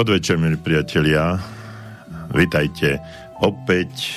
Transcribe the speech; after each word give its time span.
Podvečer, 0.00 0.40
milí 0.40 0.56
priatelia. 0.56 1.36
Vítajte 2.32 3.04
opäť 3.36 4.16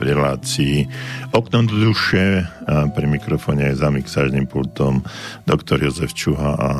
v 0.00 0.16
relácii 0.16 0.88
Okno 1.36 1.60
do 1.68 1.76
duše 1.76 2.48
a 2.64 2.88
pri 2.88 3.04
mikrofóne 3.04 3.68
za 3.76 3.92
mixážnym 3.92 4.48
pultom 4.48 5.04
doktor 5.44 5.84
Jozef 5.84 6.16
Čuha 6.16 6.56
a 6.56 6.70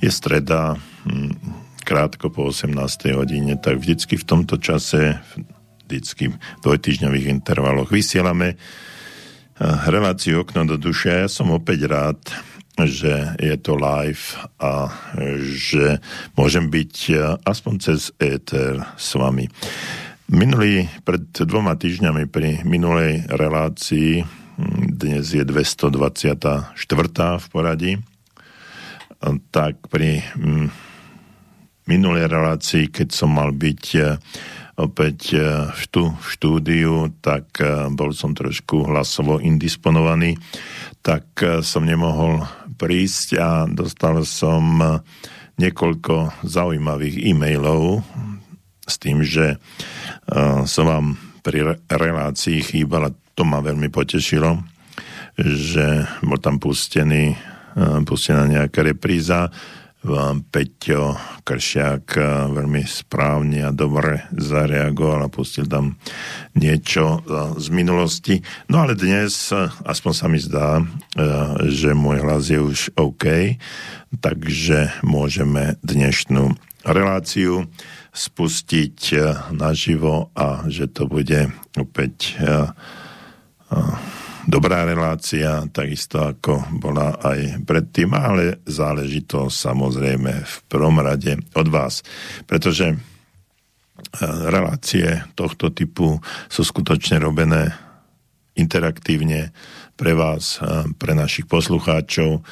je 0.00 0.08
streda 0.08 0.80
hm, 1.04 1.36
krátko 1.84 2.32
po 2.32 2.48
18. 2.48 2.72
hodine, 3.12 3.60
tak 3.60 3.84
vždycky 3.84 4.16
v 4.16 4.24
tomto 4.24 4.56
čase 4.56 5.20
vždycky 5.84 6.32
v 6.32 6.40
dvojtyžňových 6.64 7.36
intervaloch 7.36 7.92
vysielame 7.92 8.56
reláciu 9.92 10.40
Okno 10.40 10.64
do 10.64 10.80
duše. 10.80 11.12
Ja 11.12 11.28
som 11.28 11.52
opäť 11.52 11.84
rád, 11.84 12.18
že 12.80 13.36
je 13.36 13.56
to 13.60 13.76
live 13.76 14.40
a 14.56 14.88
že 15.44 16.00
môžem 16.32 16.72
byť 16.72 16.94
e, 17.12 17.14
aspoň 17.44 17.74
cez 17.84 18.08
éter 18.16 18.80
s 18.96 19.12
vami. 19.12 19.52
Minulý, 20.32 20.88
pred 21.04 21.28
dvoma 21.44 21.76
týždňami 21.76 22.24
pri 22.32 22.64
minulej 22.64 23.28
relácii, 23.28 24.24
dnes 24.88 25.24
je 25.28 25.44
224. 25.44 25.92
v 27.36 27.46
poradí, 27.52 27.92
tak 29.52 29.76
pri 29.92 30.24
minulej 31.84 32.24
relácii, 32.32 32.88
keď 32.88 33.08
som 33.12 33.36
mal 33.36 33.52
byť 33.52 33.84
e, 34.00 34.16
opäť 34.80 35.18
e, 35.36 35.44
v, 35.68 35.84
tu, 35.92 36.08
štúdiu, 36.24 37.12
tak 37.20 37.60
bol 37.92 38.16
som 38.16 38.32
trošku 38.32 38.88
hlasovo 38.88 39.36
indisponovaný, 39.44 40.40
tak 41.04 41.26
som 41.60 41.84
nemohol 41.84 42.46
prísť 42.82 43.38
a 43.38 43.70
dostal 43.70 44.26
som 44.26 44.82
niekoľko 45.54 46.42
zaujímavých 46.42 47.22
e-mailov 47.30 48.02
s 48.82 48.98
tým, 48.98 49.22
že 49.22 49.54
uh, 49.54 50.66
som 50.66 50.90
vám 50.90 51.06
pri 51.46 51.78
relácii 51.86 52.58
chýbala. 52.66 53.14
To 53.38 53.46
ma 53.46 53.62
veľmi 53.62 53.86
potešilo, 53.86 54.58
že 55.38 56.04
bol 56.26 56.42
tam 56.42 56.58
pustený, 56.58 57.38
uh, 57.78 58.02
pustená 58.02 58.50
nejaká 58.50 58.82
repríza 58.82 59.46
Peťo 60.50 61.14
Kršiak 61.46 62.06
eh, 62.18 62.26
veľmi 62.50 62.82
správne 62.82 63.70
a 63.70 63.70
dobre 63.70 64.26
zareagoval 64.34 65.26
a 65.26 65.30
pustil 65.30 65.70
tam 65.70 65.94
niečo 66.58 67.22
eh, 67.22 67.54
z 67.54 67.66
minulosti. 67.70 68.42
No 68.66 68.82
ale 68.82 68.98
dnes, 68.98 69.54
eh, 69.54 69.70
aspoň 69.86 70.12
sa 70.12 70.26
mi 70.26 70.42
zdá, 70.42 70.82
že 71.68 71.94
môj 71.94 72.18
hlas 72.24 72.50
je 72.50 72.58
už 72.58 72.98
OK, 72.98 73.54
takže 74.18 74.90
môžeme 75.06 75.78
dnešnú 75.86 76.56
reláciu 76.82 77.70
spustiť 78.10 79.14
naživo 79.54 80.34
a 80.34 80.66
že 80.66 80.90
to 80.90 81.06
bude 81.06 81.52
opäť 81.78 82.36
dobrá 84.46 84.82
relácia, 84.82 85.66
takisto 85.70 86.22
ako 86.22 86.78
bola 86.78 87.18
aj 87.22 87.62
predtým, 87.62 88.10
ale 88.14 88.62
záleží 88.66 89.22
to 89.22 89.46
samozrejme 89.46 90.32
v 90.42 90.56
prvom 90.66 90.98
rade 90.98 91.38
od 91.54 91.68
vás, 91.70 92.02
pretože 92.46 92.92
e, 92.92 92.96
relácie 94.50 95.22
tohto 95.38 95.70
typu 95.70 96.18
sú 96.50 96.62
skutočne 96.66 97.22
robené 97.22 97.70
interaktívne 98.58 99.54
pre 99.94 100.12
vás, 100.16 100.58
e, 100.58 100.90
pre 100.98 101.14
našich 101.14 101.46
poslucháčov. 101.46 102.42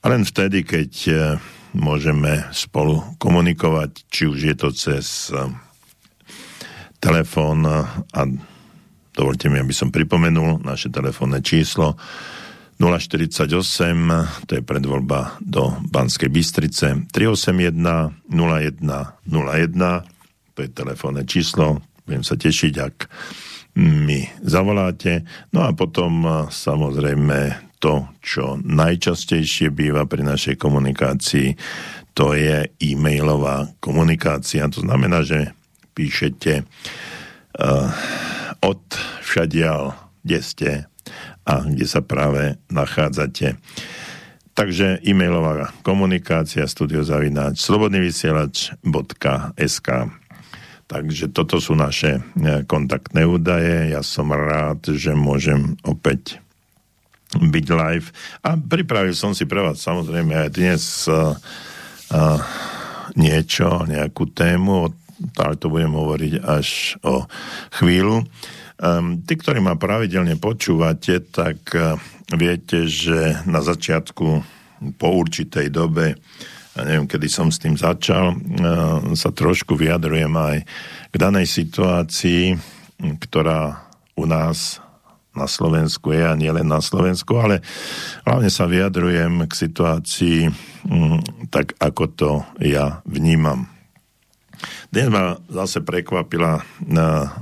A 0.00 0.04
len 0.08 0.24
vtedy, 0.24 0.64
keď 0.64 0.92
e, 1.08 1.12
môžeme 1.76 2.48
spolu 2.54 3.02
komunikovať, 3.20 3.90
či 4.08 4.30
už 4.30 4.38
je 4.38 4.54
to 4.54 4.68
cez 4.70 5.34
telefón 7.02 7.66
a 7.66 8.22
Dovolte 9.14 9.46
mi, 9.46 9.62
aby 9.62 9.70
som 9.70 9.94
pripomenul 9.94 10.66
naše 10.66 10.90
telefónne 10.90 11.38
číslo 11.38 11.94
048, 12.82 13.46
to 14.50 14.58
je 14.58 14.62
predvoľba 14.66 15.38
do 15.38 15.78
Banskej 15.86 16.26
Bystrice, 16.26 17.06
381 17.14 17.78
0101, 18.26 19.14
to 20.54 20.58
je 20.58 20.70
telefónne 20.74 21.22
číslo, 21.22 21.78
budem 22.02 22.26
sa 22.26 22.34
tešiť, 22.34 22.74
ak 22.82 22.96
mi 23.78 24.26
zavoláte. 24.42 25.22
No 25.54 25.66
a 25.66 25.70
potom 25.70 26.26
samozrejme 26.50 27.70
to, 27.78 28.10
čo 28.18 28.58
najčastejšie 28.62 29.70
býva 29.70 30.06
pri 30.10 30.26
našej 30.26 30.58
komunikácii, 30.58 31.54
to 32.14 32.34
je 32.34 32.70
e-mailová 32.78 33.74
komunikácia. 33.82 34.66
To 34.70 34.82
znamená, 34.82 35.26
že 35.26 35.50
píšete 35.94 36.62
uh, 36.62 37.90
od 38.64 38.80
všadial, 39.20 39.92
kde 40.24 40.40
ste 40.40 40.88
a 41.44 41.68
kde 41.68 41.84
sa 41.84 42.00
práve 42.00 42.56
nachádzate. 42.72 43.60
Takže 44.54 45.02
e-mailová 45.04 45.74
komunikácia 45.84 46.64
studiozavináč 46.64 47.60
slobodnyvysielač.sk 47.60 49.88
Takže 50.84 51.32
toto 51.32 51.64
sú 51.64 51.72
naše 51.74 52.20
e, 52.20 52.60
kontaktné 52.68 53.24
údaje. 53.24 53.88
Ja 53.90 54.04
som 54.04 54.28
rád, 54.30 54.92
že 54.92 55.16
môžem 55.16 55.80
opäť 55.80 56.44
byť 57.34 57.66
live. 57.72 58.12
A 58.46 58.54
pripravil 58.54 59.16
som 59.16 59.34
si 59.34 59.48
pre 59.48 59.64
vás 59.64 59.80
samozrejme 59.82 60.46
aj 60.46 60.54
dnes 60.54 61.10
uh, 61.10 61.34
uh, 62.14 62.38
niečo, 63.18 63.82
nejakú 63.90 64.30
tému, 64.30 64.94
ale 65.38 65.54
to 65.56 65.70
budem 65.70 65.94
hovoriť 65.94 66.32
až 66.42 66.98
o 67.06 67.26
chvíľu. 67.80 68.26
Um, 68.74 69.22
tí, 69.22 69.38
ktorí 69.38 69.62
ma 69.62 69.78
pravidelne 69.78 70.34
počúvate, 70.34 71.22
tak 71.30 71.62
uh, 71.78 71.94
viete, 72.34 72.90
že 72.90 73.38
na 73.46 73.62
začiatku 73.62 74.26
po 74.98 75.08
určitej 75.14 75.70
dobe, 75.70 76.18
ja 76.74 76.82
neviem, 76.82 77.06
kedy 77.06 77.30
som 77.30 77.54
s 77.54 77.62
tým 77.62 77.78
začal, 77.78 78.34
uh, 78.34 79.14
sa 79.14 79.30
trošku 79.30 79.78
vyjadrujem 79.78 80.34
aj 80.34 80.56
k 81.10 81.14
danej 81.14 81.46
situácii, 81.46 82.58
ktorá 83.22 83.86
u 84.18 84.26
nás 84.26 84.82
na 85.34 85.50
Slovensku 85.50 86.14
je 86.14 86.22
a 86.22 86.38
nie 86.38 86.50
len 86.50 86.66
na 86.66 86.78
Slovensku, 86.78 87.34
ale 87.34 87.62
hlavne 88.22 88.50
sa 88.50 88.70
vyjadrujem 88.70 89.50
k 89.50 89.52
situácii 89.54 90.38
um, 90.86 91.18
tak, 91.50 91.74
ako 91.82 92.04
to 92.10 92.30
ja 92.62 93.02
vnímam. 93.06 93.73
Dnes 94.90 95.08
ma 95.10 95.38
zase 95.50 95.80
prekvapila 95.80 96.62
na 96.84 97.32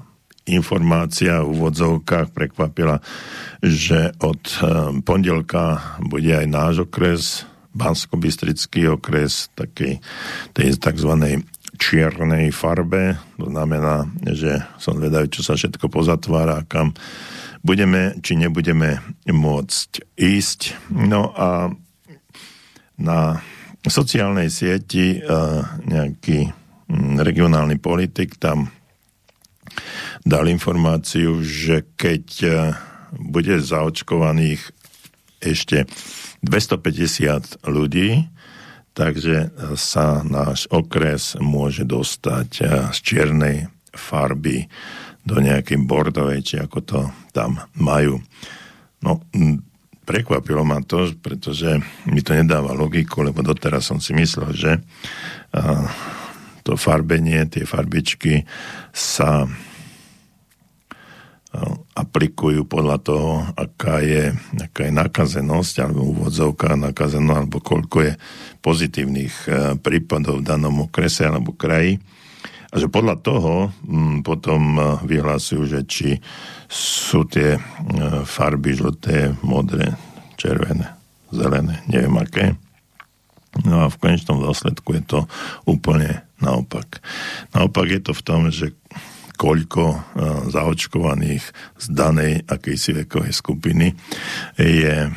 informácia 0.46 1.42
v 1.42 1.54
úvodzovkách 1.54 2.34
prekvapila, 2.34 2.98
že 3.62 4.10
od 4.18 4.42
eh, 4.42 4.58
pondelka 5.06 5.98
bude 6.02 6.34
aj 6.34 6.46
náš 6.50 6.74
okres, 6.86 7.46
bansko 7.72 8.18
okres, 8.90 9.48
takej 9.56 10.02
tej 10.52 10.68
tzv. 10.76 11.12
čiernej 11.80 12.52
farbe. 12.52 13.16
To 13.40 13.48
znamená, 13.48 14.04
že 14.28 14.60
som 14.76 15.00
vedavý, 15.00 15.32
čo 15.32 15.40
sa 15.40 15.56
všetko 15.56 15.88
pozatvára, 15.88 16.68
kam 16.68 16.92
budeme, 17.64 18.18
či 18.20 18.36
nebudeme 18.36 19.00
môcť 19.24 19.90
ísť. 20.18 20.60
No 20.92 21.32
a 21.32 21.72
na 23.00 23.40
sociálnej 23.88 24.52
sieti 24.52 25.18
uh, 25.18 25.64
nejaký 25.82 26.61
regionálny 26.98 27.80
politik 27.80 28.36
tam 28.36 28.68
dal 30.22 30.46
informáciu, 30.46 31.40
že 31.40 31.88
keď 31.96 32.26
e, 32.44 32.50
bude 33.16 33.56
zaočkovaných 33.58 34.60
ešte 35.42 35.88
250 36.44 37.64
ľudí, 37.66 38.28
takže 38.92 39.50
sa 39.74 40.20
náš 40.20 40.68
okres 40.68 41.40
môže 41.40 41.88
dostať 41.88 42.48
e, 42.60 42.62
z 42.92 42.98
čiernej 43.00 43.56
farby 43.96 44.68
do 45.22 45.38
nejakej 45.38 45.78
bordovej, 45.86 46.40
či 46.44 46.54
ako 46.60 46.78
to 46.82 47.00
tam 47.32 47.62
majú. 47.78 48.20
No, 49.02 49.22
prekvapilo 50.02 50.66
ma 50.66 50.82
to, 50.82 51.10
pretože 51.22 51.78
mi 52.10 52.20
to 52.22 52.34
nedáva 52.34 52.74
logiku, 52.74 53.22
lebo 53.22 53.40
doteraz 53.42 53.86
som 53.86 54.02
si 54.02 54.14
myslel, 54.14 54.50
že 54.54 54.72
to 56.62 56.78
farbenie, 56.78 57.44
tie 57.50 57.66
farbičky 57.66 58.46
sa 58.94 59.46
aplikujú 61.92 62.64
podľa 62.64 62.96
toho, 63.04 63.32
aká 63.52 64.00
je, 64.00 64.32
aká 64.56 64.88
je 64.88 64.92
nakazenosť, 64.96 65.74
alebo 65.84 66.08
úvodzovka 66.16 66.80
nakazenosť, 66.80 67.38
alebo 67.44 67.58
koľko 67.60 67.96
je 68.08 68.12
pozitívnych 68.64 69.34
e, 69.44 69.50
prípadov 69.76 70.40
v 70.40 70.48
danom 70.48 70.88
okrese 70.88 71.28
alebo 71.28 71.52
kraji. 71.52 72.00
A 72.72 72.80
že 72.80 72.88
podľa 72.88 73.20
toho 73.20 73.68
m, 73.84 74.24
potom 74.24 74.80
e, 74.80 74.82
vyhlasujú, 75.04 75.62
že 75.68 75.80
či 75.84 76.16
sú 76.72 77.28
tie 77.28 77.60
farby 78.24 78.72
žlté, 78.72 79.36
modré, 79.44 79.92
červené, 80.40 80.96
zelené, 81.28 81.84
neviem 81.84 82.16
aké 82.16 82.56
No 83.60 83.84
a 83.84 83.92
v 83.92 84.00
konečnom 84.00 84.40
dôsledku 84.40 84.96
je 84.96 85.04
to 85.04 85.20
úplne 85.68 86.24
naopak. 86.40 87.04
Naopak 87.52 87.86
je 87.92 88.00
to 88.00 88.12
v 88.16 88.24
tom, 88.24 88.48
že 88.48 88.72
koľko 89.36 89.84
uh, 89.92 90.00
zaočkovaných 90.48 91.44
z 91.76 91.86
danej 91.92 92.48
akejsi 92.48 93.04
vekovej 93.04 93.32
skupiny 93.36 93.92
je 94.56 94.96
uh, 95.08 95.14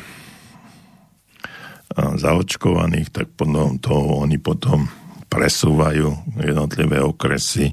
zaočkovaných, 1.96 3.08
tak 3.08 3.32
potom 3.32 3.80
toho 3.80 4.20
oni 4.20 4.36
potom 4.36 4.88
presúvajú 5.26 6.38
jednotlivé 6.38 7.00
okresy 7.00 7.72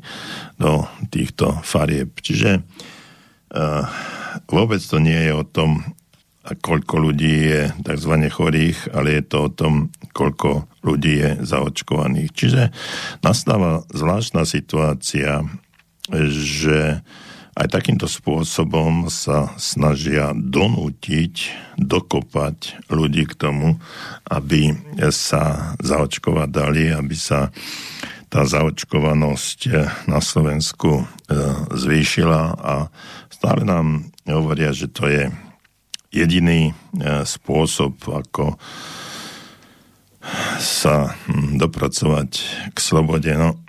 do 0.55 0.87
týchto 1.11 1.59
farieb. 1.63 2.15
Čiže 2.23 2.59
uh, 2.59 3.83
vôbec 4.47 4.79
to 4.79 4.97
nie 4.99 5.17
je 5.27 5.33
o 5.35 5.43
tom, 5.43 5.83
koľko 6.43 6.95
ľudí 6.99 7.35
je 7.47 7.61
tzv. 7.87 8.13
chorých, 8.27 8.91
ale 8.91 9.19
je 9.19 9.23
to 9.23 9.37
o 9.47 9.53
tom, 9.53 9.73
koľko 10.11 10.67
ľudí 10.83 11.23
je 11.23 11.29
zaočkovaných. 11.47 12.29
Čiže 12.35 12.61
nastáva 13.23 13.87
zvláštna 13.95 14.43
situácia, 14.43 15.47
že 16.11 16.99
aj 17.53 17.67
takýmto 17.69 18.09
spôsobom 18.09 19.07
sa 19.13 19.53
snažia 19.61 20.33
donútiť, 20.33 21.53
dokopať 21.77 22.89
ľudí 22.89 23.29
k 23.29 23.37
tomu, 23.37 23.77
aby 24.25 24.73
sa 25.13 25.77
zaočkovať 25.77 26.49
dali, 26.49 26.89
aby 26.89 27.13
sa 27.13 27.53
tá 28.33 28.41
zaočkovanosť 28.49 29.59
na 30.09 30.17
Slovensku 30.17 30.89
e, 30.97 31.03
zvýšila 31.69 32.57
a 32.57 32.89
stále 33.29 33.61
nám 33.61 34.09
hovoria, 34.25 34.73
že 34.73 34.89
to 34.89 35.05
je 35.05 35.29
jediný 36.13 36.69
e, 36.69 36.73
spôsob, 37.25 37.97
ako 38.05 38.55
sa 40.61 41.11
hm, 41.27 41.59
dopracovať 41.59 42.29
k 42.71 42.77
slobode. 42.77 43.33
No, 43.35 43.59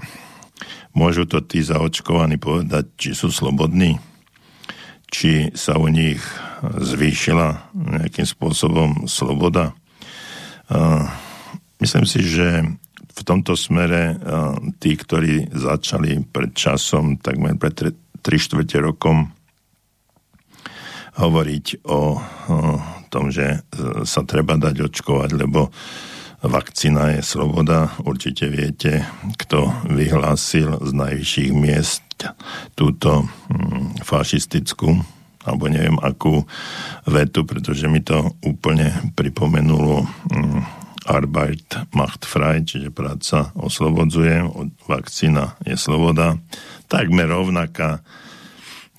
Môžu 0.94 1.26
to 1.26 1.42
tí 1.42 1.58
zaočkovaní 1.58 2.38
povedať, 2.38 2.86
či 2.94 3.10
sú 3.18 3.26
slobodní, 3.34 3.98
či 5.10 5.50
sa 5.50 5.74
u 5.74 5.90
nich 5.90 6.22
zvýšila 6.62 7.74
nejakým 7.74 8.22
spôsobom 8.22 9.10
sloboda. 9.10 9.74
Myslím 11.82 12.06
si, 12.06 12.22
že 12.22 12.62
v 13.10 13.20
tomto 13.26 13.58
smere 13.58 14.14
tí, 14.78 14.94
ktorí 14.94 15.50
začali 15.50 16.22
pred 16.30 16.54
časom, 16.54 17.18
takmer 17.18 17.58
pred 17.58 17.74
3 17.74 17.90
štvrte 18.22 18.78
rokom, 18.78 19.34
hovoriť 21.18 21.86
o, 21.86 22.18
tom, 23.14 23.30
že 23.30 23.62
sa 24.02 24.26
treba 24.26 24.58
dať 24.58 24.90
očkovať, 24.90 25.30
lebo 25.38 25.70
vakcína 26.42 27.14
je 27.14 27.22
sloboda. 27.22 27.94
Určite 28.02 28.50
viete, 28.50 29.06
kto 29.38 29.70
vyhlásil 29.86 30.82
z 30.82 30.90
najvyšších 30.90 31.52
miest 31.54 32.02
túto 32.74 33.24
hm, 33.24 34.02
fašistickú 34.02 34.98
alebo 35.44 35.68
neviem 35.68 36.00
akú 36.00 36.48
vetu, 37.04 37.44
pretože 37.44 37.84
mi 37.84 38.00
to 38.00 38.32
úplne 38.40 39.12
pripomenulo 39.12 40.08
hm, 40.32 40.82
Arbeit 41.04 41.68
macht 41.92 42.24
frei, 42.24 42.64
čiže 42.64 42.88
práca 42.88 43.52
oslobodzuje, 43.52 44.40
vakcína 44.88 45.52
je 45.68 45.76
sloboda. 45.76 46.40
Takmer 46.88 47.28
rovnaká 47.28 48.00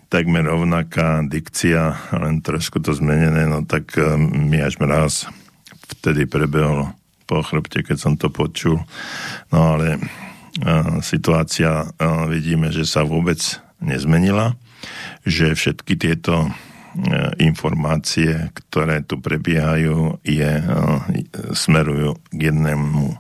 takmer 0.10 0.46
rovnaká 0.46 1.25
dikcia, 1.25 2.13
len 2.16 2.42
trošku 2.42 2.80
to 2.80 2.94
zmenené, 2.94 3.50
no 3.50 3.66
tak 3.66 3.94
hm, 3.96 4.50
mi 4.50 4.62
až 4.62 4.78
mraz 4.78 5.30
vtedy 6.00 6.25
prebehlo 6.25 6.94
po 7.26 7.42
chrbte, 7.42 7.81
keď 7.81 7.97
som 7.97 8.14
to 8.14 8.30
počul. 8.30 8.85
No 9.50 9.78
ale 9.78 9.97
situácia 11.02 11.90
vidíme, 12.30 12.69
že 12.71 12.85
sa 12.88 13.04
vôbec 13.04 13.38
nezmenila, 13.81 14.56
že 15.26 15.57
všetky 15.57 15.97
tieto 15.97 16.54
informácie, 17.44 18.56
ktoré 18.56 19.04
tu 19.04 19.19
prebiehajú, 19.19 20.24
je, 20.24 20.52
smerujú 21.52 22.16
k 22.31 22.40
jednému 22.54 23.19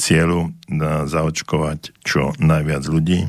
cieľu 0.00 0.56
zaočkovať 1.04 2.00
čo 2.00 2.32
najviac 2.40 2.80
ľudí, 2.88 3.28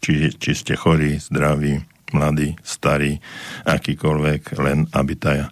či, 0.00 0.32
či 0.32 0.52
ste 0.56 0.72
chorí, 0.72 1.20
zdraví, 1.20 1.84
mladí, 2.14 2.54
starí, 2.62 3.18
akýkoľvek, 3.66 4.42
len 4.62 4.86
aby 4.94 5.14
tá 5.18 5.50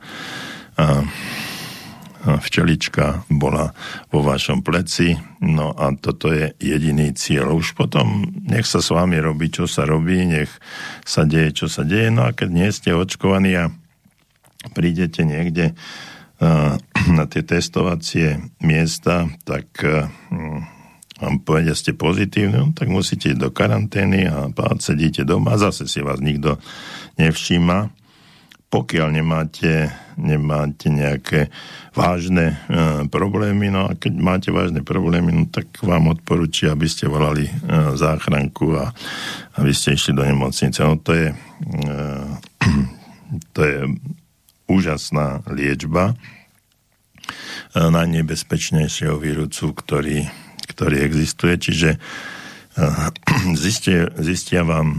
včelička 2.25 3.29
bola 3.29 3.77
vo 4.09 4.25
vašom 4.25 4.65
pleci. 4.65 5.13
No 5.45 5.77
a 5.77 5.93
toto 5.93 6.33
je 6.33 6.57
jediný 6.57 7.13
cieľ. 7.13 7.53
Už 7.53 7.77
potom 7.77 8.25
nech 8.49 8.65
sa 8.65 8.81
s 8.81 8.89
vami 8.89 9.21
robí, 9.21 9.53
čo 9.53 9.69
sa 9.69 9.85
robí, 9.85 10.25
nech 10.25 10.49
sa 11.05 11.29
deje, 11.29 11.65
čo 11.65 11.67
sa 11.69 11.85
deje. 11.85 12.09
No 12.09 12.25
a 12.25 12.33
keď 12.33 12.49
nie 12.49 12.69
ste 12.73 12.97
očkovaní 12.97 13.53
a 13.61 13.69
prídete 14.73 15.29
niekde 15.29 15.77
na 17.19 17.25
tie 17.29 17.43
testovacie 17.45 18.41
miesta, 18.65 19.29
tak 19.45 19.69
vám 21.23 21.43
povedia, 21.43 21.79
ste 21.79 21.95
pozitívni, 21.95 22.59
no, 22.59 22.67
tak 22.75 22.91
musíte 22.91 23.31
ísť 23.31 23.41
do 23.41 23.51
karantény 23.55 24.27
a 24.27 24.51
sedíte 24.83 25.23
doma 25.23 25.55
a 25.55 25.63
zase 25.63 25.87
si 25.87 26.03
vás 26.03 26.19
nikto 26.19 26.59
nevšíma 27.19 28.05
pokiaľ 28.75 29.09
nemáte, 29.15 29.87
nemáte 30.19 30.91
nejaké 30.91 31.47
vážne 31.95 32.59
e, 32.67 33.07
problémy, 33.07 33.71
no 33.71 33.87
a 33.87 33.95
keď 33.95 34.13
máte 34.19 34.51
vážne 34.51 34.83
problémy, 34.83 35.31
no 35.31 35.47
tak 35.47 35.71
vám 35.79 36.11
odporúči, 36.11 36.67
aby 36.67 36.91
ste 36.91 37.07
volali 37.07 37.47
e, 37.47 37.53
záchranku 37.95 38.75
a 38.75 38.91
aby 39.63 39.71
ste 39.71 39.95
išli 39.95 40.19
do 40.19 40.27
nemocnice. 40.27 40.83
No 40.83 40.99
to 40.99 41.15
je, 41.15 41.31
e, 41.31 41.37
to 43.55 43.61
je 43.63 43.79
úžasná 44.67 45.47
liečba 45.55 46.11
e, 46.11 47.79
najnebezpečnejšieho 47.79 49.15
vírusu, 49.23 49.71
ktorý, 49.71 50.27
ktorý 50.75 51.07
existuje. 51.07 51.55
Čiže 51.57 51.91
e, 51.97 52.01
zistia, 53.55 54.11
zistia 54.19 54.67
vám 54.67 54.99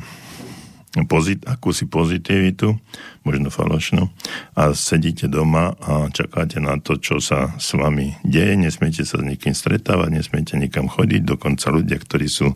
pozit, 1.04 1.44
akúsi 1.44 1.84
pozitivitu, 1.92 2.80
možno 3.28 3.52
falošnú, 3.52 4.08
a 4.56 4.72
sedíte 4.72 5.28
doma 5.28 5.76
a 5.84 6.08
čakáte 6.08 6.64
na 6.64 6.80
to, 6.80 6.96
čo 6.96 7.20
sa 7.20 7.52
s 7.60 7.76
vami 7.76 8.16
deje, 8.24 8.56
nesmiete 8.56 9.04
sa 9.04 9.20
s 9.20 9.28
nikým 9.28 9.52
stretávať, 9.52 10.16
nesmiete 10.16 10.56
nikam 10.56 10.88
chodiť, 10.88 11.28
dokonca 11.28 11.68
ľudia, 11.76 12.00
ktorí 12.00 12.32
sú 12.32 12.56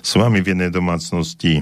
s 0.00 0.12
vami 0.16 0.40
v 0.40 0.56
jednej 0.56 0.72
domácnosti, 0.72 1.60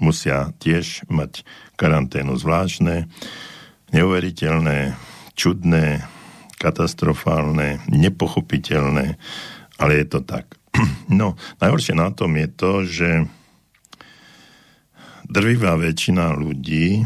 musia 0.00 0.56
tiež 0.56 1.04
mať 1.12 1.44
karanténu 1.76 2.32
zvláštne, 2.40 3.04
neuveriteľné, 3.92 4.96
čudné, 5.36 6.08
katastrofálne, 6.56 7.84
nepochopiteľné, 7.88 9.20
ale 9.80 10.04
je 10.04 10.06
to 10.06 10.20
tak. 10.22 10.46
No, 11.10 11.34
najhoršie 11.58 11.98
na 11.98 12.14
tom 12.14 12.38
je 12.38 12.48
to, 12.54 12.72
že 12.86 13.10
drvivá 15.26 15.74
väčšina 15.74 16.38
ľudí 16.38 17.02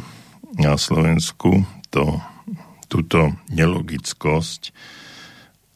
na 0.60 0.76
Slovensku 0.76 1.64
to, 1.88 2.20
túto 2.92 3.32
nelogickosť 3.48 4.76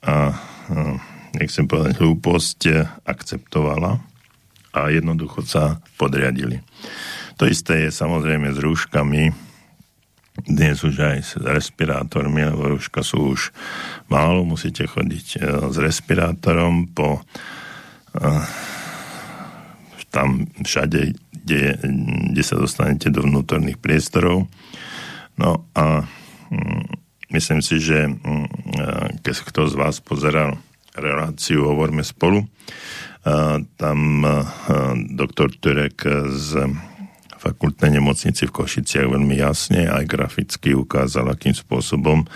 a, 0.05 0.13
a 0.13 0.17
nechcem 1.41 1.65
povedať 1.65 1.97
hlúposť 2.05 2.61
akceptovala 3.09 3.97
a 4.77 4.81
jednoducho 4.93 5.41
sa 5.49 5.81
podriadili. 5.97 6.61
To 7.41 7.49
isté 7.49 7.89
je 7.89 7.91
samozrejme 7.95 8.53
s 8.53 8.59
rúškami, 8.61 9.48
dnes 10.47 10.79
už 10.85 10.95
aj 11.01 11.19
s 11.25 11.33
respirátormi, 11.41 12.47
lebo 12.47 12.77
rúška 12.77 13.03
sú 13.03 13.35
už 13.35 13.51
málo, 14.07 14.47
musíte 14.47 14.87
chodiť 14.87 15.27
e, 15.35 15.39
s 15.73 15.77
respirátorom 15.81 16.91
po 16.93 17.25
tam 20.09 20.49
všade 20.65 21.15
kde, 21.49 21.81
kde 22.35 22.43
sa 22.45 22.61
dostanete 22.61 23.09
do 23.09 23.25
vnútorných 23.25 23.81
priestorov. 23.81 24.45
No 25.41 25.65
a 25.73 26.05
mm, 26.53 26.85
myslím 27.33 27.65
si, 27.65 27.81
že 27.81 28.05
mm, 28.05 28.49
keď 29.25 29.35
kto 29.49 29.73
z 29.73 29.75
vás 29.81 29.97
pozeral 30.05 30.61
reláciu 30.93 31.65
Hovorme 31.65 32.03
spolu, 32.05 32.45
tam 33.79 33.99
doktor 35.15 35.53
Turek 35.55 36.01
z 36.33 36.67
fakultnej 37.39 37.95
nemocnici 37.95 38.51
v 38.51 38.55
Košiciach 38.55 39.07
veľmi 39.07 39.39
jasne 39.39 39.87
aj 39.87 40.05
graficky 40.11 40.75
ukázal, 40.75 41.31
akým 41.31 41.55
spôsobom 41.55 42.27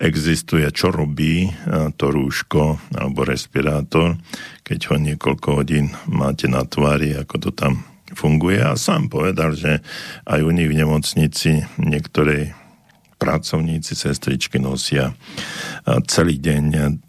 existuje, 0.00 0.64
čo 0.72 0.88
robí 0.88 1.52
to 2.00 2.08
rúško 2.08 2.80
alebo 2.96 3.28
respirátor, 3.28 4.16
keď 4.64 4.78
ho 4.88 4.96
niekoľko 4.96 5.48
hodín 5.52 5.92
máte 6.08 6.48
na 6.48 6.64
tvári, 6.64 7.12
ako 7.12 7.36
to 7.44 7.50
tam 7.52 7.84
funguje 8.16 8.64
a 8.64 8.72
sám 8.72 9.12
povedal, 9.12 9.52
že 9.52 9.84
aj 10.24 10.40
u 10.40 10.50
nich 10.50 10.72
v 10.72 10.80
nemocnici 10.80 11.60
niektorej 11.76 12.56
pracovníci, 13.18 13.98
sestričky 13.98 14.62
nosia 14.62 15.12
celý 16.06 16.38
deň 16.38 16.64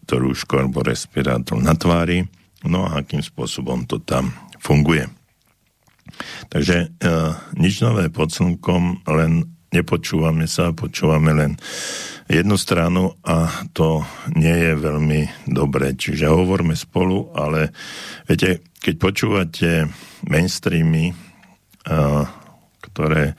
to 0.09 0.17
rúško 0.17 0.59
alebo 0.59 0.81
respirátor 0.81 1.61
na 1.61 1.77
tvári, 1.77 2.25
no 2.65 2.83
a 2.83 2.99
akým 2.99 3.21
spôsobom 3.21 3.85
to 3.85 4.01
tam 4.01 4.33
funguje. 4.59 5.05
Takže 6.49 6.75
e, 6.77 6.87
nič 7.57 7.81
nové 7.83 8.07
pod 8.09 8.33
slnkom, 8.33 9.07
len 9.07 9.45
nepočúvame 9.69 10.49
sa, 10.49 10.73
počúvame 10.73 11.31
len 11.33 11.51
jednu 12.29 12.57
stranu 12.57 13.17
a 13.25 13.49
to 13.73 14.05
nie 14.37 14.53
je 14.53 14.73
veľmi 14.77 15.49
dobré. 15.49 15.93
Čiže 15.97 16.29
hovorme 16.29 16.77
spolu, 16.77 17.33
ale 17.33 17.73
viete, 18.29 18.65
keď 18.81 18.95
počúvate 18.97 19.69
mainstreamy, 20.25 21.11
e, 21.11 21.15
ktoré 22.79 23.33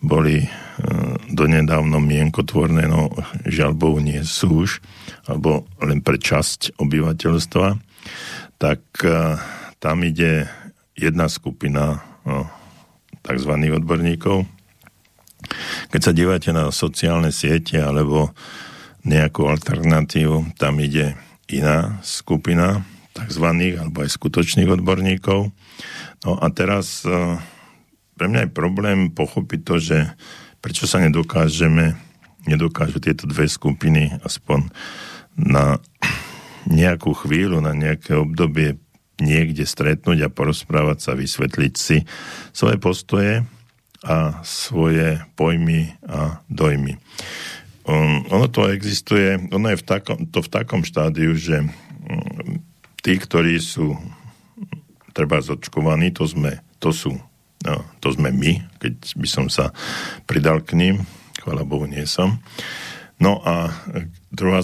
boli 0.00 0.44
e, 0.44 0.48
donedávno 1.32 1.96
mienkotvorné, 1.98 2.84
no 2.86 3.08
žiaľ 3.48 3.72
Bohu 3.72 3.98
nie 3.98 4.20
sú 4.22 4.68
už, 4.68 4.70
alebo 5.26 5.64
len 5.80 6.04
pre 6.04 6.20
časť 6.20 6.76
obyvateľstva, 6.76 7.66
tak 8.60 8.80
e, 9.00 9.40
tam 9.80 9.96
ide 10.04 10.48
jedna 10.96 11.28
skupina 11.28 12.00
tzv. 13.22 13.52
odborníkov. 13.72 14.46
Keď 15.94 16.00
sa 16.02 16.12
dívate 16.12 16.50
na 16.50 16.68
sociálne 16.74 17.30
siete 17.30 17.78
alebo 17.78 18.34
nejakú 19.06 19.46
alternatívu, 19.46 20.58
tam 20.58 20.82
ide 20.82 21.14
iná 21.46 22.02
skupina 22.02 22.82
tzv. 23.14 23.46
alebo 23.78 24.02
aj 24.02 24.10
skutočných 24.10 24.70
odborníkov. 24.70 25.54
No 26.26 26.30
a 26.42 26.46
teraz 26.50 27.06
e, 27.06 27.38
pre 28.18 28.26
mňa 28.26 28.50
je 28.50 28.56
problém 28.56 28.98
pochopiť 29.14 29.60
to, 29.62 29.74
že 29.78 29.98
prečo 30.58 30.90
sa 30.90 30.98
nedokážeme, 30.98 31.94
nedokážu 32.50 32.98
tieto 32.98 33.30
dve 33.30 33.46
skupiny 33.46 34.18
aspoň 34.26 34.66
na 35.38 35.78
nejakú 36.66 37.14
chvíľu, 37.14 37.62
na 37.62 37.70
nejaké 37.76 38.18
obdobie 38.18 38.74
niekde 39.20 39.64
stretnúť 39.64 40.28
a 40.28 40.32
porozprávať 40.32 40.98
sa, 41.00 41.12
vysvetliť 41.18 41.74
si 41.76 42.04
svoje 42.52 42.76
postoje 42.76 43.32
a 44.04 44.44
svoje 44.44 45.18
pojmy 45.34 45.96
a 46.04 46.44
dojmy. 46.52 47.00
Um, 47.86 48.26
ono 48.34 48.50
to 48.50 48.66
existuje, 48.68 49.38
ono 49.54 49.72
je 49.72 49.78
v 49.78 49.86
takom, 49.86 50.18
to 50.26 50.42
v 50.42 50.52
takom 50.52 50.82
štádiu, 50.82 51.38
že 51.38 51.62
um, 51.62 52.58
tí, 53.00 53.14
ktorí 53.16 53.62
sú 53.62 53.94
treba 55.14 55.40
zočkovaní, 55.40 56.12
to, 56.12 56.26
sme, 56.28 56.60
to 56.82 56.92
sú 56.92 57.16
no, 57.64 57.76
to 58.04 58.12
sme 58.12 58.34
my, 58.34 58.60
keď 58.82 58.94
by 59.16 59.28
som 59.30 59.46
sa 59.48 59.72
pridal 60.28 60.60
k 60.60 60.76
ním, 60.76 60.94
chvala 61.40 61.64
Bohu 61.64 61.88
nie 61.88 62.04
som. 62.04 62.42
No 63.16 63.40
a, 63.48 63.72
druhá, 64.28 64.60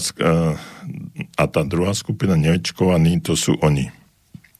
a 1.33 1.43
tá 1.49 1.61
druhá 1.65 1.97
skupina 1.97 2.37
neočkovaní, 2.37 3.17
to 3.23 3.33
sú 3.33 3.57
oni. 3.65 3.89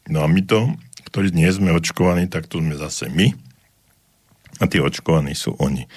No 0.10 0.24
a 0.24 0.28
my 0.28 0.42
to, 0.44 0.74
ktorí 1.08 1.32
nie 1.32 1.48
sme 1.52 1.72
očkovaní, 1.72 2.28
tak 2.28 2.50
to 2.50 2.60
sme 2.60 2.76
zase 2.76 3.08
my. 3.08 3.32
A 4.62 4.68
tí 4.68 4.82
očkovaní 4.84 5.38
sú 5.38 5.56
oni. 5.58 5.88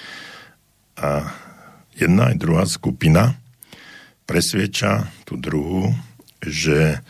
A 0.97 1.29
jedna 1.97 2.33
aj 2.33 2.41
druhá 2.41 2.63
skupina 2.65 3.37
presvieča 4.27 5.09
tú 5.25 5.39
druhú, 5.39 5.93
že 6.43 7.01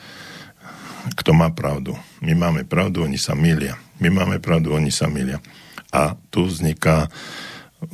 kto 1.15 1.31
má 1.31 1.51
pravdu. 1.53 1.95
My 2.19 2.35
máme 2.35 2.67
pravdu, 2.67 3.03
oni 3.03 3.15
sa 3.15 3.37
milia. 3.37 3.79
My 3.97 4.11
máme 4.11 4.43
pravdu, 4.43 4.75
oni 4.75 4.91
sa 4.91 5.07
milia. 5.07 5.39
A 5.91 6.19
tu 6.29 6.45
vzniká 6.45 7.07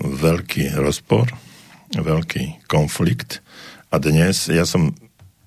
veľký 0.01 0.73
rozpor, 0.79 1.29
veľký 1.93 2.65
konflikt. 2.65 3.45
A 3.93 4.01
dnes, 4.01 4.49
ja 4.49 4.65
som, 4.65 4.95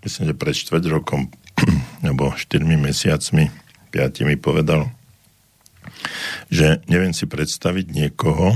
myslím, 0.07 0.31
že 0.31 0.39
pred 0.39 0.55
štvrť 0.55 0.85
rokom 0.93 1.27
alebo 2.07 2.33
4 2.33 2.63
mesiacmi, 2.63 3.51
5 3.91 4.39
povedal, 4.39 4.91
že 6.53 6.83
neviem 6.87 7.15
si 7.15 7.27
predstaviť 7.27 7.87
niekoho, 7.91 8.55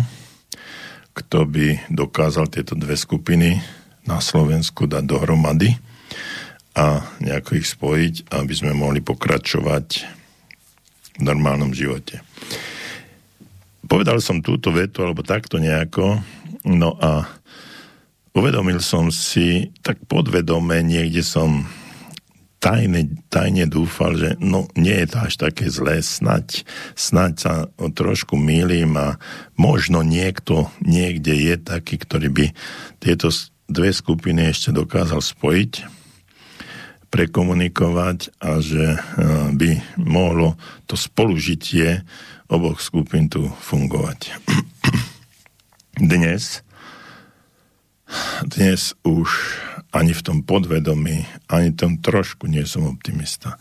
kto 1.15 1.45
by 1.47 1.91
dokázal 1.91 2.47
tieto 2.49 2.79
dve 2.79 2.95
skupiny 2.95 3.61
na 4.07 4.23
Slovensku 4.23 4.87
dať 4.87 5.05
dohromady 5.05 5.77
a 6.75 7.03
nejako 7.19 7.59
ich 7.59 7.67
spojiť, 7.67 8.31
aby 8.31 8.53
sme 8.55 8.73
mohli 8.73 9.03
pokračovať 9.03 9.87
v 11.19 11.23
normálnom 11.23 11.75
živote. 11.75 12.23
Povedal 13.91 14.23
som 14.23 14.39
túto 14.39 14.71
vetu, 14.71 15.03
alebo 15.03 15.27
takto 15.27 15.59
nejako, 15.59 16.23
no 16.63 16.95
a 17.03 17.27
uvedomil 18.31 18.79
som 18.79 19.11
si, 19.11 19.75
tak 19.83 19.99
podvedome 20.07 20.79
niekde 20.87 21.27
som 21.27 21.67
tajne, 22.61 23.17
tajne 23.33 23.65
dúfal, 23.67 24.15
že 24.21 24.31
no 24.39 24.69
nie 24.77 24.93
je 24.93 25.09
to 25.09 25.19
až 25.25 25.35
také 25.41 25.73
zlé, 25.73 26.05
snať, 26.05 26.63
snať 26.95 27.33
sa 27.41 27.53
trošku 27.75 28.37
mýlim 28.37 28.95
a 29.01 29.17
možno 29.57 30.05
niekto 30.05 30.69
niekde 30.85 31.33
je 31.33 31.57
taký, 31.57 31.97
ktorý 31.97 32.29
by 32.29 32.47
tieto 33.01 33.33
dve 33.67 33.91
skupiny 33.91 34.53
ešte 34.53 34.77
dokázal 34.77 35.25
spojiť, 35.25 35.73
prekomunikovať 37.11 38.39
a 38.39 38.63
že 38.63 38.95
e, 38.95 38.99
by 39.57 39.71
mohlo 39.99 40.55
to 40.87 40.95
spolužitie 40.95 42.07
oboch 42.47 42.79
skupín 42.79 43.27
tu 43.27 43.51
fungovať. 43.51 44.37
Dnes 45.99 46.63
dnes 48.43 48.95
už 49.07 49.31
ani 49.91 50.15
v 50.15 50.23
tom 50.23 50.39
podvedomí, 50.47 51.27
ani 51.51 51.75
tom 51.75 51.99
trošku 51.99 52.47
nie 52.47 52.63
som 52.67 52.87
optimista. 52.87 53.59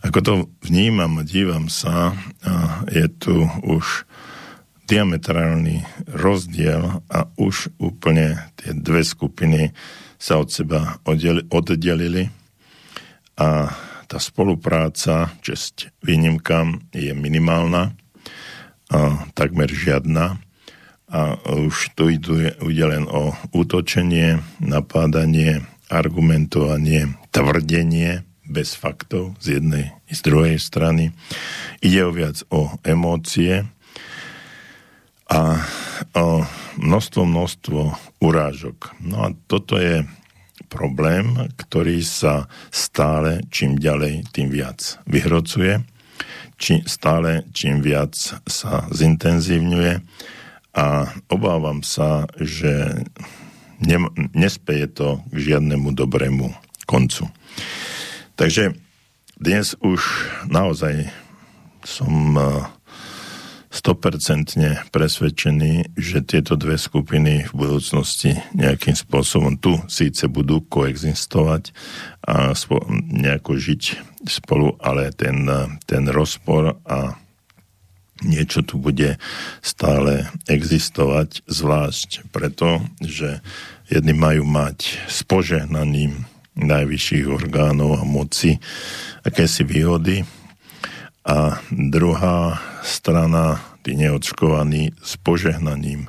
Ako 0.00 0.18
to 0.24 0.32
vnímam 0.64 1.20
a 1.20 1.26
dívam 1.26 1.68
sa, 1.68 2.16
je 2.88 3.04
tu 3.20 3.44
už 3.64 4.08
diametrálny 4.86 5.84
rozdiel 6.08 7.02
a 7.10 7.28
už 7.36 7.74
úplne 7.76 8.38
tie 8.56 8.72
dve 8.72 9.02
skupiny 9.02 9.74
sa 10.16 10.40
od 10.40 10.48
seba 10.48 10.96
oddelili 11.52 12.32
a 13.36 13.68
tá 14.06 14.18
spolupráca, 14.22 15.34
česť 15.42 15.90
výnimkám, 16.00 16.94
je 16.94 17.10
minimálna, 17.12 17.92
a 18.86 19.26
takmer 19.34 19.66
žiadna 19.66 20.38
a 21.06 21.38
už 21.54 21.94
tu 21.94 22.10
ide 22.10 22.84
len 22.86 23.06
o 23.06 23.30
útočenie, 23.54 24.42
napádanie, 24.58 25.62
argumentovanie, 25.86 27.14
tvrdenie 27.30 28.26
bez 28.46 28.74
faktov 28.74 29.38
z 29.38 29.58
jednej 29.58 29.94
i 30.10 30.12
z 30.14 30.20
druhej 30.22 30.58
strany. 30.58 31.14
Ide 31.82 32.00
o 32.06 32.10
viac 32.10 32.42
o 32.50 32.74
emócie 32.82 33.66
a 35.26 35.62
o 36.14 36.46
množstvo, 36.78 37.22
množstvo 37.26 37.80
urážok. 38.22 38.94
No 39.02 39.26
a 39.26 39.28
toto 39.50 39.78
je 39.78 40.06
problém, 40.66 41.38
ktorý 41.54 42.02
sa 42.02 42.50
stále 42.74 43.46
čím 43.54 43.78
ďalej, 43.78 44.26
tým 44.34 44.50
viac 44.50 44.98
vyhrocuje, 45.06 45.82
či, 46.58 46.82
stále 46.86 47.46
čím 47.54 47.82
viac 47.82 48.14
sa 48.46 48.86
zintenzívňuje 48.90 50.02
a 50.76 51.08
obávam 51.32 51.80
sa, 51.80 52.28
že 52.36 53.00
ne, 53.80 53.98
nespeje 54.36 54.86
to 54.92 55.24
k 55.32 55.36
žiadnemu 55.56 55.96
dobrému 55.96 56.52
koncu. 56.84 57.32
Takže 58.36 58.76
dnes 59.40 59.72
už 59.80 60.00
naozaj 60.52 61.08
som 61.80 62.36
100% 63.72 64.56
eh, 64.60 64.80
presvedčený, 64.92 65.96
že 65.96 66.24
tieto 66.24 66.60
dve 66.60 66.76
skupiny 66.76 67.48
v 67.48 67.52
budúcnosti 67.52 68.36
nejakým 68.52 68.96
spôsobom 68.96 69.56
tu 69.56 69.80
síce 69.88 70.28
budú 70.28 70.60
koexistovať 70.64 71.72
a 72.28 72.52
nejako 73.12 73.56
žiť 73.56 73.82
spolu, 74.28 74.76
ale 74.80 75.12
ten, 75.14 75.48
ten 75.86 76.04
rozpor 76.10 76.80
a 76.84 77.25
niečo 78.24 78.64
tu 78.64 78.80
bude 78.80 79.20
stále 79.60 80.30
existovať, 80.48 81.44
zvlášť 81.44 82.30
preto, 82.32 82.80
že 83.04 83.44
jedni 83.92 84.16
majú 84.16 84.48
mať 84.48 85.08
s 85.10 85.20
požehnaním 85.26 86.24
najvyšších 86.56 87.28
orgánov 87.28 88.00
a 88.00 88.08
moci 88.08 88.56
akési 89.20 89.66
výhody 89.68 90.24
a 91.26 91.60
druhá 91.68 92.56
strana, 92.80 93.60
tí 93.84 93.98
neočkovaní 93.98 94.96
s 95.02 95.20
požehnaním 95.20 96.08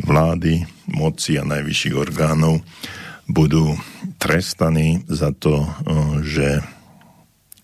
vlády, 0.00 0.66
moci 0.90 1.38
a 1.38 1.44
najvyšších 1.46 1.94
orgánov 1.94 2.64
budú 3.30 3.78
trestaní 4.18 5.06
za 5.06 5.30
to, 5.30 5.70
že 6.26 6.64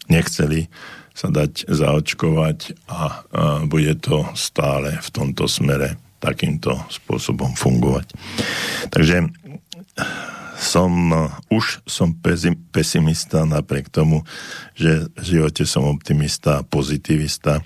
nechceli 0.06 0.70
sa 1.16 1.32
dať 1.32 1.64
zaočkovať 1.72 2.58
a, 2.92 3.24
bude 3.64 3.96
to 4.04 4.28
stále 4.36 5.00
v 5.00 5.08
tomto 5.08 5.48
smere 5.48 5.96
takýmto 6.20 6.76
spôsobom 6.92 7.56
fungovať. 7.56 8.12
Takže 8.92 9.32
som, 10.56 10.92
už 11.52 11.84
som 11.84 12.16
pesimista 12.72 13.44
napriek 13.44 13.92
tomu, 13.92 14.24
že 14.72 15.08
v 15.12 15.24
živote 15.24 15.68
som 15.68 15.84
optimista 15.88 16.60
a 16.60 16.66
pozitivista, 16.66 17.60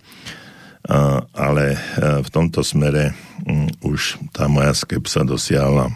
ale 1.34 1.64
e, 1.74 1.78
v 2.24 2.28
tomto 2.32 2.66
smere 2.66 3.14
už 3.84 4.18
tá 4.34 4.50
moja 4.50 4.74
skepsa 4.74 5.22
dosiahla 5.22 5.92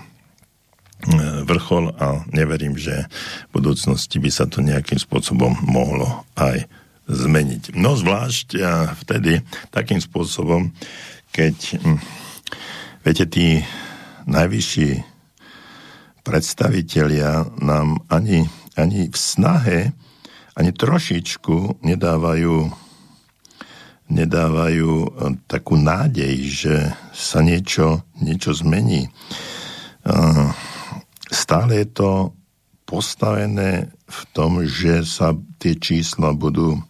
vrchol 1.45 1.93
a 2.01 2.25
neverím, 2.33 2.81
že 2.81 3.05
v 3.53 3.61
budúcnosti 3.61 4.17
by 4.17 4.31
sa 4.33 4.49
to 4.49 4.65
nejakým 4.65 4.97
spôsobom 4.97 5.53
mohlo 5.67 6.25
aj 6.39 6.65
zmeniť. 7.05 7.77
No 7.77 7.97
zvlášť 7.99 8.57
vtedy 9.05 9.45
takým 9.69 10.01
spôsobom, 10.01 10.73
keď 11.35 11.57
viete, 13.05 13.25
tí 13.29 13.61
najvyšší 14.25 15.15
predstavitelia 16.25 17.45
nám 17.61 18.01
ani, 18.09 18.49
ani 18.75 19.13
v 19.13 19.17
snahe, 19.17 19.93
ani 20.57 20.71
trošičku 20.73 21.85
nedávajú, 21.85 22.73
nedávajú 24.09 24.91
eh, 24.91 25.09
takú 25.47 25.77
nádej, 25.77 26.35
že 26.49 26.75
sa 27.13 27.45
niečo, 27.45 28.03
niečo 28.19 28.57
zmení. 28.57 29.07
Eh, 29.07 30.47
stále 31.29 31.85
je 31.85 31.89
to 31.93 32.11
postavené 32.89 33.93
v 34.05 34.21
tom, 34.33 34.65
že 34.65 35.05
sa 35.05 35.37
tie 35.61 35.77
čísla 35.77 36.33
budú 36.33 36.81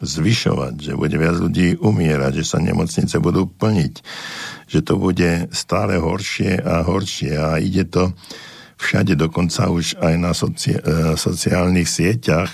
zvyšovať, 0.00 0.74
že 0.80 0.92
bude 0.96 1.16
viac 1.20 1.36
ľudí 1.36 1.76
umierať, 1.76 2.40
že 2.40 2.44
sa 2.44 2.58
nemocnice 2.58 3.20
budú 3.20 3.44
plniť, 3.46 3.94
že 4.66 4.80
to 4.80 4.96
bude 4.96 5.52
stále 5.52 6.00
horšie 6.00 6.56
a 6.60 6.80
horšie 6.82 7.32
a 7.36 7.60
ide 7.60 7.84
to 7.84 8.16
všade, 8.80 9.12
dokonca 9.12 9.68
už 9.68 10.00
aj 10.00 10.14
na 10.16 10.32
soci- 10.32 10.80
e, 10.80 11.14
sociálnych 11.20 11.84
sieťach 11.84 12.48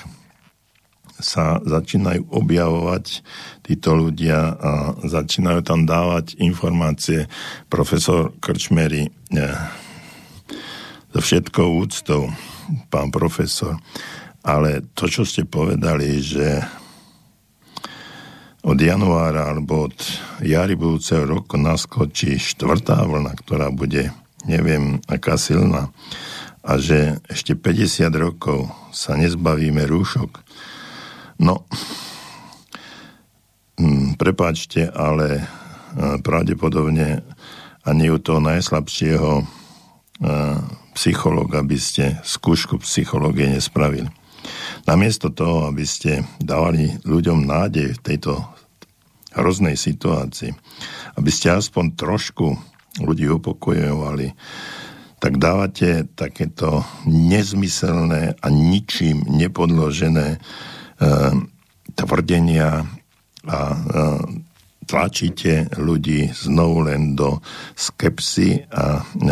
sa 1.16 1.62
začínajú 1.64 2.28
objavovať 2.28 3.24
títo 3.64 3.96
ľudia 3.96 4.52
a 4.52 4.72
začínajú 5.00 5.64
tam 5.64 5.88
dávať 5.88 6.36
informácie. 6.42 7.24
Profesor 7.72 8.36
Krčmery 8.42 9.08
e, 9.08 9.10
so 11.14 11.20
všetkou 11.22 11.68
úctou, 11.80 12.28
pán 12.92 13.08
profesor, 13.08 13.80
ale 14.44 14.84
to, 14.92 15.08
čo 15.08 15.24
ste 15.24 15.48
povedali, 15.48 16.20
že 16.20 16.60
od 18.66 18.78
januára 18.82 19.54
alebo 19.54 19.86
od 19.86 19.94
jary 20.42 20.74
budúceho 20.74 21.22
roku 21.22 21.54
naskočí 21.54 22.34
štvrtá 22.34 22.98
vlna, 23.06 23.38
ktorá 23.38 23.70
bude 23.70 24.10
neviem 24.42 24.98
aká 25.06 25.38
silná 25.38 25.94
a 26.66 26.82
že 26.82 27.22
ešte 27.30 27.54
50 27.54 28.10
rokov 28.18 28.66
sa 28.90 29.14
nezbavíme 29.14 29.86
rúšok. 29.86 30.42
No, 31.38 31.62
hm, 33.78 34.18
prepáčte, 34.18 34.90
ale 34.90 35.26
e, 35.38 35.42
pravdepodobne 36.26 37.22
ani 37.86 38.10
u 38.10 38.18
toho 38.18 38.42
najslabšieho 38.42 39.30
e, 39.38 39.44
psychologa 40.98 41.62
by 41.62 41.78
ste 41.78 42.18
skúšku 42.26 42.82
psychológie 42.82 43.46
nespravili. 43.46 44.10
Namiesto 44.86 45.34
toho, 45.34 45.66
aby 45.66 45.82
ste 45.82 46.22
dávali 46.38 46.94
ľuďom 47.02 47.42
nádej 47.42 47.98
v 47.98 48.02
tejto 48.06 48.38
hroznej 49.34 49.74
situácii, 49.74 50.54
aby 51.18 51.30
ste 51.34 51.58
aspoň 51.58 51.98
trošku 51.98 52.54
ľudí 53.02 53.26
upokojovali, 53.28 54.32
tak 55.18 55.42
dávate 55.42 56.06
takéto 56.14 56.86
nezmyselné 57.04 58.38
a 58.38 58.46
ničím 58.46 59.26
nepodložené 59.26 60.36
e, 60.36 60.38
tvrdenia 61.98 62.86
a 63.42 63.58
e, 63.58 63.78
tlačíte 64.86 65.66
ľudí 65.82 66.30
znovu 66.30 66.86
len 66.86 67.18
do 67.18 67.42
skepsy 67.74 68.70
a 68.70 69.02
e, 69.02 69.30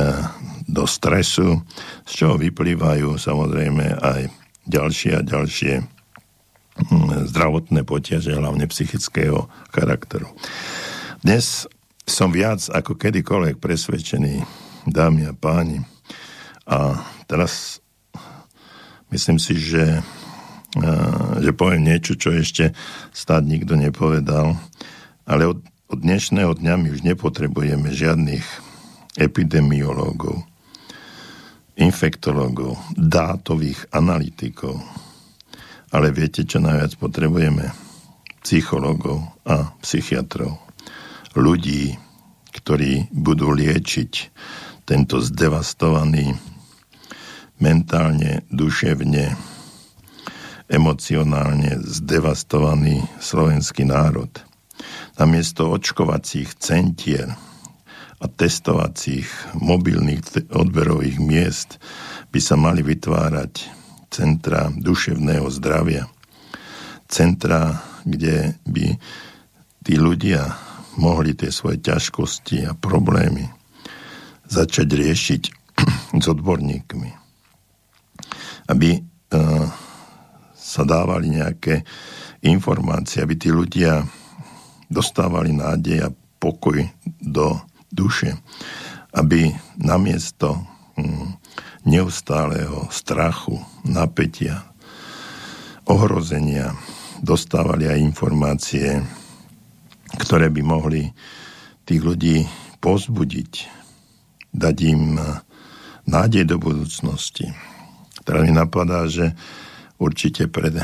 do 0.67 0.85
stresu, 0.89 1.63
z 2.09 2.11
čoho 2.11 2.41
vyplývajú 2.41 3.15
samozrejme 3.15 4.03
aj 4.03 4.44
ďalšie 4.69 5.13
a 5.19 5.23
ďalšie 5.23 5.73
hm, 5.81 7.29
zdravotné 7.29 7.85
potiaže, 7.85 8.35
hlavne 8.35 8.65
psychického 8.69 9.49
charakteru. 9.73 10.29
Dnes 11.25 11.65
som 12.05 12.29
viac 12.29 12.61
ako 12.69 13.01
kedykoľvek 13.01 13.57
presvedčený, 13.61 14.45
dámy 14.85 15.25
a 15.29 15.33
páni. 15.33 15.81
A 16.69 17.01
teraz 17.25 17.81
myslím 19.09 19.41
si, 19.41 19.57
že, 19.57 20.05
že 21.41 21.51
poviem 21.57 21.89
niečo, 21.89 22.17
čo 22.17 22.33
ešte 22.33 22.77
stáť 23.13 23.43
nikto 23.45 23.77
nepovedal, 23.77 24.57
ale 25.25 25.49
od, 25.49 25.65
od 25.89 25.99
dnešného 26.01 26.53
dňa 26.57 26.75
my 26.77 26.89
už 26.93 27.01
nepotrebujeme 27.05 27.89
žiadnych 27.93 28.45
epidemiológov, 29.17 30.45
infektológov, 31.79 32.79
dátových 32.95 33.91
analytikov. 33.91 34.79
Ale 35.95 36.11
viete, 36.11 36.43
čo 36.47 36.59
najviac 36.59 36.99
potrebujeme? 36.99 37.71
Psychológov 38.45 39.25
a 39.49 39.73
psychiatrov 39.81 40.65
ľudí, 41.35 41.99
ktorí 42.55 43.11
budú 43.11 43.51
liečiť 43.51 44.13
tento 44.87 45.19
zdevastovaný 45.19 46.35
mentálne, 47.59 48.47
duševne, 48.51 49.35
emocionálne 50.71 51.83
zdevastovaný 51.83 53.03
slovenský 53.19 53.87
národ. 53.87 54.31
Namiesto 55.19 55.71
očkovacích 55.71 56.59
centier 56.59 57.54
a 58.25 58.27
testovacích 58.27 59.29
mobilných 59.61 60.49
odberových 60.49 61.21
miest 61.21 61.77
by 62.33 62.41
sa 62.41 62.57
mali 62.57 62.81
vytvárať 62.81 63.69
centra 64.09 64.73
duševného 64.73 65.45
zdravia. 65.53 66.09
Centra, 67.05 67.85
kde 68.09 68.57
by 68.65 68.97
tí 69.85 69.95
ľudia 70.01 70.57
mohli 70.97 71.37
tie 71.37 71.53
svoje 71.53 71.85
ťažkosti 71.85 72.65
a 72.65 72.73
problémy 72.73 73.45
začať 74.49 74.89
riešiť 74.89 75.43
s 76.23 76.27
odborníkmi. 76.33 77.11
Aby 78.73 78.97
uh, 78.97 79.69
sa 80.57 80.83
dávali 80.89 81.29
nejaké 81.29 81.85
informácie, 82.41 83.21
aby 83.21 83.37
tí 83.37 83.53
ľudia 83.53 84.01
dostávali 84.89 85.53
nádej 85.53 86.09
a 86.09 86.15
pokoj 86.41 86.81
do 87.21 87.61
duše, 87.95 88.35
aby 89.15 89.55
namiesto 89.79 90.59
um, 90.99 91.39
neustáleho 91.87 92.91
strachu, 92.91 93.63
napätia, 93.87 94.67
ohrozenia 95.87 96.75
dostávali 97.23 97.87
aj 97.87 97.99
informácie, 98.03 99.05
ktoré 100.19 100.51
by 100.51 100.63
mohli 100.65 101.13
tých 101.85 102.03
ľudí 102.03 102.37
pozbudiť, 102.81 103.53
dať 104.53 104.77
im 104.89 105.17
nádej 106.05 106.45
do 106.49 106.57
budúcnosti. 106.61 107.53
Teda 108.25 108.41
mi 108.41 108.53
napadá, 108.53 109.05
že 109.09 109.37
určite 110.01 110.49
pred 110.49 110.81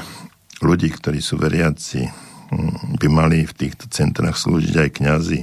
ľudí, 0.61 0.93
ktorí 0.93 1.25
sú 1.25 1.41
veriaci, 1.41 2.09
hm, 2.53 3.01
by 3.01 3.09
mali 3.09 3.49
v 3.49 3.57
týchto 3.57 3.89
centrách 3.89 4.37
slúžiť 4.37 4.75
aj 4.77 4.89
kňazi, 5.01 5.41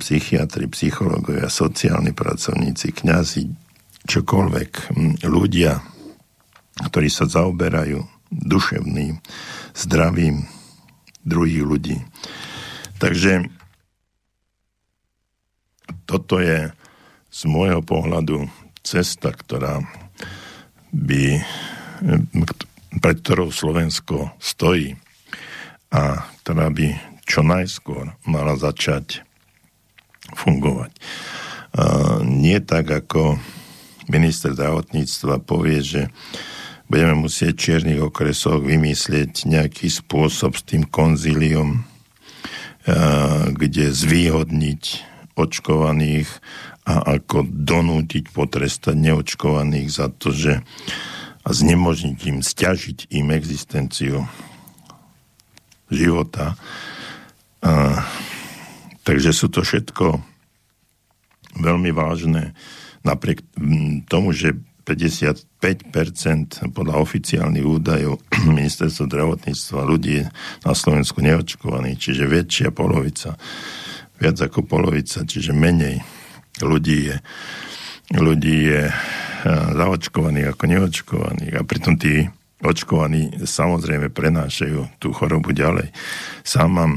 psychiatri, 0.00 0.68
psychológovia, 0.68 1.48
sociálni 1.52 2.12
pracovníci, 2.12 2.92
kňazi, 2.92 3.44
čokoľvek, 4.06 4.70
ľudia, 5.26 5.80
ktorí 6.90 7.08
sa 7.12 7.28
zaoberajú 7.28 8.02
duševným, 8.32 9.20
zdravým, 9.76 10.48
druhých 11.22 11.64
ľudí. 11.64 11.96
Takže 12.98 13.46
toto 16.08 16.42
je 16.42 16.72
z 17.32 17.40
môjho 17.48 17.80
pohľadu 17.80 18.48
cesta, 18.82 19.32
ktorá 19.32 19.80
by, 20.92 21.40
pred 23.00 23.16
ktorou 23.24 23.48
Slovensko 23.48 24.34
stojí 24.42 24.98
a 25.92 26.26
ktorá 26.42 26.68
by 26.68 27.12
čo 27.24 27.40
najskôr 27.46 28.12
mala 28.26 28.58
začať 28.58 29.24
fungovať. 30.34 30.92
Nie 32.26 32.60
tak, 32.60 32.90
ako 32.92 33.40
minister 34.10 34.52
zdravotníctva 34.52 35.40
povie, 35.40 35.80
že 35.80 36.02
budeme 36.92 37.24
musieť 37.24 37.52
v 37.56 37.62
čiernych 37.64 38.00
okresoch 38.04 38.60
vymyslieť 38.60 39.48
nejaký 39.48 39.88
spôsob 39.88 40.58
s 40.58 40.66
tým 40.68 40.84
konzíliom, 40.84 41.86
kde 43.56 43.94
zvýhodniť 43.94 44.82
očkovaných 45.32 46.28
a 46.82 47.16
ako 47.16 47.46
donútiť 47.46 48.34
potrestať 48.34 48.98
neočkovaných 48.98 49.88
za 49.88 50.10
to, 50.10 50.34
že 50.34 50.60
a 51.42 51.50
znemožniť 51.50 52.18
im, 52.30 52.38
stiažiť 52.38 53.10
im 53.18 53.34
existenciu 53.34 54.30
života. 55.90 56.54
A, 57.62 58.02
takže 59.02 59.30
sú 59.34 59.50
to 59.50 59.62
všetko 59.62 60.22
veľmi 61.58 61.90
vážne, 61.92 62.56
napriek 63.04 63.44
tomu, 64.08 64.32
že 64.32 64.56
55% 64.82 66.74
podľa 66.74 66.96
oficiálnych 66.98 67.66
údajov 67.66 68.18
ministerstva 68.58 69.06
zdravotníctva 69.06 69.80
ľudí 69.86 70.26
na 70.66 70.72
Slovensku 70.74 71.22
neočkovaných, 71.22 71.98
čiže 71.98 72.30
väčšia 72.30 72.68
polovica, 72.74 73.38
viac 74.18 74.36
ako 74.38 74.66
polovica, 74.66 75.22
čiže 75.22 75.54
menej 75.54 76.02
ľudí 76.62 77.10
je, 77.10 77.16
ľudí 78.18 78.56
je 78.70 78.82
zaočkovaných 79.74 80.54
ako 80.54 80.64
neočkovaných 80.66 81.52
a 81.58 81.66
pritom 81.66 81.98
tí 81.98 82.26
očkovaní 82.62 83.42
samozrejme 83.42 84.14
prenášajú 84.14 85.02
tú 85.02 85.10
chorobu 85.10 85.50
ďalej. 85.50 85.90
Sám 86.46 86.70
mám 86.70 86.92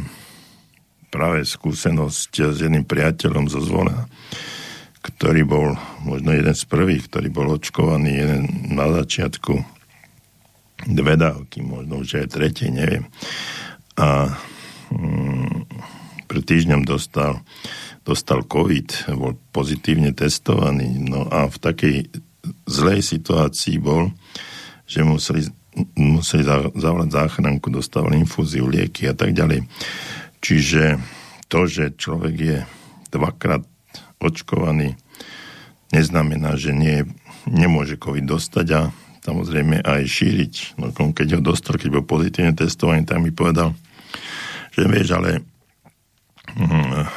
práve 1.16 1.48
skúsenosť 1.48 2.52
s 2.52 2.58
jedným 2.60 2.84
priateľom 2.84 3.48
zo 3.48 3.64
Zvolena, 3.64 4.12
ktorý 5.00 5.48
bol 5.48 5.80
možno 6.04 6.36
jeden 6.36 6.52
z 6.52 6.64
prvých, 6.68 7.08
ktorý 7.08 7.32
bol 7.32 7.48
očkovaný 7.56 8.12
jeden 8.12 8.44
na 8.76 8.92
začiatku 8.92 9.64
dve 10.92 11.16
dávky, 11.16 11.64
možno 11.64 12.04
už 12.04 12.20
aj 12.20 12.36
tretie, 12.36 12.68
neviem. 12.68 13.08
A 13.96 14.36
mm, 14.92 15.72
pred 16.28 16.44
týždňom 16.44 16.84
dostal 16.84 17.40
dostal 18.06 18.46
COVID, 18.46 19.18
bol 19.18 19.34
pozitívne 19.50 20.14
testovaný, 20.14 21.02
no 21.02 21.26
a 21.26 21.50
v 21.50 21.58
takej 21.58 21.96
zlej 22.70 23.02
situácii 23.02 23.82
bol, 23.82 24.14
že 24.86 25.02
museli, 25.02 25.50
museli 25.98 26.46
zavolať 26.78 27.10
záchranku, 27.10 27.74
dostával 27.74 28.14
infúziu, 28.14 28.70
lieky 28.70 29.10
a 29.10 29.18
tak 29.18 29.34
ďalej. 29.34 29.66
Čiže 30.46 31.02
to, 31.50 31.66
že 31.66 31.98
človek 31.98 32.36
je 32.38 32.58
dvakrát 33.10 33.66
očkovaný, 34.22 34.94
neznamená, 35.90 36.54
že 36.54 36.70
nie, 36.70 37.02
nemôže 37.50 37.98
COVID 37.98 38.30
dostať 38.30 38.68
a 38.78 38.82
samozrejme 39.26 39.82
aj 39.82 40.06
šíriť. 40.06 40.78
No 40.78 40.94
keď 40.94 41.38
ho 41.38 41.42
dostal, 41.42 41.82
keď 41.82 41.98
bol 41.98 42.06
pozitívne 42.06 42.54
testovaný, 42.54 43.10
tak 43.10 43.26
mi 43.26 43.34
povedal, 43.34 43.74
že 44.78 44.86
vieš, 44.86 45.18
ale 45.18 45.42
hm, 46.54 47.10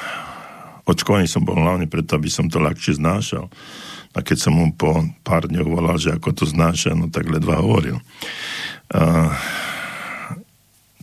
očkovaný 0.89 1.29
som 1.29 1.45
bol 1.45 1.61
hlavne 1.61 1.85
preto, 1.85 2.17
aby 2.17 2.33
som 2.33 2.49
to 2.49 2.57
ľahšie 2.57 2.97
znášal. 2.97 3.53
A 4.17 4.25
keď 4.25 4.49
som 4.49 4.57
mu 4.57 4.73
po 4.73 5.05
pár 5.21 5.53
dňoch 5.53 5.69
volal, 5.69 6.01
že 6.01 6.17
ako 6.17 6.33
to 6.33 6.45
znáša, 6.49 6.97
no 6.97 7.13
tak 7.13 7.29
ledva 7.29 7.61
hovoril. 7.61 8.01
A, 8.89 9.37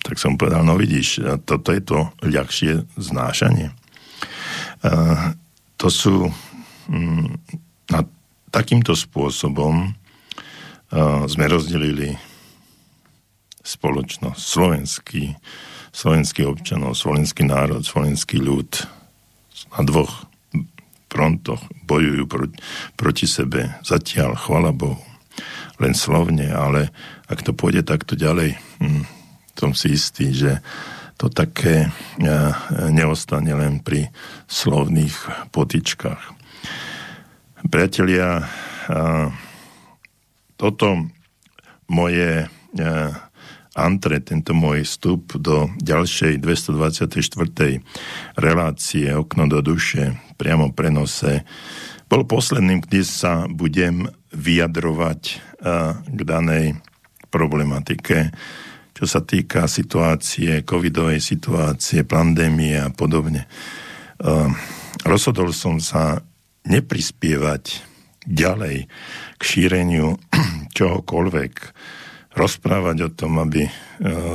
tak 0.06 0.22
som 0.22 0.38
povedal, 0.38 0.62
no 0.62 0.78
vidíš, 0.78 1.42
toto 1.50 1.74
je 1.74 1.82
to 1.82 2.14
ľahšie 2.22 2.86
znášanie. 2.94 3.74
To 5.82 5.88
sú 5.90 6.30
mm, 6.86 7.42
na 7.90 8.06
takýmto 8.54 8.94
spôsobom 8.94 9.98
sme 11.26 11.46
rozdelili 11.50 12.16
spoločnosť, 13.66 14.40
slovenský, 14.40 15.34
slovenský 15.90 16.46
občanov, 16.46 16.94
slovenský 16.94 17.50
národ, 17.50 17.82
slovenský 17.82 18.38
ľud 18.38 18.70
na 19.76 19.82
dvoch 19.84 20.30
frontoch 21.10 21.64
bojujú 21.88 22.24
proti, 22.28 22.58
proti 23.00 23.26
sebe. 23.26 23.72
Zatiaľ, 23.82 24.36
chvala 24.36 24.76
Bohu, 24.76 25.00
len 25.80 25.96
slovne, 25.96 26.52
ale 26.52 26.92
ak 27.32 27.42
to 27.42 27.56
pôjde 27.56 27.88
takto 27.88 28.14
ďalej, 28.20 28.60
hm, 28.84 29.04
som 29.56 29.72
si 29.72 29.96
istý, 29.96 30.36
že 30.36 30.60
to 31.16 31.32
také 31.32 31.88
ja, 32.20 32.60
neostane 32.92 33.56
len 33.56 33.80
pri 33.80 34.12
slovných 34.52 35.48
potičkách. 35.56 36.22
Priatelia, 37.72 38.44
a, 38.44 39.32
toto 40.60 41.08
moje 41.88 42.46
a, 42.46 42.50
antre, 43.76 44.24
tento 44.24 44.52
môj 44.52 44.84
vstup 44.84 45.40
do 45.40 45.72
ďalšej 45.80 46.40
224. 46.44 47.84
relácie 48.40 49.08
Okno 49.12 49.48
do 49.48 49.60
duše 49.64 50.16
priamo 50.36 50.72
prenose 50.72 51.44
bol 52.08 52.28
posledným, 52.28 52.84
kde 52.86 53.02
sa 53.04 53.48
budem 53.50 54.08
vyjadrovať 54.36 55.22
k 56.06 56.20
danej 56.22 56.78
problematike, 57.34 58.32
čo 58.96 59.04
sa 59.04 59.20
týka 59.20 59.68
situácie, 59.68 60.64
covidovej 60.64 61.20
situácie, 61.20 62.08
pandémie 62.08 62.80
a 62.80 62.88
podobne. 62.88 63.44
Rozhodol 65.04 65.52
som 65.52 65.84
sa 65.84 66.24
neprispievať 66.64 67.84
ďalej 68.24 68.88
k 69.36 69.42
šíreniu 69.44 70.16
čohokoľvek, 70.80 71.54
rozprávať 72.40 72.98
o 73.04 73.10
tom, 73.12 73.44
aby 73.44 73.68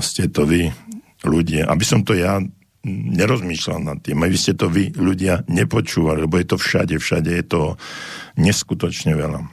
ste 0.05 0.29
to 0.29 0.45
vy, 0.45 0.69
ľudia, 1.25 1.65
aby 1.65 1.85
som 1.85 2.05
to 2.05 2.13
ja 2.17 2.41
nerozmýšľal 2.89 3.81
nad 3.81 3.99
tým. 4.01 4.25
Aby 4.25 4.37
ste 4.41 4.57
to 4.57 4.73
vy, 4.73 4.93
ľudia, 4.97 5.45
nepočúvali, 5.49 6.25
lebo 6.25 6.41
je 6.41 6.49
to 6.49 6.57
všade, 6.57 6.97
všade 6.97 7.29
je 7.29 7.45
to 7.45 7.63
neskutočne 8.41 9.13
veľa. 9.13 9.45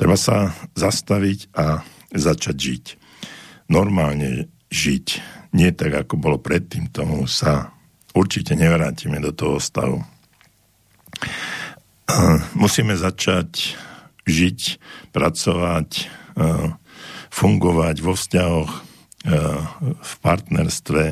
Treba 0.00 0.16
sa 0.16 0.56
zastaviť 0.72 1.52
a 1.52 1.84
začať 2.14 2.56
žiť. 2.56 2.84
Normálne 3.68 4.48
žiť. 4.72 5.06
Nie 5.52 5.72
tak, 5.72 5.92
ako 5.92 6.16
bolo 6.16 6.36
predtým, 6.40 6.88
tomu 6.92 7.28
sa 7.28 7.72
určite 8.16 8.56
nevrátime 8.56 9.20
do 9.20 9.32
toho 9.32 9.60
stavu. 9.60 10.04
Musíme 12.56 12.96
začať 12.96 13.76
žiť, 14.28 14.80
pracovať, 15.12 16.08
fungovať 17.28 17.96
vo 18.00 18.12
vzťahoch, 18.16 18.72
v 19.98 20.12
partnerstve, 20.22 21.04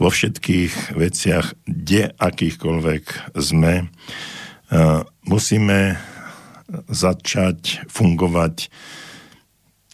vo 0.00 0.08
všetkých 0.08 0.96
veciach, 0.96 1.52
kde 1.68 2.14
akýchkoľvek 2.16 3.34
sme, 3.36 3.90
musíme 5.28 5.80
začať 6.88 7.84
fungovať 7.90 8.70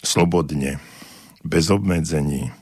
slobodne, 0.04 0.78
bez 1.44 1.72
obmedzení. 1.72 2.52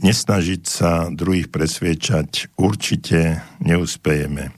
Nesnažiť 0.00 0.62
sa 0.64 1.12
druhých 1.12 1.52
presviečať, 1.52 2.56
určite 2.56 3.44
neúspejeme. 3.60 4.54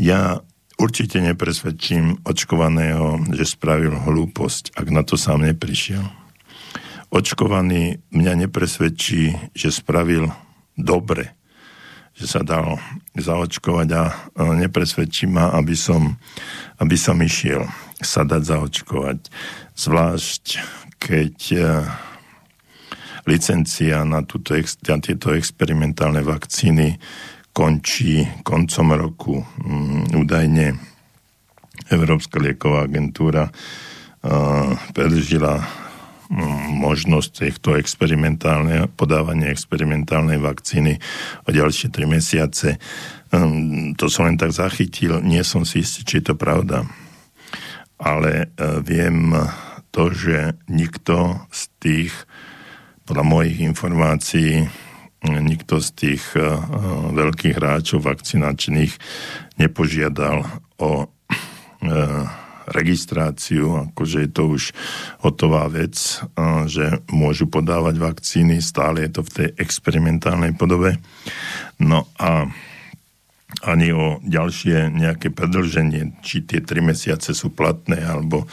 Ja 0.00 0.40
určite 0.80 1.20
nepresvedčím 1.20 2.24
očkovaného, 2.24 3.20
že 3.36 3.44
spravil 3.46 3.94
hlúposť, 3.94 4.74
ak 4.74 4.86
na 4.90 5.02
to 5.04 5.20
sám 5.20 5.44
neprišiel. 5.44 6.02
Očkovaný 7.14 8.02
mňa 8.10 8.48
nepresvedčí, 8.48 9.54
že 9.54 9.68
spravil 9.70 10.34
dobre, 10.74 11.30
že 12.18 12.26
sa 12.26 12.42
dal 12.42 12.82
zaočkovať 13.14 13.88
a 13.94 14.02
nepresvedčí 14.34 15.30
ma, 15.30 15.54
aby 15.54 15.78
som, 15.78 16.18
aby 16.82 16.96
som 16.98 17.18
išiel 17.22 17.70
sa 18.02 18.26
dať 18.26 18.42
zaočkovať. 18.42 19.18
Zvlášť, 19.78 20.44
keď 20.98 21.36
e, 21.54 21.58
licencia 23.24 24.04
na, 24.04 24.22
túto, 24.24 24.54
na 24.58 24.96
tieto 25.00 25.32
experimentálne 25.32 26.20
vakcíny 26.20 26.96
končí 27.54 28.24
koncom 28.42 28.86
roku. 28.98 29.34
Mm, 29.62 30.24
údajne 30.24 30.66
Európska 31.88 32.40
lieková 32.40 32.88
agentúra 32.88 33.52
predržila 34.96 35.60
možnosť 36.80 37.30
týchto 37.44 37.76
experimentálne, 37.76 38.88
podávania 38.96 39.52
experimentálnej 39.52 40.40
vakcíny 40.40 40.96
o 41.44 41.48
ďalšie 41.52 41.92
3 41.92 42.08
mesiace. 42.08 42.80
Ehm, 43.30 43.92
to 43.94 44.08
som 44.08 44.24
len 44.24 44.40
tak 44.40 44.56
zachytil, 44.56 45.20
nie 45.20 45.44
som 45.44 45.68
si 45.68 45.84
istý, 45.84 46.00
či 46.02 46.24
je 46.24 46.32
to 46.32 46.34
pravda. 46.34 46.88
Ale 48.00 48.48
e, 48.50 48.80
viem 48.82 49.36
to, 49.92 50.10
že 50.10 50.58
nikto 50.66 51.44
z 51.52 51.60
tých, 51.78 52.12
podľa 53.04 53.24
mojich 53.24 53.60
informácií, 53.60 54.64
nikto 55.24 55.80
z 55.80 55.88
tých 55.96 56.24
e, 56.36 56.44
veľkých 57.12 57.56
hráčov 57.56 58.04
vakcinačných 58.04 58.92
nepožiadal 59.56 60.44
o 60.80 60.90
e, 61.00 61.06
registráciu, 62.64 63.92
akože 63.92 64.18
je 64.24 64.30
to 64.32 64.42
už 64.56 64.62
hotová 65.20 65.68
vec, 65.68 66.24
že 66.64 67.04
môžu 67.12 67.44
podávať 67.44 68.00
vakcíny, 68.00 68.64
stále 68.64 69.04
je 69.04 69.20
to 69.20 69.22
v 69.28 69.34
tej 69.36 69.48
experimentálnej 69.60 70.56
podobe. 70.56 70.96
No 71.76 72.08
a 72.16 72.48
ani 73.68 73.92
o 73.92 74.16
ďalšie 74.24 74.96
nejaké 74.96 75.28
predlženie, 75.28 76.24
či 76.24 76.40
tie 76.48 76.64
tri 76.64 76.80
mesiace 76.80 77.36
sú 77.36 77.52
platné, 77.52 78.00
alebo 78.00 78.48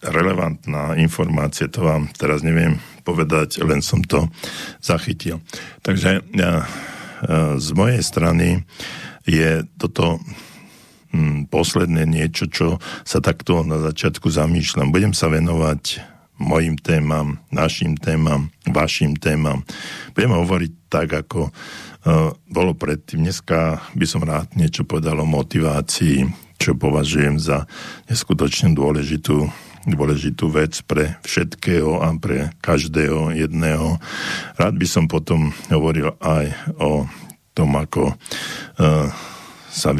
relevantná 0.00 0.96
informácia, 0.96 1.68
to 1.68 1.84
vám 1.84 2.08
teraz 2.16 2.40
neviem 2.40 2.80
povedať, 3.04 3.60
len 3.60 3.84
som 3.84 4.00
to 4.00 4.26
zachytil. 4.80 5.44
Takže 5.84 6.24
ja, 6.32 6.64
e, 6.64 6.66
z 7.60 7.68
mojej 7.76 8.00
strany 8.00 8.64
je 9.28 9.68
toto 9.76 10.18
hm, 11.12 11.52
posledné 11.52 12.08
niečo, 12.08 12.48
čo 12.48 12.80
sa 13.04 13.20
takto 13.20 13.60
na 13.62 13.78
začiatku 13.84 14.32
zamýšľam. 14.32 14.90
Budem 14.90 15.12
sa 15.12 15.28
venovať 15.28 16.14
mojim 16.38 16.74
témam, 16.78 17.38
našim 17.54 17.94
témam, 17.94 18.50
vašim 18.66 19.14
témam. 19.14 19.62
Budeme 20.12 20.34
hovoriť 20.42 20.72
tak, 20.90 21.08
ako 21.14 21.50
uh, 21.50 22.34
bolo 22.50 22.74
predtým. 22.74 23.22
Dneska 23.22 23.78
by 23.94 24.06
som 24.06 24.26
rád 24.26 24.50
niečo 24.58 24.82
povedal 24.82 25.22
o 25.22 25.26
motivácii, 25.26 26.26
čo 26.58 26.74
považujem 26.74 27.38
za 27.38 27.70
neskutočne 28.10 28.74
dôležitú, 28.74 29.46
dôležitú 29.84 30.48
vec 30.48 30.80
pre 30.88 31.16
všetkého 31.24 32.00
a 32.00 32.08
pre 32.16 32.52
každého 32.64 33.36
jedného. 33.36 34.00
Rád 34.56 34.74
by 34.76 34.86
som 34.88 35.04
potom 35.06 35.52
hovoril 35.68 36.16
aj 36.20 36.52
o 36.80 37.04
tom, 37.54 37.70
ako 37.78 38.12
uh, 38.12 39.08
sa 39.70 39.90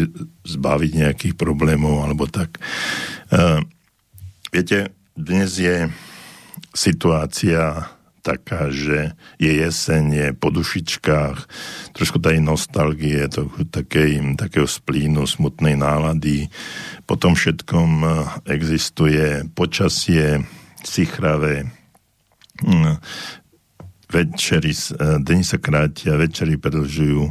zbaviť 0.45 0.91
nejakých 0.95 1.35
problémov 1.39 2.03
alebo 2.03 2.27
tak. 2.27 2.59
Uh, 3.31 3.63
viete, 4.51 4.91
dnes 5.15 5.55
je 5.61 5.87
situácia 6.75 7.94
taká, 8.25 8.73
že 8.73 9.13
je 9.37 9.53
jeseň, 9.53 10.05
je 10.09 10.29
po 10.33 10.49
dušičkách, 10.49 11.39
trošku 11.93 12.17
tady 12.17 12.41
nostalgie, 12.41 13.29
to, 13.29 13.53
takej, 13.69 14.41
takého 14.41 14.65
splínu, 14.65 15.29
smutnej 15.29 15.77
nálady. 15.77 16.49
Po 17.05 17.21
tom 17.21 17.37
všetkom 17.37 17.91
e, 18.01 18.09
existuje 18.49 19.45
počasie, 19.53 20.41
sichravé, 20.81 21.69
mm, 22.65 22.97
večery, 24.09 24.73
e, 24.73 24.81
dni 25.21 25.45
sa 25.45 25.61
krátia, 25.61 26.17
večery 26.17 26.57
predlžujú. 26.57 27.29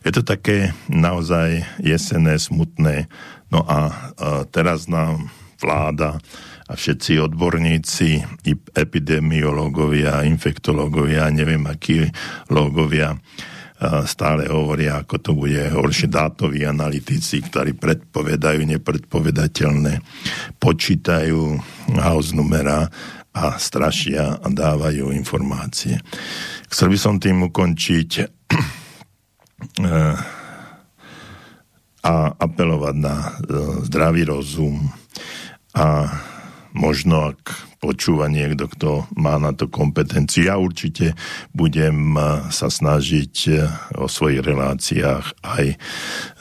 Je 0.00 0.12
to 0.16 0.24
také 0.24 0.72
naozaj 0.88 1.68
jesené, 1.84 2.40
smutné. 2.40 3.12
No 3.52 3.60
a, 3.68 3.92
a 4.16 4.48
teraz 4.48 4.88
nám 4.88 5.28
vláda 5.60 6.16
a 6.70 6.72
všetci 6.78 7.18
odborníci, 7.18 8.22
epidemiológovia, 8.78 10.22
infektológovia, 10.22 11.26
neviem 11.34 11.66
akí 11.66 12.06
logovia, 12.46 13.18
stále 14.06 14.44
hovoria, 14.46 15.00
ako 15.00 15.16
to 15.18 15.30
bude 15.32 15.72
horšie 15.72 16.12
dátoví 16.12 16.68
analytici, 16.68 17.40
ktorí 17.40 17.74
predpovedajú 17.74 18.60
nepredpovedateľné, 18.76 20.04
počítajú 20.60 21.40
house 21.98 22.36
numera 22.36 22.86
a 23.32 23.56
strašia 23.56 24.36
a 24.36 24.46
dávajú 24.46 25.10
informácie. 25.16 25.96
Chcel 26.68 26.92
by 26.92 26.98
som 27.00 27.16
tým 27.16 27.48
ukončiť 27.48 28.10
e, 28.20 28.24
a 32.04 32.14
apelovať 32.36 32.96
na 33.00 33.16
e, 33.16 33.28
zdravý 33.88 34.28
rozum 34.28 34.92
a 35.72 36.10
možno 36.72 37.34
ak 37.34 37.70
počúva 37.80 38.28
niekto, 38.28 38.68
kto 38.68 39.08
má 39.16 39.40
na 39.40 39.56
to 39.56 39.66
kompetenciu. 39.66 40.52
Ja 40.52 40.60
určite 40.60 41.16
budem 41.56 42.14
eh, 42.14 42.22
sa 42.52 42.68
snažiť 42.68 43.34
eh, 43.48 43.66
o 43.96 44.06
svojich 44.06 44.44
reláciách 44.44 45.24
aj 45.40 45.66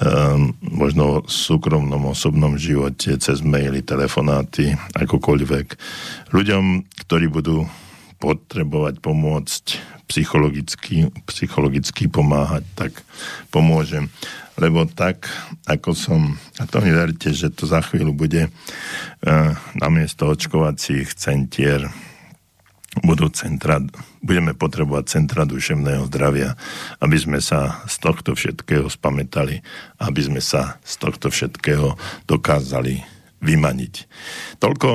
um, 0.04 0.54
možno 0.62 1.24
v 1.24 1.32
súkromnom 1.32 2.12
osobnom 2.12 2.60
živote 2.60 3.16
cez 3.18 3.40
maily, 3.40 3.82
telefonáty, 3.82 4.76
akokoľvek. 4.96 5.68
Ľuďom, 6.36 6.64
ktorí 7.08 7.26
budú 7.32 7.66
potrebovať 8.20 9.00
pomôcť 9.00 9.66
psychologicky, 10.12 11.08
psychologicky 11.30 12.12
pomáhať, 12.12 12.66
tak 12.76 12.92
pomôžem 13.54 14.12
lebo 14.60 14.84
tak, 14.86 15.32
ako 15.66 15.96
som, 15.96 16.36
a 16.60 16.68
to 16.68 16.84
mi 16.84 16.92
verte, 16.92 17.32
že 17.32 17.50
to 17.50 17.64
za 17.64 17.80
chvíľu 17.80 18.12
bude 18.12 18.52
uh, 18.52 19.52
namiesto 19.80 20.28
očkovacích 20.28 21.16
centier 21.16 21.88
budú 23.00 23.30
centra, 23.32 23.80
budeme 24.20 24.58
potrebovať 24.58 25.06
centra 25.08 25.46
duševného 25.46 26.10
zdravia, 26.10 26.58
aby 27.00 27.18
sme 27.22 27.40
sa 27.40 27.86
z 27.86 27.96
tohto 28.02 28.34
všetkého 28.36 28.90
spametali, 28.90 29.62
aby 30.02 30.22
sme 30.26 30.42
sa 30.44 30.82
z 30.84 30.94
tohto 30.98 31.30
všetkého 31.32 31.96
dokázali 32.28 33.00
vymaniť. 33.40 33.94
Toľko 34.60 34.90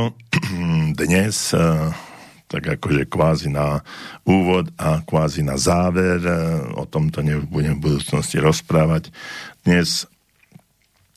dnes 1.00 1.54
uh, 1.56 1.94
tak 2.48 2.66
akože 2.78 3.04
kvázi 3.08 3.48
na 3.50 3.80
úvod 4.28 4.68
a 4.76 5.00
kvázi 5.02 5.42
na 5.42 5.56
záver. 5.56 6.20
E, 6.20 6.30
o 6.76 6.84
tomto 6.86 7.22
nebudem 7.24 7.80
v 7.80 7.84
budúcnosti 7.90 8.38
rozprávať. 8.38 9.10
Dnes 9.64 10.06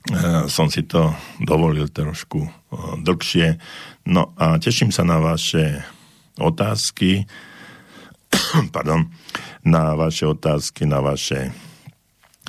e, 0.07 0.47
som 0.47 0.71
si 0.71 0.83
to 0.87 1.11
dovolil 1.43 1.91
trošku 1.91 2.47
e, 2.47 2.49
dlhšie. 3.03 3.59
No 4.07 4.31
a 4.39 4.55
teším 4.57 4.91
sa 4.95 5.03
na 5.03 5.19
vaše 5.19 5.83
otázky, 6.39 7.27
pardon, 8.75 9.11
na 9.67 9.99
vaše 9.99 10.23
otázky, 10.25 10.87
na 10.87 11.03
vaše 11.03 11.51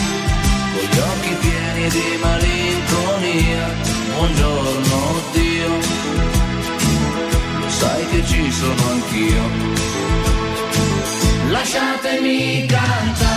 con 0.73 0.81
gli 0.81 0.97
occhi 0.97 1.35
pieni 1.35 1.89
di 1.89 2.17
malinconia. 2.21 3.73
Buongiorno 4.15 5.21
Dio, 5.31 5.69
lo 7.59 7.69
sai 7.69 8.05
che 8.07 8.25
ci 8.25 8.51
sono 8.51 8.89
anch'io. 8.89 9.43
Lasciatemi 11.49 12.65
cantare 12.65 13.30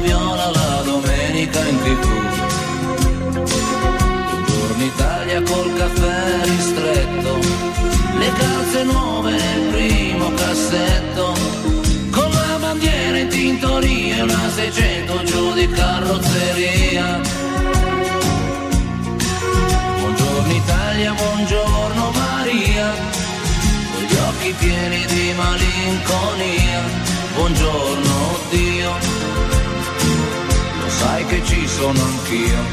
viola 0.00 0.50
la 0.50 0.82
domenica 0.84 1.60
in 1.66 1.78
tv. 1.82 2.04
Buongiorno 4.30 4.84
Italia 4.84 5.42
col 5.42 5.72
caffè 5.74 6.44
ristretto, 6.44 7.38
le 8.18 8.32
calze 8.32 8.84
nuove 8.84 9.30
nel 9.32 9.68
primo 9.70 10.32
cassetto, 10.34 11.34
con 12.10 12.30
la 12.30 12.58
bandiera 12.60 13.18
in 13.18 13.28
tintoria 13.28 14.16
e 14.16 14.22
una 14.22 14.50
600 14.54 15.22
giù 15.24 15.52
di 15.52 15.68
carrozzeria. 15.68 17.20
Buongiorno 19.98 20.52
Italia, 20.52 21.12
buongiorno 21.12 22.10
Maria, 22.10 22.94
con 23.92 24.02
gli 24.02 24.14
occhi 24.14 24.54
pieni 24.58 25.04
di 25.06 25.32
malinconia, 25.36 26.80
buongiorno 27.34 28.38
Dio 28.50 29.09
sai 31.20 31.26
che 31.26 31.44
ci 31.44 31.66
sono 31.66 32.02
anch'io. 32.02 32.64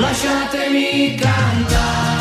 Lasciatemi 0.00 1.14
cantare 1.14 2.11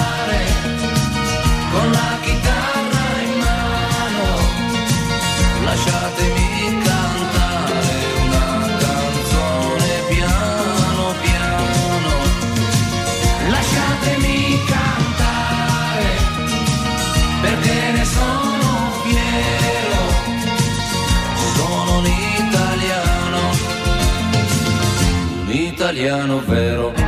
italiano 26.02 26.40
vero. 26.40 27.01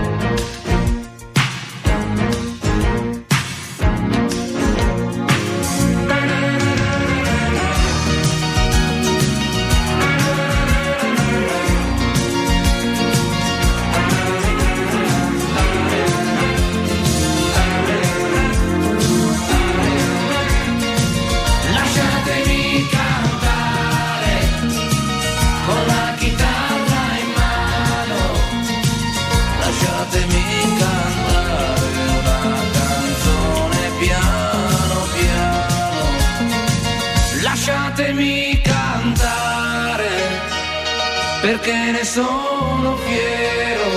Sono 42.04 42.96
fiero, 42.98 43.92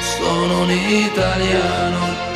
sono 0.00 0.62
un 0.62 0.70
italiano. 0.70 2.28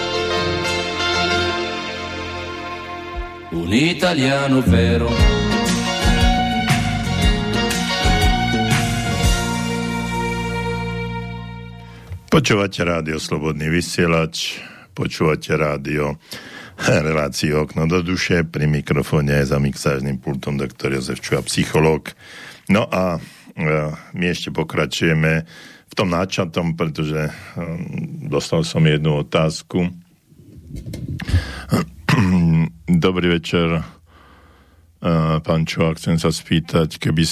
un 3.52 3.68
italiano 3.68 4.62
vero. 4.64 5.08
Počúvate 12.32 12.80
rádio 12.80 13.20
Slobodný 13.20 13.68
vysielač, 13.68 14.56
počúvate 14.96 15.52
rádio 15.52 16.16
reláciu 17.06 17.68
Okno 17.68 17.84
do 17.84 18.00
duše, 18.00 18.48
pri 18.48 18.64
mikrofóne 18.64 19.44
za 19.44 19.60
mixážnym 19.60 20.16
pultom 20.16 20.56
doktor 20.56 20.96
Jozef 20.96 21.20
Čuha, 21.20 21.44
psychológ. 21.44 22.16
No 22.72 22.88
a 22.88 23.20
my 24.16 24.24
ešte 24.28 24.48
pokračujeme 24.54 25.44
v 25.92 25.94
tom 25.94 26.08
náčatom, 26.08 26.72
pretože 26.72 27.28
e, 27.28 27.32
dostal 28.32 28.64
som 28.64 28.80
jednu 28.80 29.20
otázku. 29.28 29.92
Dobrý 33.04 33.26
večer, 33.28 33.68
e, 33.76 33.82
pán 35.44 35.68
Čuha, 35.68 35.92
chcem 36.00 36.16
sa 36.16 36.32
spýtať, 36.32 36.96
keby 36.96 37.24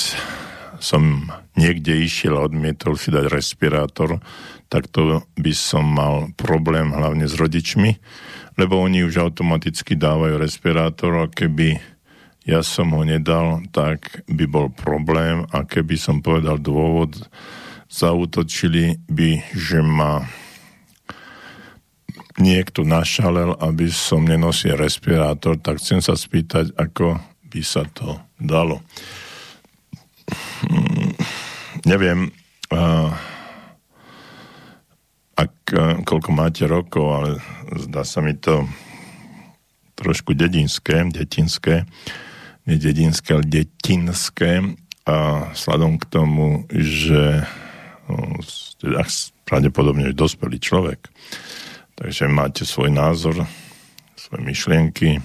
som 0.81 1.33
niekde 1.57 2.05
išiel 2.05 2.37
a 2.37 2.45
odmietol 2.45 3.01
si 3.01 3.09
dať 3.09 3.33
respirátor, 3.33 4.21
tak 4.69 4.93
to 4.93 5.25
by 5.41 5.53
som 5.57 5.85
mal 5.85 6.29
problém 6.37 6.93
hlavne 6.93 7.25
s 7.29 7.37
rodičmi, 7.37 7.97
lebo 8.61 8.77
oni 8.77 9.09
už 9.09 9.25
automaticky 9.25 9.97
dávajú 9.97 10.37
respirátor 10.37 11.13
a 11.17 11.33
keby 11.33 11.81
ja 12.51 12.67
som 12.67 12.91
ho 12.99 13.07
nedal, 13.07 13.63
tak 13.71 14.27
by 14.27 14.45
bol 14.51 14.75
problém 14.75 15.47
a 15.55 15.63
keby 15.63 15.95
som 15.95 16.19
povedal 16.19 16.59
dôvod, 16.59 17.15
zautočili 17.87 18.99
by, 19.07 19.55
že 19.55 19.79
ma 19.79 20.27
niekto 22.43 22.83
našalel, 22.83 23.55
aby 23.63 23.87
som 23.87 24.27
nenosil 24.27 24.75
respirátor, 24.75 25.63
tak 25.63 25.79
chcem 25.79 26.03
sa 26.03 26.19
spýtať, 26.19 26.75
ako 26.75 27.23
by 27.47 27.61
sa 27.63 27.87
to 27.87 28.19
dalo. 28.35 28.83
Hmm, 30.67 31.15
neviem, 31.87 32.35
ak, 35.39 35.55
koľko 36.03 36.31
máte 36.35 36.67
rokov, 36.67 37.07
ale 37.15 37.31
zdá 37.87 38.03
sa 38.03 38.23
mi 38.23 38.35
to 38.35 38.67
trošku 39.99 40.33
dedinské, 40.33 41.05
detinské, 41.13 41.85
dedinské, 42.67 43.35
ale 43.37 43.45
detinské 43.47 44.63
a 45.07 45.49
sladom 45.57 45.97
k 45.97 46.05
tomu, 46.07 46.69
že 46.71 47.45
no, 48.07 48.39
teda 48.81 49.05
pravdepodobne 49.49 50.13
dospelý 50.15 50.63
človek, 50.63 51.11
takže 51.99 52.31
máte 52.31 52.63
svoj 52.63 52.93
názor, 52.95 53.43
svoje 54.15 54.43
myšlienky, 54.45 55.19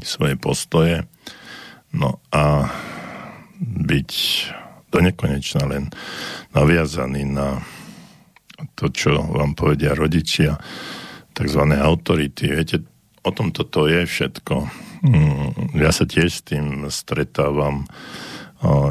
svoje 0.00 0.38
postoje, 0.38 1.04
no 1.92 2.22
a 2.32 2.70
byť 3.60 4.10
do 4.88 4.98
nekonečna 5.04 5.62
len 5.68 5.90
naviazaný 6.54 7.28
na 7.28 7.60
to, 8.74 8.88
čo 8.88 9.20
vám 9.20 9.52
povedia 9.52 9.92
rodičia, 9.92 10.56
tzv. 11.34 11.62
autority. 11.78 12.50
Viete, 12.50 12.82
o 13.22 13.30
tom 13.30 13.54
toto 13.54 13.86
je 13.86 14.02
všetko. 14.02 14.87
Mm, 14.98 15.78
ja 15.78 15.94
sa 15.94 16.04
tiež 16.08 16.30
s 16.30 16.42
tým 16.42 16.90
stretávam, 16.90 17.86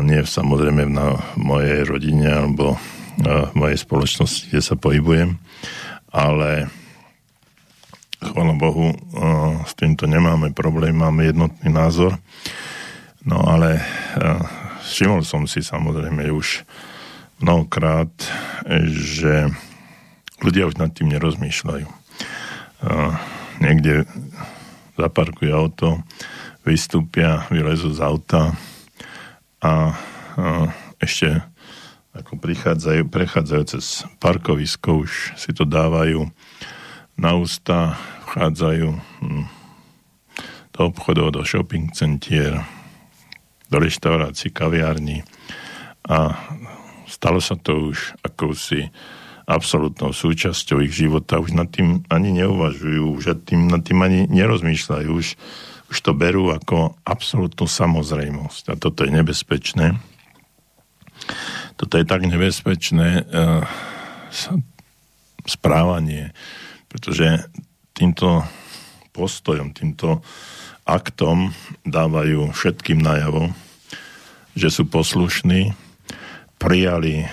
nie 0.08 0.24
samozrejme 0.24 0.88
na 0.88 1.20
mojej 1.36 1.84
rodine 1.84 2.32
alebo 2.32 2.80
v 3.20 3.52
mojej 3.58 3.76
spoločnosti, 3.82 4.48
kde 4.48 4.62
sa 4.64 4.80
pohybujem, 4.80 5.36
ale 6.14 6.72
chvála 8.24 8.56
Bohu, 8.56 8.96
s 9.68 9.76
týmto 9.76 10.08
nemáme 10.08 10.56
problém, 10.56 10.96
máme 10.96 11.28
jednotný 11.28 11.68
názor. 11.68 12.16
No 13.28 13.44
ale 13.44 13.84
všimol 14.88 15.28
som 15.28 15.44
si 15.52 15.60
samozrejme 15.60 16.32
už 16.32 16.64
mnohokrát, 17.44 18.10
že 18.96 19.52
ľudia 20.40 20.72
už 20.72 20.80
nad 20.80 20.96
tým 20.96 21.12
nerozmýšľajú. 21.12 21.88
Niekde 23.60 24.08
zaparkujú 24.98 25.52
auto, 25.54 26.02
vystúpia, 26.66 27.46
vylezú 27.54 27.94
z 27.94 28.02
auta 28.02 28.52
a 29.62 29.94
ešte 31.00 31.46
ako 32.18 32.42
prichádzajú, 32.42 33.08
prechádzajú 33.14 33.64
cez 33.70 34.04
parkovisko, 34.18 35.06
už 35.06 35.38
si 35.38 35.54
to 35.54 35.70
dávajú 35.70 36.26
na 37.14 37.32
ústa, 37.38 37.94
vchádzajú 38.34 38.88
hm, 38.98 39.46
do 40.74 40.80
obchodov, 40.82 41.38
do 41.38 41.42
shopping 41.46 41.94
centier, 41.94 42.66
do 43.70 43.78
reštaurácií, 43.78 44.50
kaviarní 44.50 45.22
a 46.10 46.34
Stalo 47.08 47.40
sa 47.40 47.56
to 47.56 47.96
už 47.96 48.20
akousi 48.20 48.92
absolútnou 49.48 50.12
súčasťou 50.12 50.84
ich 50.84 50.92
života. 50.92 51.40
Už 51.40 51.56
nad 51.56 51.72
tým 51.72 52.04
ani 52.12 52.36
neuvažujú, 52.36 53.16
už 53.16 53.24
nad 53.32 53.40
tým, 53.48 53.62
nad 53.72 53.82
tým 53.82 54.00
ani 54.04 54.28
nerozmýšľajú. 54.28 55.08
Už, 55.08 55.28
už 55.88 55.98
to 56.04 56.12
berú 56.12 56.52
ako 56.52 57.00
absolútnu 57.08 57.64
samozrejmosť. 57.64 58.64
A 58.70 58.74
toto 58.76 59.08
je 59.08 59.12
nebezpečné. 59.16 59.96
Toto 61.80 61.94
je 61.96 62.06
tak 62.06 62.28
nebezpečné 62.28 63.24
uh, 63.24 63.64
správanie, 65.48 66.36
pretože 66.92 67.48
týmto 67.96 68.44
postojom, 69.16 69.72
týmto 69.72 70.20
aktom 70.84 71.56
dávajú 71.88 72.52
všetkým 72.52 73.00
najavo, 73.00 73.56
že 74.60 74.72
sú 74.72 74.88
poslušní, 74.88 75.72
prijali 76.58 77.28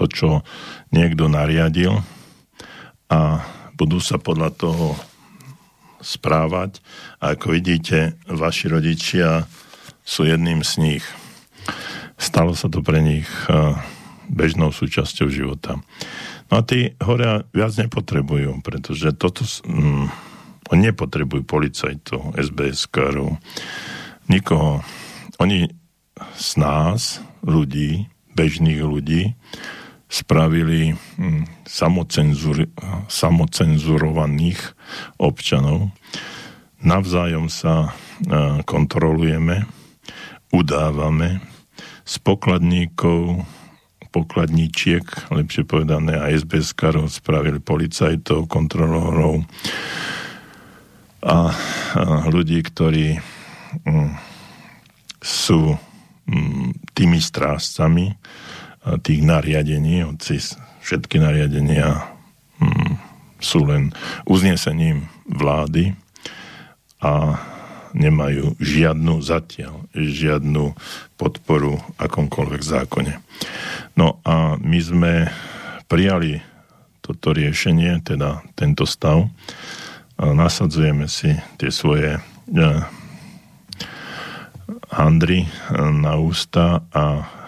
to, 0.00 0.08
čo 0.08 0.28
niekto 0.88 1.28
nariadil 1.28 2.00
a 3.12 3.44
budú 3.76 4.00
sa 4.00 4.16
podľa 4.16 4.56
toho 4.56 4.96
správať. 6.00 6.80
A 7.20 7.36
ako 7.36 7.52
vidíte, 7.52 8.16
vaši 8.24 8.72
rodičia 8.72 9.44
sú 10.00 10.24
jedným 10.24 10.64
z 10.64 10.72
nich. 10.80 11.04
Stalo 12.16 12.56
sa 12.56 12.72
to 12.72 12.80
pre 12.80 13.04
nich 13.04 13.28
bežnou 14.32 14.72
súčasťou 14.72 15.28
života. 15.28 15.76
No 16.48 16.60
a 16.60 16.62
tí 16.64 16.96
hore 17.04 17.44
viac 17.52 17.76
nepotrebujú, 17.76 18.64
pretože 18.64 19.12
toto... 19.12 19.44
Mm, 19.68 20.08
oni 20.70 20.94
nepotrebujú 20.94 21.42
policajtov, 21.42 22.38
SBS-károv, 22.38 23.42
nikoho. 24.30 24.86
Oni 25.42 25.66
z 26.38 26.50
nás, 26.62 27.18
ľudí, 27.42 28.06
bežných 28.38 28.78
ľudí, 28.78 29.34
spravili 30.10 30.90
mm, 30.90 31.70
samocenzur, 31.70 32.66
samocenzurovaných 33.06 34.58
občanov. 35.22 35.94
Navzájom 36.82 37.46
sa 37.46 37.86
e, 37.86 37.90
kontrolujeme, 38.66 39.70
udávame 40.50 41.38
z 42.02 42.14
pokladníkov 42.26 43.46
pokladníčiek, 44.10 45.06
lepšie 45.30 45.62
povedané 45.62 46.18
aj 46.18 46.42
sbs 46.42 46.74
spravili 47.14 47.62
policajtov, 47.62 48.50
kontrolórov 48.50 49.46
a, 51.22 51.54
a 51.94 52.04
ľudí, 52.26 52.58
ktorí 52.58 53.22
mm, 53.86 54.10
sú 55.22 55.78
mm, 56.26 56.90
tými 56.90 57.22
strážcami 57.22 58.18
tých 58.80 59.20
nariadení, 59.20 60.08
hoci 60.08 60.40
všetky 60.80 61.20
nariadenia 61.20 62.08
mm, 62.60 62.92
sú 63.40 63.64
len 63.68 63.92
uznesením 64.24 65.08
vlády 65.28 65.92
a 67.00 67.40
nemajú 67.92 68.54
žiadnu 68.62 69.18
zatiaľ, 69.20 69.84
žiadnu 69.92 70.72
podporu 71.18 71.80
akomkoľvek 71.98 72.62
zákone. 72.62 73.18
No 73.98 74.22
a 74.22 74.56
my 74.60 74.78
sme 74.78 75.12
prijali 75.90 76.38
toto 77.02 77.34
riešenie, 77.34 77.98
teda 78.06 78.46
tento 78.54 78.86
stav. 78.86 79.26
A 80.20 80.30
nasadzujeme 80.30 81.10
si 81.10 81.32
tie 81.58 81.72
svoje 81.72 82.14
e, 82.14 82.20
handry 84.92 85.48
na 85.74 86.20
ústa 86.20 86.84
a 86.92 87.04
e, 87.18 87.39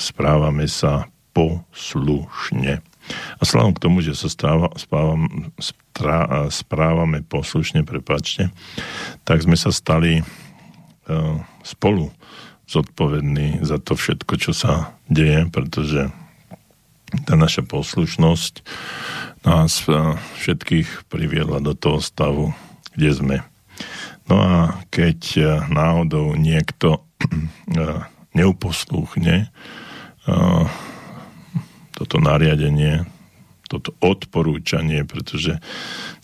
správame 0.00 0.66
sa 0.66 1.08
poslušne. 1.32 2.82
A 3.38 3.42
slávom 3.42 3.74
k 3.74 3.82
tomu, 3.82 4.04
že 4.04 4.14
sa 4.14 4.30
stáva, 4.30 4.70
spávam, 4.78 5.50
strá, 5.58 6.46
správame 6.52 7.24
poslušne, 7.26 7.82
prepáčte, 7.82 8.54
tak 9.26 9.42
sme 9.42 9.58
sa 9.58 9.74
stali 9.74 10.22
uh, 10.22 11.36
spolu 11.66 12.14
zodpovední 12.70 13.66
za 13.66 13.82
to 13.82 13.98
všetko, 13.98 14.32
čo 14.38 14.52
sa 14.54 14.94
deje, 15.10 15.50
pretože 15.50 16.14
tá 17.26 17.34
naša 17.34 17.66
poslušnosť 17.66 18.62
nás 19.42 19.82
všetkých 20.38 21.10
priviedla 21.10 21.58
do 21.58 21.74
toho 21.74 21.98
stavu, 21.98 22.54
kde 22.94 23.10
sme. 23.10 23.36
No 24.30 24.38
a 24.38 24.54
keď 24.94 25.18
náhodou 25.66 26.38
niekto 26.38 27.02
neuposlúchne 28.36 29.50
toto 31.96 32.16
nariadenie, 32.16 33.04
toto 33.66 33.92
odporúčanie, 34.00 35.04
pretože 35.04 35.58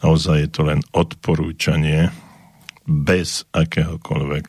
naozaj 0.00 0.36
je 0.46 0.50
to 0.50 0.62
len 0.66 0.80
odporúčanie 0.94 2.10
bez 2.86 3.44
akéhokoľvek 3.52 4.46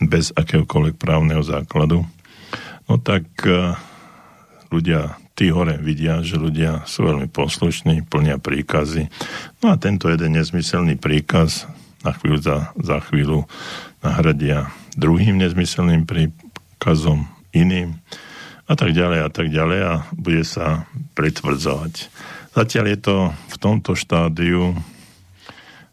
bez 0.00 0.32
akéhokoľvek 0.32 0.96
právneho 0.96 1.44
základu, 1.44 2.08
no 2.88 2.94
tak 2.96 3.28
ľudia 4.72 5.20
tí 5.38 5.54
hore 5.54 5.78
vidia, 5.78 6.18
že 6.26 6.34
ľudia 6.34 6.82
sú 6.82 7.06
veľmi 7.06 7.30
poslušní, 7.30 8.02
plnia 8.10 8.42
príkazy. 8.42 9.06
No 9.62 9.70
a 9.70 9.78
tento 9.78 10.10
jeden 10.10 10.34
nezmyselný 10.34 10.98
príkaz 10.98 11.70
na 12.02 12.10
chvíľu 12.10 12.42
za, 12.42 12.56
za 12.74 12.98
chvíľu 13.06 13.46
nahradia 14.02 14.66
druhým 14.98 15.38
nezmyselným 15.38 16.02
príkazom 16.04 17.30
iným 17.54 18.02
a 18.68 18.74
tak 18.74 18.92
ďalej 18.92 19.20
a 19.24 19.30
tak 19.30 19.46
ďalej 19.48 19.80
a 19.80 19.94
bude 20.12 20.42
sa 20.42 20.90
pritvrdzovať. 21.14 22.10
Zatiaľ 22.52 22.84
je 22.90 22.98
to 22.98 23.16
v 23.30 23.56
tomto 23.62 23.94
štádiu 23.94 24.74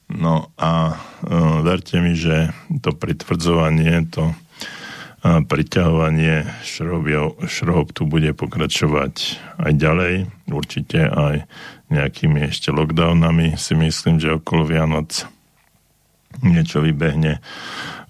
no 0.10 0.50
a 0.58 0.98
uh, 0.98 1.62
verte 1.62 2.02
mi, 2.02 2.18
že 2.18 2.50
to 2.82 2.92
pritvrdzovanie, 2.94 4.10
to 4.10 4.34
uh, 4.34 5.42
priťahovanie 5.46 6.66
šrob 6.66 7.88
tu 7.94 8.04
bude 8.10 8.34
pokračovať 8.34 9.14
aj 9.62 9.72
ďalej, 9.78 10.14
určite 10.50 11.06
aj 11.06 11.46
nejakými 11.94 12.50
ešte 12.50 12.74
lockdownami 12.74 13.56
si 13.56 13.78
myslím, 13.78 14.18
že 14.18 14.36
okolo 14.36 14.66
Vianoc 14.66 15.30
niečo 16.42 16.84
vybehne, 16.84 17.40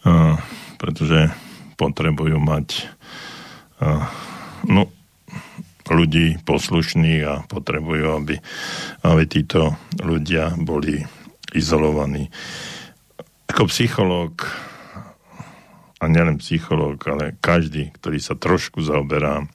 uh, 0.07 0.39
pretože 0.75 1.31
potrebujú 1.75 2.39
mať 2.39 2.87
no, 4.65 4.87
ľudí 5.85 6.41
poslušných 6.41 7.21
a 7.27 7.33
potrebujú, 7.45 8.05
aby, 8.17 8.35
aby 9.05 9.23
títo 9.29 9.77
ľudia 10.01 10.55
boli 10.57 11.03
izolovaní. 11.53 12.31
Ako 13.51 13.69
psychológ, 13.69 14.49
a 16.01 16.05
nielen 16.11 16.41
psychológ, 16.41 16.99
ale 17.07 17.37
každý, 17.39 17.93
ktorý 17.95 18.17
sa 18.19 18.35
trošku 18.35 18.83
zaoberá 18.83 19.47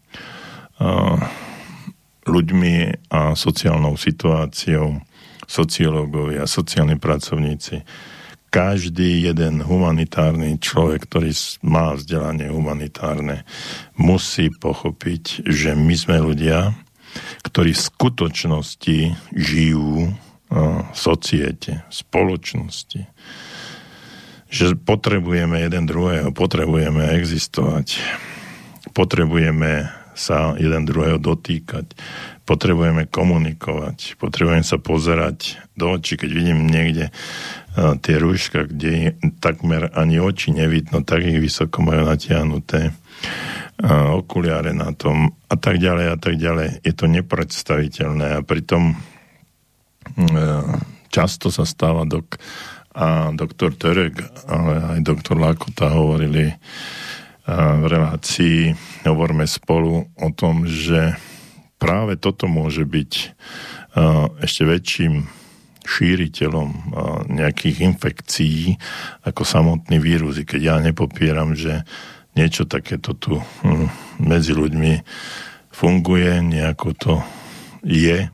ľuďmi 2.25 2.75
a 3.13 3.35
sociálnou 3.37 3.99
situáciou, 3.99 5.03
sociológovia, 5.45 6.47
sociálni 6.47 6.97
pracovníci, 6.97 7.83
každý 8.51 9.31
jeden 9.31 9.63
humanitárny 9.63 10.59
človek, 10.59 11.07
ktorý 11.07 11.31
má 11.63 11.95
vzdelanie 11.95 12.51
humanitárne, 12.51 13.47
musí 13.95 14.51
pochopiť, 14.51 15.47
že 15.47 15.79
my 15.79 15.95
sme 15.95 16.19
ľudia, 16.19 16.75
ktorí 17.47 17.71
v 17.73 17.87
skutočnosti 17.95 18.99
žijú 19.33 20.11
v 20.51 20.99
societe, 20.99 21.87
v 21.87 21.95
spoločnosti. 21.95 23.01
Že 24.51 24.83
potrebujeme 24.83 25.63
jeden 25.63 25.87
druhého, 25.87 26.35
potrebujeme 26.35 27.07
existovať, 27.15 28.03
potrebujeme 28.91 29.87
sa 30.19 30.59
jeden 30.59 30.85
druhého 30.91 31.23
dotýkať, 31.23 31.95
potrebujeme 32.45 33.07
komunikovať, 33.07 34.19
potrebujeme 34.19 34.67
sa 34.67 34.77
pozerať 34.83 35.55
do 35.79 35.95
očí, 35.95 36.19
keď 36.19 36.31
vidím 36.35 36.67
niekde 36.67 37.15
tie 37.77 38.17
rúška, 38.19 38.67
kde 38.67 39.15
takmer 39.39 39.95
ani 39.95 40.19
oči 40.19 40.51
nevidno, 40.51 41.07
tak 41.07 41.23
ich 41.23 41.39
vysoko 41.39 41.87
majú 41.87 42.03
natiahnuté 42.03 42.91
okuliare 44.17 44.77
na 44.77 44.93
tom 44.93 45.33
a 45.49 45.57
tak 45.57 45.81
ďalej 45.81 46.07
a 46.13 46.17
tak 46.21 46.35
ďalej. 46.37 46.85
Je 46.85 46.93
to 46.93 47.07
nepredstaviteľné 47.09 48.37
a 48.37 48.45
pritom 48.45 48.99
často 51.09 51.49
sa 51.49 51.65
stáva 51.65 52.05
dok, 52.05 52.37
a 52.91 53.31
doktor 53.31 53.79
Terek, 53.79 54.19
ale 54.51 54.99
aj 54.99 55.07
doktor 55.07 55.39
Lakota 55.39 55.95
hovorili 55.95 56.51
v 57.51 57.85
relácii 57.87 58.75
Hovorme 59.07 59.47
spolu 59.49 60.07
o 60.19 60.29
tom, 60.35 60.67
že 60.67 61.17
práve 61.81 62.19
toto 62.21 62.51
môže 62.51 62.85
byť 62.85 63.13
ešte 64.45 64.63
väčším 64.67 65.40
šíriteľom 65.85 66.97
nejakých 67.29 67.85
infekcií 67.85 68.77
ako 69.25 69.43
samotný 69.43 69.97
vírus. 69.99 70.41
I 70.41 70.45
keď 70.45 70.61
ja 70.61 70.77
nepopieram, 70.79 71.57
že 71.57 71.85
niečo 72.39 72.67
takéto 72.69 73.17
tu 73.17 73.41
hm, 73.41 73.89
medzi 74.23 74.55
ľuďmi 74.55 75.03
funguje, 75.75 76.45
nejako 76.45 76.89
to 76.95 77.15
je. 77.83 78.29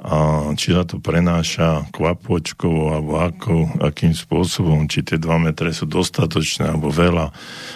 A 0.00 0.16
či 0.56 0.72
sa 0.72 0.88
to 0.88 0.96
prenáša 0.96 1.84
kvapôčkovo 1.92 2.96
alebo 2.96 3.20
ako, 3.20 3.84
akým 3.84 4.16
spôsobom, 4.16 4.88
či 4.88 5.04
tie 5.04 5.20
2 5.20 5.28
metre 5.44 5.76
sú 5.76 5.84
dostatočné 5.84 6.72
alebo 6.72 6.88
veľa, 6.88 7.28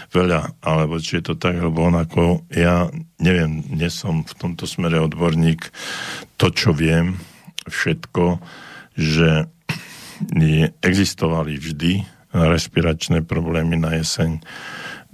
veľa, 0.08 0.64
alebo 0.64 0.96
či 0.96 1.20
je 1.20 1.24
to 1.28 1.34
tak 1.36 1.60
alebo 1.60 1.84
onako. 1.84 2.48
Ja 2.48 2.88
neviem, 3.20 3.60
nie 3.68 3.92
som 3.92 4.24
v 4.24 4.32
tomto 4.40 4.64
smere 4.64 5.04
odborník. 5.04 5.68
To, 6.40 6.48
čo 6.48 6.72
viem, 6.72 7.20
všetko, 7.68 8.40
že 8.94 9.50
existovali 10.80 11.58
vždy 11.58 12.06
respiračné 12.34 13.22
problémy 13.22 13.78
na 13.78 13.98
jeseň. 13.98 14.42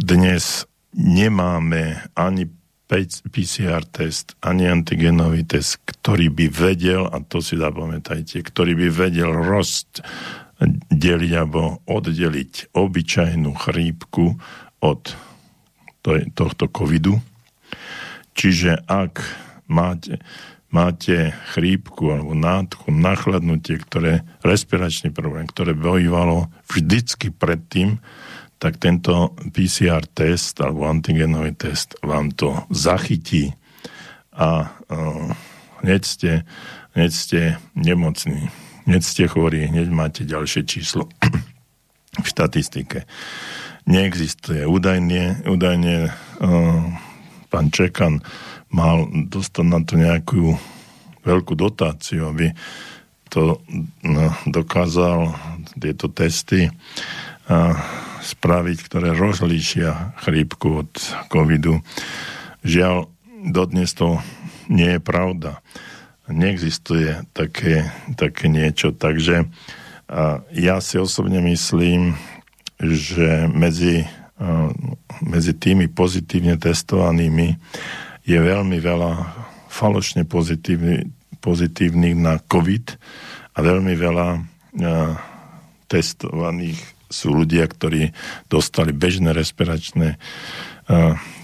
Dnes 0.01 0.65
nemáme 0.97 2.05
ani 2.17 2.49
PCR 2.91 3.87
test, 3.87 4.35
ani 4.43 4.67
antigenový 4.67 5.47
test, 5.47 5.79
ktorý 5.87 6.33
by 6.33 6.47
vedel, 6.51 7.07
a 7.07 7.23
to 7.23 7.39
si 7.39 7.55
zapamätajte, 7.55 8.43
ktorý 8.43 8.75
by 8.75 8.89
vedel 8.91 9.31
rost 9.31 10.03
alebo 10.61 11.81
oddeliť 11.89 12.77
obyčajnú 12.77 13.57
chrípku 13.57 14.37
od 14.85 15.03
tohto 16.37 16.65
covidu. 16.69 17.17
Čiže 18.37 18.85
ak 18.85 19.25
máte, 19.71 20.21
máte 20.71 21.35
chrípku 21.55 22.15
alebo 22.15 22.35
nádchu, 22.35 22.95
nachladnutie, 22.95 23.83
ktoré, 23.83 24.23
respiračný 24.47 25.11
problém, 25.11 25.47
ktoré 25.51 25.75
bojívalo 25.75 26.51
vždycky 26.71 27.35
predtým, 27.35 27.99
tak 28.61 28.77
tento 28.79 29.35
PCR 29.51 30.05
test 30.07 30.61
alebo 30.63 30.87
antigenový 30.87 31.57
test 31.57 31.99
vám 32.05 32.31
to 32.31 32.55
zachytí 32.71 33.57
a 34.37 34.69
uh, 34.69 35.33
hneď, 35.83 36.03
ste, 36.07 36.33
hneď 36.95 37.11
ste 37.11 37.41
nemocní 37.73 38.53
hneď 38.91 39.03
ste 39.07 39.25
chorí, 39.31 39.71
hneď 39.71 39.89
máte 39.95 40.23
ďalšie 40.27 40.67
číslo 40.67 41.07
v 42.25 42.27
štatistike. 42.27 43.07
Neexistuje. 43.87 44.67
Údajne, 44.67 45.47
údajne 45.47 46.11
uh, 46.11 46.83
pán 47.47 47.71
Čekan 47.71 48.19
mal 48.71 49.07
dostať 49.11 49.67
na 49.67 49.81
to 49.83 49.95
nejakú 49.99 50.55
veľkú 51.27 51.55
dotáciu, 51.59 52.31
aby 52.31 52.55
to 53.31 53.63
no, 54.03 54.27
dokázal 54.47 55.35
tieto 55.79 56.11
testy 56.11 56.71
spraviť, 58.21 58.79
ktoré 58.87 59.15
rozlíšia 59.15 60.19
chrípku 60.23 60.87
od 60.87 60.93
covidu. 61.31 61.83
Žiaľ, 62.67 63.11
dodnes 63.51 63.91
to 63.95 64.19
nie 64.71 64.99
je 64.99 65.01
pravda 65.03 65.63
neexistuje 66.31 67.27
také, 67.35 67.91
také 68.15 68.47
niečo. 68.47 68.95
Takže 68.95 69.51
ja 70.55 70.77
si 70.83 70.97
osobne 70.99 71.43
myslím, 71.45 72.15
že 72.81 73.51
medzi, 73.51 74.07
medzi 75.21 75.53
tými 75.55 75.91
pozitívne 75.91 76.57
testovanými 76.57 77.59
je 78.25 78.39
veľmi 78.39 78.79
veľa 78.79 79.13
falošne 79.71 80.27
pozitívny, 80.27 81.09
pozitívnych 81.41 82.17
na 82.19 82.39
COVID 82.41 82.87
a 83.55 83.59
veľmi 83.61 83.95
veľa 83.97 84.29
a, 84.37 84.41
testovaných 85.91 86.79
sú 87.11 87.35
ľudia, 87.35 87.67
ktorí 87.67 88.15
dostali 88.47 88.95
bežné 88.95 89.35
respiračné 89.35 90.15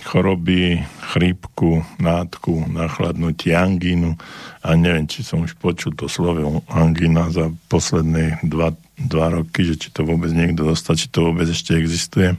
choroby, 0.07 0.83
chrípku, 1.15 1.83
nádku, 1.99 2.67
nachladnutie, 2.67 3.55
angínu 3.55 4.19
a 4.63 4.69
neviem, 4.75 5.07
či 5.07 5.23
som 5.23 5.43
už 5.43 5.55
počul 5.59 5.95
to 5.95 6.11
slovo 6.11 6.63
angína 6.71 7.31
za 7.31 7.51
posledné 7.71 8.43
dva, 8.43 8.75
dva 8.99 9.27
roky, 9.31 9.67
že 9.67 9.79
či 9.79 9.89
to 9.95 10.03
vôbec 10.03 10.31
niekto 10.35 10.67
dostal, 10.67 10.99
či 10.99 11.11
to 11.11 11.31
vôbec 11.31 11.47
ešte 11.47 11.79
existuje. 11.79 12.35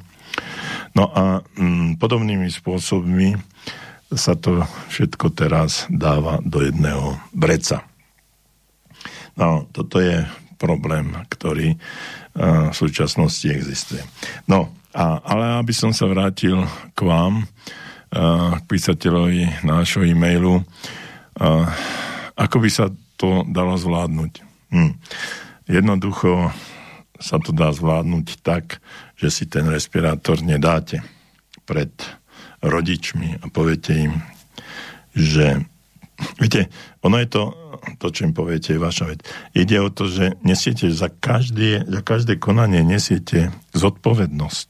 No 0.95 1.11
a 1.11 1.43
mm, 1.55 1.99
podobnými 1.99 2.51
spôsobmi 2.51 3.39
sa 4.13 4.39
to 4.39 4.63
všetko 4.93 5.35
teraz 5.35 5.89
dáva 5.91 6.39
do 6.45 6.63
jedného 6.63 7.19
breca. 7.35 7.83
No, 9.35 9.67
toto 9.69 9.99
je 9.99 10.23
problém, 10.57 11.13
ktorý 11.29 11.77
uh, 11.77 12.71
v 12.71 12.75
súčasnosti 12.75 13.45
existuje. 13.45 14.01
No, 14.49 14.71
a, 14.97 15.21
ale 15.21 15.61
aby 15.61 15.73
som 15.75 15.93
sa 15.93 16.09
vrátil 16.09 16.57
k 16.97 16.99
vám, 17.05 17.45
k 18.07 18.63
písateľovi 18.71 19.67
nášho 19.67 20.01
e-mailu, 20.07 20.63
ako 22.33 22.57
by 22.63 22.69
sa 22.71 22.87
to 23.19 23.43
dalo 23.51 23.75
zvládnuť? 23.75 24.33
Hm. 24.71 24.91
Jednoducho 25.67 26.55
sa 27.19 27.37
to 27.41 27.51
dá 27.51 27.73
zvládnuť 27.75 28.41
tak, 28.45 28.79
že 29.19 29.27
si 29.27 29.43
ten 29.49 29.67
respirátor 29.67 30.39
nedáte 30.39 31.03
pred 31.67 31.91
rodičmi 32.67 33.41
a 33.41 33.45
poviete 33.47 33.95
im, 33.95 34.13
že 35.15 35.63
viete, 36.37 36.67
ono 37.01 37.17
je 37.21 37.27
to, 37.29 37.43
to, 38.01 38.07
čo 38.11 38.25
im 38.27 38.33
poviete, 38.33 38.75
je 38.75 38.81
vaša 38.81 39.05
vec. 39.07 39.19
Ide 39.55 39.77
o 39.79 39.89
to, 39.89 40.09
že 40.09 40.35
nesiete 40.43 40.89
za 40.91 41.07
každé, 41.07 41.87
za 41.87 42.01
každé 42.03 42.41
konanie 42.41 42.83
nesiete 42.83 43.53
zodpovednosť. 43.71 44.69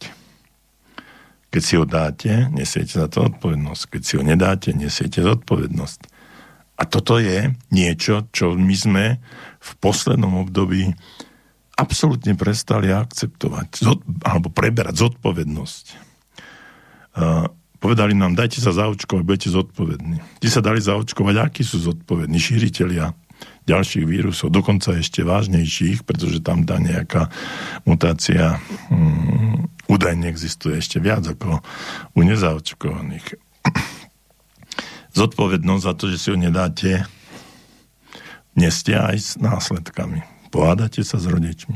Keď 1.47 1.61
si 1.63 1.73
ho 1.79 1.85
dáte, 1.87 2.51
nesiete 2.51 2.99
za 2.99 3.07
to 3.07 3.31
zodpovednosť. 3.31 3.83
Keď 3.97 4.01
si 4.03 4.13
ho 4.19 4.23
nedáte, 4.23 4.75
nesiete 4.75 5.23
zodpovednosť. 5.23 5.99
A 6.77 6.83
toto 6.85 7.17
je 7.17 7.57
niečo, 7.73 8.29
čo 8.29 8.53
my 8.53 8.75
sme 8.77 9.05
v 9.57 9.71
poslednom 9.81 10.45
období 10.45 10.93
absolútne 11.77 12.37
prestali 12.37 12.93
akceptovať 12.93 13.67
zod, 13.81 13.99
alebo 14.21 14.53
preberať 14.53 15.07
zodpovednosť. 15.07 15.85
Uh, 17.17 17.49
povedali 17.77 18.13
nám, 18.17 18.33
dajte 18.37 18.59
sa 18.61 18.73
zaočkovať, 18.73 19.23
budete 19.23 19.49
zodpovední. 19.53 20.17
Ti 20.41 20.49
sa 20.49 20.61
dali 20.61 20.81
zaočkovať, 20.81 21.35
akí 21.37 21.61
sú 21.61 21.81
zodpovední? 21.81 22.37
Šíriteľia 22.37 23.13
ďalších 23.67 24.05
vírusov, 24.07 24.49
dokonca 24.49 24.95
ešte 24.95 25.27
vážnejších, 25.27 26.07
pretože 26.07 26.39
tam 26.39 26.63
dá 26.63 26.79
nejaká 26.79 27.27
mutácia 27.83 28.57
um, 28.87 29.67
údajne 29.91 30.31
existuje 30.31 30.79
ešte 30.79 31.03
viac 31.03 31.27
ako 31.27 31.59
u 32.15 32.19
nezaočkovaných. 32.23 33.35
Zodpovednosť 35.19 35.83
za 35.83 35.93
to, 35.99 36.05
že 36.07 36.17
si 36.17 36.27
ho 36.31 36.37
nedáte, 36.39 37.03
neste 38.55 38.95
aj 38.95 39.15
s 39.17 39.29
následkami. 39.37 40.23
Pohádate 40.49 41.03
sa 41.03 41.19
s 41.19 41.27
rodičmi. 41.27 41.75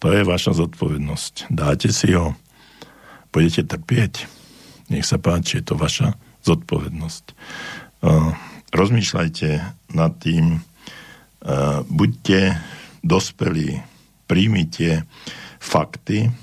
To 0.00 0.06
je 0.12 0.24
vaša 0.24 0.56
zodpovednosť. 0.56 1.52
Dáte 1.52 1.92
si 1.92 2.12
ho, 2.16 2.36
budete 3.32 3.64
trpieť. 3.64 4.39
Nech 4.90 5.06
sa 5.06 5.22
páči, 5.22 5.62
je 5.62 5.70
to 5.70 5.74
vaša 5.78 6.18
zodpovednosť. 6.42 7.24
Rozmýšľajte 8.74 9.48
nad 9.94 10.12
tým, 10.18 10.58
buďte 11.86 12.58
dospelí, 13.06 13.80
príjmite 14.26 15.06
fakty, 15.62 16.34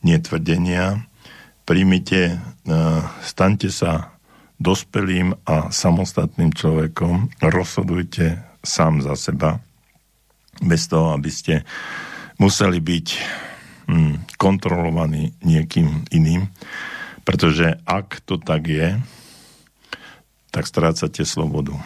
netvrdenia, 0.00 1.04
príjmite, 1.68 2.40
staňte 3.20 3.68
sa 3.68 4.16
dospelým 4.60 5.36
a 5.48 5.72
samostatným 5.72 6.52
človekom, 6.52 7.32
rozhodujte 7.40 8.40
sám 8.60 9.00
za 9.00 9.16
seba, 9.16 9.60
bez 10.60 10.88
toho, 10.92 11.16
aby 11.16 11.30
ste 11.32 11.64
museli 12.36 12.76
byť 12.80 13.06
hm, 13.88 14.36
kontrolovaní 14.36 15.32
niekým 15.40 16.04
iným, 16.12 16.44
pretože 17.30 17.78
ak 17.86 18.26
to 18.26 18.42
tak 18.42 18.66
je, 18.66 18.98
tak 20.50 20.66
strácate 20.66 21.22
slobodu. 21.22 21.78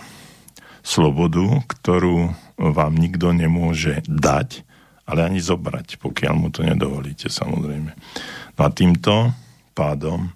Slobodu, 0.81 1.61
ktorú 1.69 2.33
vám 2.57 2.97
nikto 2.97 3.29
nemôže 3.37 4.01
dať, 4.09 4.65
ale 5.05 5.29
ani 5.29 5.45
zobrať, 5.45 6.01
pokiaľ 6.01 6.35
mu 6.41 6.49
to 6.49 6.65
nedovolíte, 6.65 7.29
samozrejme. 7.29 7.93
No 8.57 8.61
a 8.65 8.71
týmto 8.73 9.37
pádom 9.77 10.33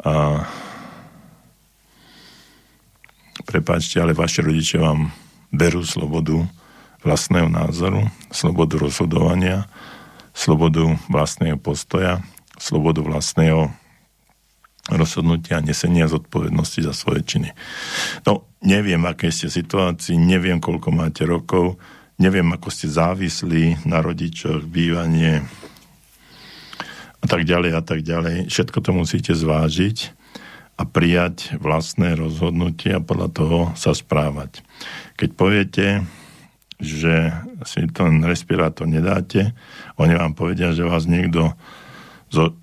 a, 0.00 0.48
prepáčte, 3.44 4.00
ale 4.00 4.16
vaši 4.16 4.40
rodičia 4.40 4.80
vám 4.80 5.12
berú 5.52 5.84
slobodu 5.84 6.48
vlastného 7.04 7.52
názoru, 7.52 8.08
slobodu 8.32 8.80
rozhodovania, 8.80 9.68
slobodu 10.32 10.96
vlastného 11.12 11.60
postoja, 11.60 12.24
slobodu 12.56 13.04
vlastného 13.04 13.81
rozhodnutia 14.90 15.62
a 15.62 15.64
nesenia 15.64 16.10
zodpovednosti 16.10 16.80
za 16.82 16.90
svoje 16.90 17.22
činy. 17.22 17.50
No, 18.26 18.50
neviem, 18.66 19.02
aké 19.06 19.30
ste 19.30 19.46
situácii, 19.46 20.18
neviem, 20.18 20.58
koľko 20.58 20.90
máte 20.90 21.22
rokov, 21.22 21.78
neviem, 22.18 22.46
ako 22.50 22.68
ste 22.70 22.90
závislí 22.90 23.86
na 23.86 24.02
rodičoch, 24.02 24.66
bývanie 24.66 25.46
a 27.22 27.26
tak 27.30 27.46
ďalej 27.46 27.70
a 27.78 27.82
tak 27.82 28.02
ďalej. 28.02 28.50
Všetko 28.50 28.78
to 28.82 28.90
musíte 28.90 29.32
zvážiť 29.38 30.18
a 30.74 30.82
prijať 30.82 31.54
vlastné 31.62 32.18
rozhodnutie 32.18 32.90
a 32.98 33.04
podľa 33.04 33.28
toho 33.30 33.58
sa 33.78 33.94
správať. 33.94 34.66
Keď 35.14 35.30
poviete, 35.38 35.86
že 36.82 37.30
si 37.62 37.86
ten 37.94 38.26
respirátor 38.26 38.90
nedáte, 38.90 39.54
oni 39.94 40.18
vám 40.18 40.34
povedia, 40.34 40.74
že 40.74 40.82
vás 40.82 41.06
niekto 41.06 41.54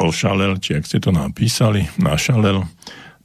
ošalel, 0.01 0.57
či 0.57 0.77
ak 0.77 0.87
ste 0.87 0.97
to 0.97 1.13
napísali, 1.13 1.85
našalel, 2.01 2.65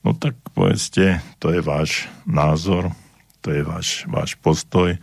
no 0.04 0.10
tak 0.16 0.36
povedzte, 0.52 1.24
to 1.40 1.52
je 1.54 1.64
váš 1.64 2.08
názor, 2.28 2.92
to 3.40 3.52
je 3.52 3.62
váš, 3.64 4.04
váš 4.08 4.36
postoj, 4.40 4.96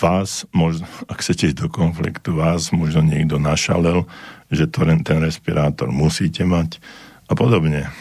vás, 0.00 0.48
možno, 0.56 0.88
ak 1.08 1.20
chcete 1.20 1.52
ísť 1.52 1.60
do 1.60 1.68
konfliktu, 1.68 2.32
vás 2.32 2.72
možno 2.72 3.04
niekto 3.04 3.36
našalel, 3.36 4.08
že 4.48 4.68
to, 4.68 4.84
ten 5.04 5.18
respirátor 5.20 5.92
musíte 5.92 6.44
mať 6.48 6.80
a 7.28 7.36
podobne. 7.36 7.92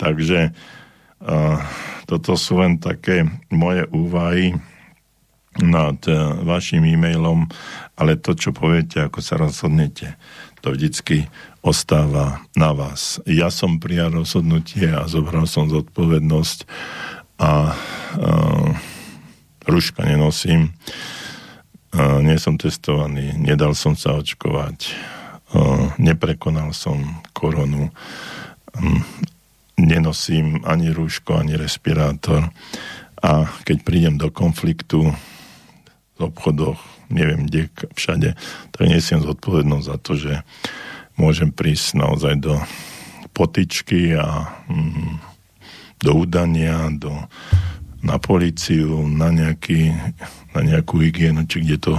Takže 0.00 0.56
toto 2.08 2.34
sú 2.34 2.58
len 2.58 2.82
také 2.82 3.28
moje 3.52 3.86
úvahy 3.94 4.58
nad 5.60 6.00
e, 6.08 6.16
vašim 6.48 6.80
e-mailom, 6.80 7.44
ale 8.00 8.16
to, 8.16 8.32
čo 8.32 8.56
poviete, 8.56 9.04
ako 9.04 9.20
sa 9.20 9.36
rozhodnete, 9.36 10.16
to 10.64 10.72
vždycky 10.72 11.28
ostáva 11.62 12.42
na 12.58 12.74
vás. 12.74 13.22
Ja 13.22 13.48
som 13.54 13.78
prijal 13.78 14.10
rozhodnutie 14.10 14.90
a 14.90 15.06
zobral 15.06 15.46
som 15.46 15.70
zodpovednosť 15.70 16.66
a 17.38 17.72
uh, 17.72 18.68
ruška 19.70 20.02
nenosím. 20.02 20.74
Uh, 21.94 22.18
nie 22.18 22.34
som 22.36 22.58
testovaný, 22.58 23.38
nedal 23.38 23.78
som 23.78 23.94
sa 23.94 24.18
očkovať, 24.18 24.90
uh, 25.54 25.94
neprekonal 26.02 26.74
som 26.74 27.22
koronu, 27.30 27.94
um, 28.74 28.98
nenosím 29.78 30.66
ani 30.66 30.90
rúško, 30.90 31.38
ani 31.38 31.54
respirátor 31.54 32.50
a 33.22 33.46
keď 33.62 33.78
prídem 33.86 34.14
do 34.18 34.34
konfliktu 34.34 35.14
v 36.18 36.20
obchodoch, 36.20 36.82
neviem 37.06 37.46
kde, 37.46 37.70
všade, 37.94 38.34
tak 38.74 38.84
nesiem 38.90 39.22
zodpovednosť 39.22 39.86
za 39.86 39.96
to, 40.02 40.12
že 40.18 40.34
môžem 41.22 41.54
prísť 41.54 42.02
naozaj 42.02 42.42
do 42.42 42.58
potičky 43.30 44.18
a 44.18 44.50
mm, 44.66 45.22
do 46.02 46.12
udania, 46.18 46.90
do, 46.90 47.14
na 48.02 48.18
policiu, 48.18 49.06
na, 49.06 49.30
nejaký, 49.30 49.94
na 50.50 50.60
nejakú 50.66 50.98
hygienu, 50.98 51.46
či 51.46 51.62
kde 51.62 51.78
to 51.78 51.94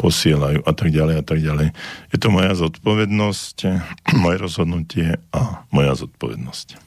posielajú 0.00 0.64
a 0.64 0.72
tak 0.72 0.88
ďalej 0.88 1.14
a 1.20 1.24
tak 1.24 1.38
ďalej. 1.44 1.68
Je 2.10 2.18
to 2.18 2.32
moja 2.32 2.56
zodpovednosť, 2.56 3.56
moje 4.24 4.36
rozhodnutie 4.40 5.20
a 5.36 5.68
moja 5.68 5.92
zodpovednosť. 5.92 6.80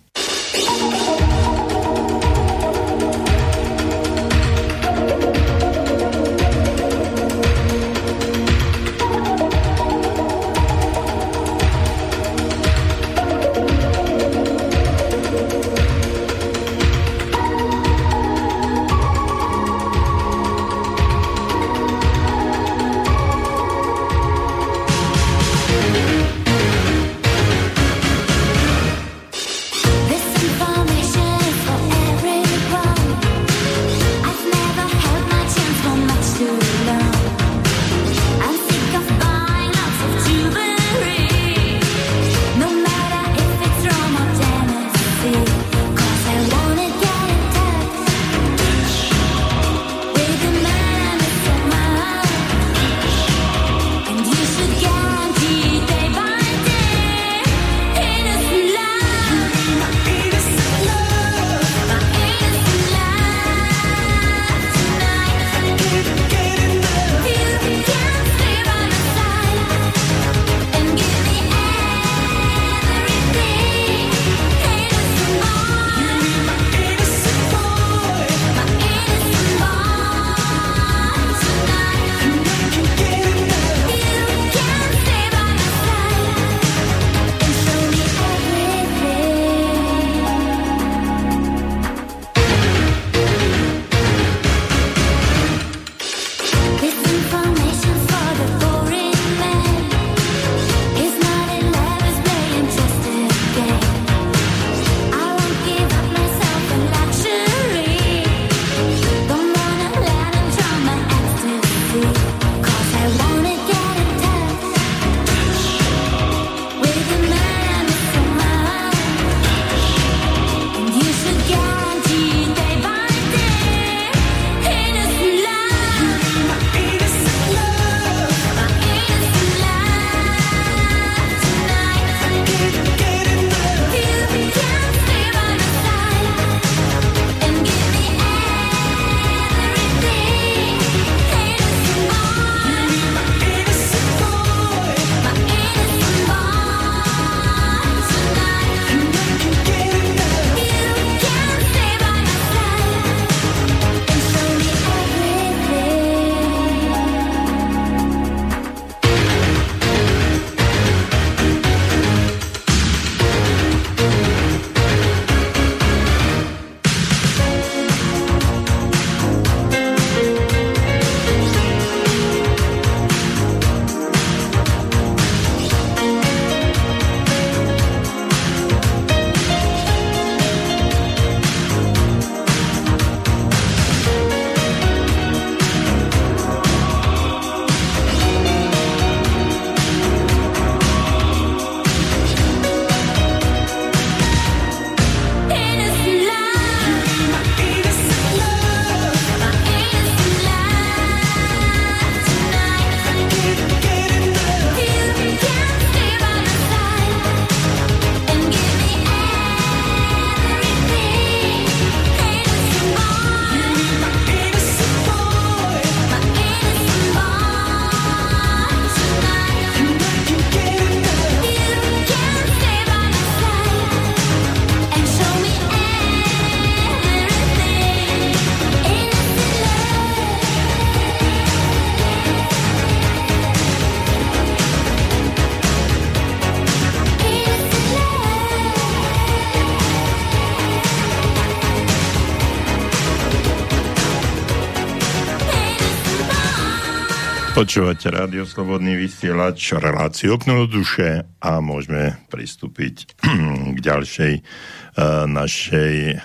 Počúvate 247.55 248.11
rádio 248.11 248.43
Slobodný 248.43 248.99
vysielač, 248.99 249.79
reláciu 249.79 250.35
okno 250.35 250.67
do 250.67 250.83
duše 250.83 251.23
a 251.39 251.63
môžeme 251.63 252.19
pristúpiť 252.27 253.15
k 253.75 253.77
ďalšej 253.79 254.33
uh, 254.43 255.23
našej 255.23 256.19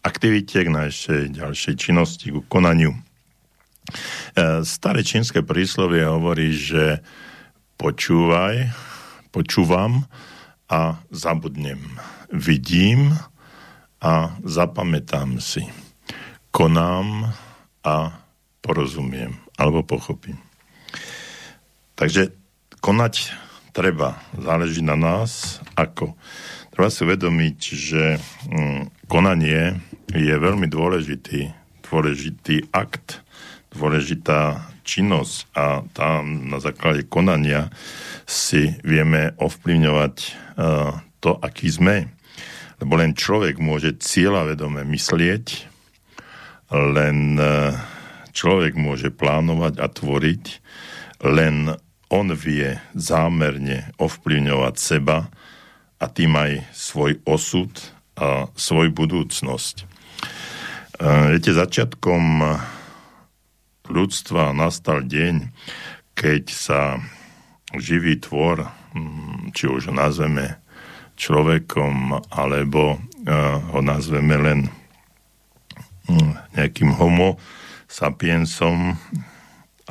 aktivite, 0.00 0.64
k 0.64 0.72
našej 0.72 1.36
ďalšej 1.36 1.74
činnosti, 1.76 2.32
k 2.32 2.40
konaniu. 2.48 2.96
Uh, 2.96 4.64
staré 4.64 5.04
čínske 5.04 5.44
príslovie 5.44 6.08
hovorí, 6.08 6.56
že 6.56 7.04
počúvaj, 7.76 8.72
počúvam 9.28 10.08
a 10.72 11.04
zabudnem. 11.12 11.84
Vidím 12.32 13.12
a 14.00 14.40
zapamätám 14.40 15.36
si. 15.36 15.68
Konám 16.48 17.28
a 17.84 18.24
porozumiem 18.64 19.36
alebo 19.60 19.84
pochopím. 19.84 20.40
Takže 21.94 22.32
konať 22.80 23.36
treba, 23.72 24.20
záleží 24.36 24.84
na 24.84 24.96
nás, 24.96 25.60
ako. 25.76 26.16
Treba 26.72 26.88
si 26.88 27.04
uvedomiť, 27.04 27.58
že 27.72 28.16
mm, 28.48 29.08
konanie 29.08 29.80
je 30.12 30.34
veľmi 30.36 30.68
dôležitý, 30.68 31.52
dôležitý 31.84 32.72
akt, 32.72 33.20
dôležitá 33.72 34.72
činnosť 34.84 35.36
a 35.56 35.84
tam 35.96 36.48
na 36.48 36.58
základe 36.60 37.06
konania 37.08 37.72
si 38.28 38.76
vieme 38.84 39.32
ovplyvňovať 39.38 40.16
uh, 40.56 41.00
to, 41.22 41.38
aký 41.38 41.70
sme. 41.70 41.96
Lebo 42.82 42.98
len 42.98 43.14
človek 43.14 43.62
môže 43.62 43.94
cieľavedome 44.00 44.82
myslieť, 44.82 45.46
len 46.72 47.38
uh, 47.38 47.76
človek 48.34 48.74
môže 48.74 49.12
plánovať 49.14 49.78
a 49.78 49.86
tvoriť, 49.86 50.44
len 51.22 51.78
on 52.12 52.28
vie 52.34 52.76
zámerne 52.92 53.94
ovplyvňovať 53.96 54.74
seba 54.76 55.32
a 55.96 56.04
tým 56.10 56.34
aj 56.36 56.52
svoj 56.74 57.22
osud 57.24 57.72
a 58.18 58.50
svoj 58.52 58.92
budúcnosť. 58.92 59.76
E, 59.80 59.84
viete, 61.32 61.56
začiatkom 61.56 62.42
ľudstva 63.88 64.52
nastal 64.52 65.06
deň, 65.06 65.48
keď 66.12 66.44
sa 66.52 67.00
živý 67.80 68.20
tvor, 68.20 68.68
mm, 68.92 69.56
či 69.56 69.70
už 69.70 69.88
ho 69.88 69.94
nazveme 69.96 70.60
človekom, 71.16 72.28
alebo 72.28 72.98
e, 72.98 73.32
ho 73.72 73.80
nazveme 73.80 74.36
len 74.36 74.60
mm, 76.10 76.60
nejakým 76.60 76.92
homo 76.92 77.40
sapiensom, 77.88 79.00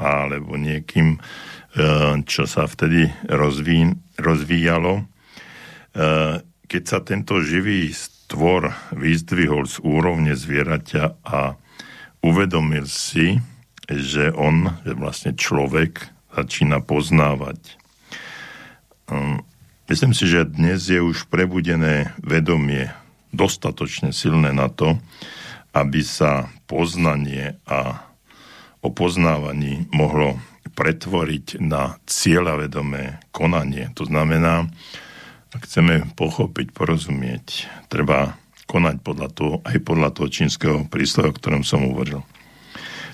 alebo 0.01 0.57
niekým 0.57 1.21
Eh, 1.71 2.19
čo 2.27 2.43
sa 2.43 2.67
vtedy 2.67 3.07
rozví, 3.31 3.95
rozvíjalo. 4.19 5.07
Eh, 5.95 6.43
keď 6.67 6.83
sa 6.83 6.99
tento 6.99 7.39
živý 7.39 7.95
stvor 7.95 8.75
vyzdvihol 8.91 9.63
z 9.63 9.79
úrovne 9.79 10.35
zvieraťa 10.35 11.23
a 11.23 11.55
uvedomil 12.19 12.83
si, 12.91 13.39
že 13.87 14.35
on, 14.35 14.83
že 14.83 14.93
vlastne 14.99 15.31
človek, 15.31 16.11
začína 16.35 16.83
poznávať. 16.83 17.79
Eh, 19.07 19.39
myslím 19.87 20.11
si, 20.11 20.27
že 20.27 20.43
dnes 20.43 20.91
je 20.91 20.99
už 20.99 21.31
prebudené 21.31 22.11
vedomie 22.19 22.91
dostatočne 23.31 24.11
silné 24.11 24.51
na 24.51 24.67
to, 24.67 24.99
aby 25.71 26.03
sa 26.03 26.51
poznanie 26.67 27.55
a 27.63 28.10
o 28.81 28.89
poznávaní 28.89 29.89
mohlo 29.93 30.41
pretvoriť 30.73 31.61
na 31.61 31.97
cieľavedomé 32.05 33.21
konanie. 33.33 33.93
To 33.97 34.05
znamená, 34.07 34.69
ak 35.51 35.67
chceme 35.67 36.15
pochopiť, 36.15 36.71
porozumieť, 36.71 37.67
treba 37.91 38.39
konať 38.71 39.03
podľa 39.03 39.29
toho, 39.35 39.53
aj 39.67 39.77
podľa 39.83 40.09
toho 40.15 40.27
čínskeho 40.31 40.77
príslovu, 40.87 41.35
o 41.35 41.37
ktorom 41.37 41.63
som 41.67 41.91
hovoril. 41.91 42.23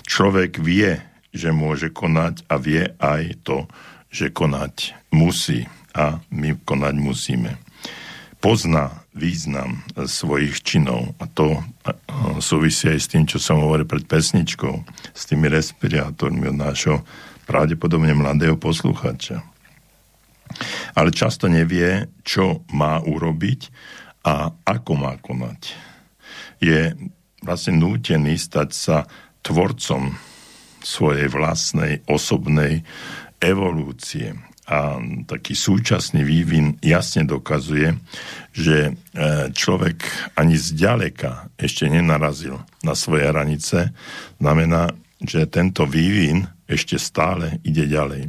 Človek 0.06 0.62
vie, 0.62 1.02
že 1.34 1.50
môže 1.50 1.90
konať 1.90 2.46
a 2.46 2.54
vie 2.56 2.94
aj 3.02 3.42
to, 3.42 3.66
že 4.08 4.30
konať 4.32 4.94
musí 5.12 5.66
a 5.92 6.22
my 6.30 6.56
konať 6.62 6.94
musíme. 6.96 7.58
Pozná 8.38 9.02
význam 9.16 9.82
svojich 9.96 10.62
činov 10.62 11.16
a 11.18 11.26
to 11.26 11.64
súvisí 12.38 12.92
aj 12.92 13.00
s 13.00 13.10
tým, 13.10 13.24
čo 13.24 13.40
som 13.40 13.60
hovoril 13.60 13.88
pred 13.88 14.04
pesničkou, 14.04 14.84
s 15.14 15.22
tými 15.26 15.48
respirátormi 15.48 16.48
od 16.48 16.56
nášho 16.56 16.96
pravdepodobne 17.48 18.12
mladého 18.12 18.60
posluchača. 18.60 19.40
Ale 20.96 21.12
často 21.12 21.48
nevie, 21.48 22.08
čo 22.24 22.64
má 22.72 23.00
urobiť 23.00 23.60
a 24.24 24.52
ako 24.52 24.92
má 24.96 25.16
konať. 25.20 25.72
Je 26.60 26.92
vlastne 27.40 27.80
nútený 27.80 28.36
stať 28.36 28.70
sa 28.72 28.96
tvorcom 29.44 30.16
svojej 30.84 31.28
vlastnej 31.32 32.04
osobnej 32.06 32.84
evolúcie. 33.40 34.34
A 34.68 35.00
taký 35.24 35.56
súčasný 35.56 36.28
vývin 36.28 36.76
jasne 36.84 37.24
dokazuje, 37.24 37.96
že 38.52 38.76
e, 38.88 38.92
človek 39.48 40.04
ani 40.36 40.60
zďaleka 40.60 41.48
ešte 41.56 41.88
nenarazil 41.88 42.60
na 42.84 42.92
svoje 42.92 43.32
hranice. 43.32 43.96
Znamená, 44.36 44.92
že 45.24 45.48
tento 45.48 45.88
vývin 45.88 46.44
ešte 46.68 47.00
stále 47.00 47.64
ide 47.64 47.88
ďalej. 47.88 48.28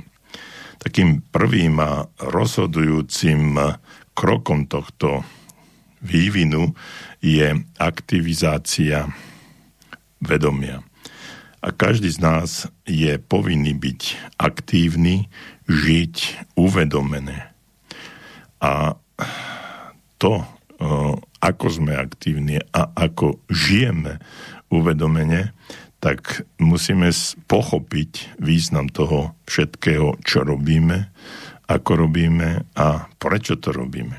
Takým 0.80 1.20
prvým 1.28 1.76
a 1.84 2.08
rozhodujúcim 2.24 3.60
krokom 4.16 4.64
tohto 4.64 5.28
vývinu 6.00 6.72
je 7.20 7.52
aktivizácia 7.76 9.12
vedomia. 10.24 10.80
A 11.60 11.76
každý 11.76 12.08
z 12.08 12.24
nás 12.24 12.50
je 12.88 13.20
povinný 13.20 13.76
byť 13.76 14.32
aktívny, 14.40 15.28
žiť 15.70 16.16
uvedomené. 16.58 17.54
A 18.60 18.98
to, 20.18 20.44
ako 21.40 21.66
sme 21.70 21.96
aktívni 21.96 22.60
a 22.74 22.92
ako 22.98 23.40
žijeme 23.48 24.20
uvedomene, 24.74 25.56
tak 26.00 26.48
musíme 26.60 27.12
pochopiť 27.48 28.40
význam 28.40 28.88
toho 28.88 29.36
všetkého, 29.48 30.20
čo 30.24 30.48
robíme, 30.48 31.12
ako 31.68 32.08
robíme 32.08 32.66
a 32.76 32.88
prečo 33.20 33.60
to 33.60 33.76
robíme. 33.76 34.16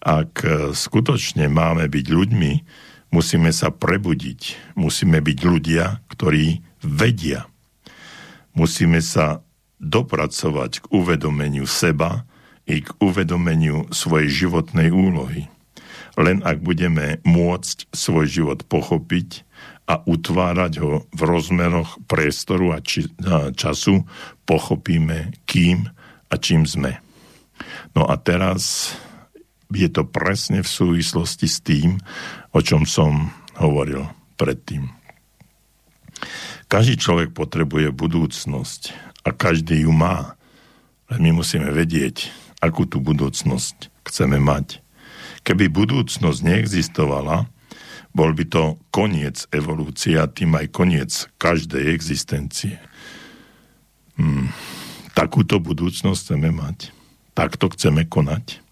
Ak 0.00 0.40
e, 0.40 0.72
skutočne 0.72 1.52
máme 1.52 1.84
byť 1.84 2.06
ľuďmi, 2.08 2.52
musíme 3.12 3.52
sa 3.52 3.68
prebudiť, 3.68 4.72
musíme 4.80 5.20
byť 5.20 5.38
ľudia, 5.44 6.00
ktorí 6.08 6.64
vedia. 6.80 7.44
Musíme 8.56 9.04
sa 9.04 9.44
dopracovať 9.80 10.84
k 10.84 10.86
uvedomeniu 10.92 11.64
seba 11.64 12.28
i 12.68 12.84
k 12.84 12.92
uvedomeniu 13.00 13.88
svojej 13.90 14.46
životnej 14.46 14.92
úlohy. 14.92 15.48
Len 16.20 16.44
ak 16.44 16.60
budeme 16.60 17.18
môcť 17.24 17.90
svoj 17.90 18.26
život 18.28 18.60
pochopiť, 18.68 19.48
a 19.90 19.98
utvárať 20.06 20.72
ho 20.78 21.02
v 21.10 21.20
rozmeroch 21.26 21.98
priestoru 22.06 22.70
a, 22.70 22.78
či, 22.78 23.10
a 23.26 23.50
času, 23.50 24.06
pochopíme, 24.46 25.34
kým 25.50 25.90
a 26.30 26.34
čím 26.38 26.62
sme. 26.62 27.02
No 27.98 28.06
a 28.06 28.14
teraz 28.14 28.94
je 29.74 29.90
to 29.90 30.06
presne 30.06 30.62
v 30.62 30.70
súvislosti 30.70 31.50
s 31.50 31.58
tým, 31.58 31.98
o 32.54 32.62
čom 32.62 32.86
som 32.86 33.34
hovoril 33.58 34.06
predtým. 34.38 34.99
Každý 36.70 37.02
človek 37.02 37.34
potrebuje 37.34 37.90
budúcnosť 37.90 38.94
a 39.26 39.34
každý 39.34 39.82
ju 39.82 39.90
má. 39.90 40.38
Ale 41.10 41.18
my 41.18 41.42
musíme 41.42 41.66
vedieť, 41.66 42.30
akú 42.62 42.86
tú 42.86 43.02
budúcnosť 43.02 43.90
chceme 44.06 44.38
mať. 44.38 44.78
Keby 45.42 45.66
budúcnosť 45.66 46.38
neexistovala, 46.46 47.50
bol 48.14 48.30
by 48.30 48.44
to 48.46 48.62
koniec 48.94 49.50
evolúcie 49.50 50.14
a 50.14 50.30
tým 50.30 50.54
aj 50.54 50.66
koniec 50.70 51.10
každej 51.42 51.90
existencie. 51.90 52.78
Hmm. 54.14 54.54
Takúto 55.18 55.58
budúcnosť 55.58 56.20
chceme 56.22 56.54
mať. 56.54 56.94
Takto 57.34 57.66
chceme 57.74 58.06
konať. 58.06 58.62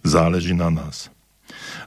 Záleží 0.00 0.56
na 0.56 0.72
nás. 0.72 1.12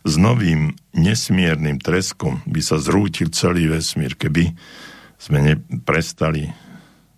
S 0.06 0.14
novým 0.14 0.78
nesmiernym 0.94 1.82
treskom 1.82 2.46
by 2.46 2.62
sa 2.62 2.78
zrútil 2.78 3.34
celý 3.34 3.66
vesmír, 3.66 4.14
keby 4.14 4.54
sme 5.24 5.56
prestali 5.88 6.52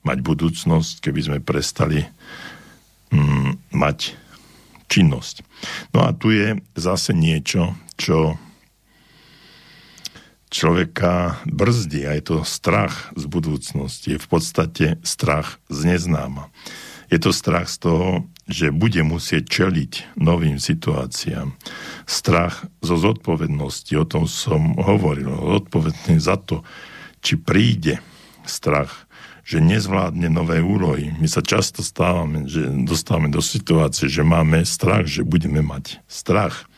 mať 0.05 0.21
budúcnosť, 0.21 1.01
keby 1.01 1.19
sme 1.25 1.37
prestali 1.41 2.05
mm, 3.09 3.73
mať 3.73 4.13
činnosť. 4.85 5.41
No 5.97 6.05
a 6.05 6.13
tu 6.13 6.29
je 6.29 6.61
zase 6.77 7.17
niečo, 7.17 7.73
čo 7.97 8.37
človeka 10.53 11.41
brzdí 11.49 12.05
a 12.05 12.13
je 12.13 12.23
to 12.23 12.37
strach 12.45 13.09
z 13.17 13.25
budúcnosti. 13.25 14.15
Je 14.15 14.21
v 14.21 14.29
podstate 14.29 14.85
strach 15.01 15.57
z 15.73 15.97
neznáma. 15.97 16.53
Je 17.09 17.17
to 17.17 17.33
strach 17.33 17.65
z 17.69 17.89
toho, 17.89 18.09
že 18.45 18.69
bude 18.69 19.01
musieť 19.01 19.49
čeliť 19.49 20.17
novým 20.21 20.61
situáciám. 20.61 21.57
Strach 22.05 22.69
zo 22.85 22.97
zodpovednosti, 22.97 23.93
o 23.97 24.05
tom 24.05 24.29
som 24.29 24.77
hovoril, 24.77 25.33
zodpovedný 25.33 26.21
za 26.21 26.37
to, 26.37 26.61
či 27.25 27.41
príde 27.41 27.97
strach, 28.45 29.09
že 29.41 29.57
nezvládne 29.57 30.29
nové 30.29 30.61
úlohy. 30.61 31.09
My 31.17 31.25
sa 31.25 31.41
často 31.41 31.81
stávame, 31.81 32.45
že 32.45 32.61
dostávame 32.85 33.33
do 33.33 33.41
situácie, 33.41 34.05
že 34.05 34.21
máme 34.21 34.61
strach, 34.61 35.09
že 35.09 35.25
budeme 35.25 35.65
mať 35.65 36.05
strach 36.05 36.69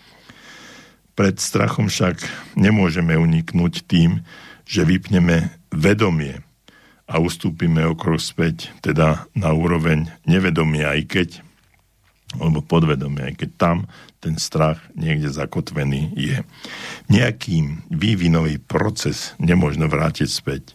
pred 1.17 1.41
strachom 1.41 1.89
však 1.89 2.21
nemôžeme 2.53 3.17
uniknúť 3.17 3.89
tým, 3.89 4.21
že 4.69 4.85
vypneme 4.85 5.49
vedomie 5.73 6.45
a 7.09 7.17
ustúpime 7.17 7.81
okolo 7.89 8.21
späť, 8.21 8.69
teda 8.85 9.25
na 9.33 9.49
úroveň 9.49 10.13
nevedomia, 10.29 10.93
aj 10.93 11.01
keď, 11.09 11.29
alebo 12.37 12.61
podvedomia, 12.61 13.33
aj 13.33 13.35
keď 13.41 13.49
tam 13.57 13.77
ten 14.17 14.35
strach 14.41 14.81
niekde 14.97 15.29
zakotvený 15.29 16.13
je. 16.17 16.37
Nejaký 17.07 17.85
vývinový 17.93 18.57
proces 18.57 19.37
nemôžno 19.37 19.85
vrátiť 19.85 20.29
späť. 20.29 20.73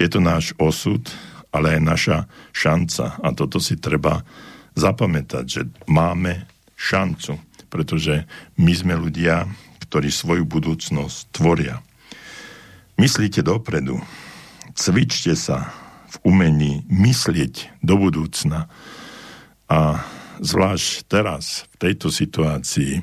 Je 0.00 0.08
to 0.08 0.24
náš 0.24 0.56
osud, 0.56 1.04
ale 1.52 1.76
aj 1.76 1.80
naša 1.84 2.18
šanca. 2.56 3.20
A 3.20 3.28
toto 3.36 3.60
si 3.60 3.76
treba 3.76 4.24
zapamätať, 4.72 5.44
že 5.44 5.62
máme 5.90 6.48
šancu, 6.78 7.36
pretože 7.68 8.24
my 8.56 8.72
sme 8.72 8.94
ľudia, 8.96 9.44
ktorí 9.88 10.08
svoju 10.08 10.48
budúcnosť 10.48 11.34
tvoria. 11.34 11.80
Myslíte 12.98 13.44
dopredu, 13.44 14.00
cvičte 14.74 15.36
sa 15.38 15.70
v 16.08 16.16
umení 16.24 16.88
myslieť 16.88 17.84
do 17.84 18.00
budúcna 18.00 18.66
a 19.68 20.00
zvlášť 20.40 21.06
teraz, 21.06 21.68
v 21.76 21.88
tejto 21.88 22.08
situácii, 22.08 23.02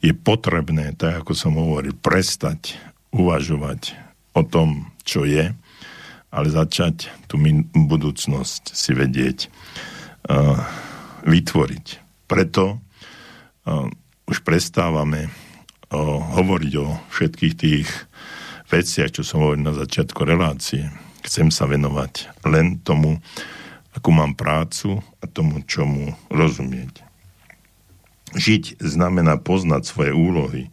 je 0.00 0.12
potrebné, 0.16 0.96
tak 0.96 1.24
ako 1.24 1.32
som 1.36 1.60
hovoril, 1.60 1.92
prestať 1.92 2.80
uvažovať 3.12 3.94
o 4.32 4.42
tom, 4.46 4.88
čo 5.04 5.28
je, 5.28 5.52
ale 6.30 6.46
začať 6.48 7.10
tú 7.26 7.36
budúcnosť 7.74 8.72
si 8.72 8.94
vedieť 8.94 9.50
uh, 10.30 10.62
vytvoriť. 11.26 11.86
Preto 12.30 12.78
uh, 12.78 13.90
už 14.30 14.46
prestávame 14.46 15.26
o, 15.90 16.22
hovoriť 16.22 16.72
o 16.78 16.86
všetkých 17.10 17.54
tých 17.58 17.88
veciach, 18.70 19.10
čo 19.10 19.26
som 19.26 19.42
hovoril 19.42 19.66
na 19.66 19.74
začiatku 19.74 20.22
relácie. 20.22 20.86
Chcem 21.26 21.50
sa 21.50 21.66
venovať 21.66 22.46
len 22.46 22.78
tomu, 22.86 23.18
akú 23.94 24.10
mám 24.14 24.38
prácu 24.38 25.02
a 25.20 25.26
tomu, 25.26 25.62
čomu 25.66 26.14
rozumieť. 26.30 27.02
Žiť 28.30 28.78
znamená 28.78 29.42
poznať 29.42 29.82
svoje 29.90 30.12
úlohy 30.14 30.70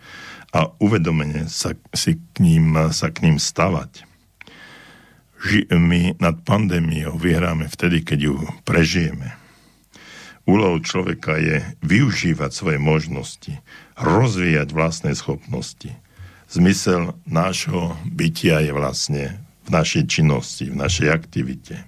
a 0.53 0.69
uvedomene 0.77 1.49
sa, 1.49 1.73
si 1.93 2.21
k 2.33 2.35
ním, 2.39 2.77
sa 2.93 3.09
k 3.09 3.25
ním 3.25 3.41
stavať. 3.41 4.05
My 5.73 6.17
nad 6.17 6.41
pandémiou 6.41 7.17
vyhráme 7.17 7.69
vtedy, 7.69 8.01
keď 8.01 8.19
ju 8.29 8.35
prežijeme. 8.65 9.37
Úlohou 10.47 10.79
človeka 10.79 11.35
je 11.37 11.59
využívať 11.83 12.51
svoje 12.55 12.79
možnosti, 12.79 13.53
rozvíjať 13.99 14.71
vlastné 14.71 15.11
schopnosti. 15.13 15.91
Zmysel 16.47 17.19
nášho 17.27 17.99
bytia 18.07 18.63
je 18.63 18.71
vlastne 18.71 19.23
v 19.67 19.69
našej 19.75 20.07
činnosti, 20.07 20.71
v 20.71 20.79
našej 20.79 21.11
aktivite. 21.11 21.83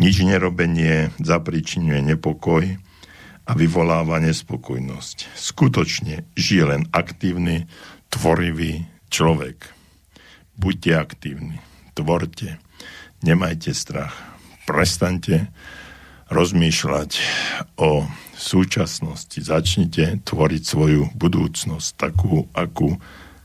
Nič 0.00 0.24
nerobenie 0.24 1.12
zapričinuje 1.20 2.00
nepokoj 2.00 2.64
a 3.44 3.52
vyvoláva 3.52 4.16
nespokojnosť. 4.24 5.36
Skutočne 5.36 6.24
žije 6.40 6.64
len 6.64 6.82
aktívny, 6.88 7.68
tvorivý 8.08 8.88
človek. 9.12 9.68
Buďte 10.56 10.92
aktívni, 10.96 11.60
tvorte, 11.92 12.56
nemajte 13.20 13.76
strach, 13.76 14.16
prestaňte 14.64 15.52
rozmýšľať 16.32 17.20
o 17.76 18.08
súčasnosti. 18.32 19.36
Začnite 19.36 20.24
tvoriť 20.24 20.62
svoju 20.64 21.12
budúcnosť 21.12 21.88
takú, 22.00 22.48
akú 22.56 22.96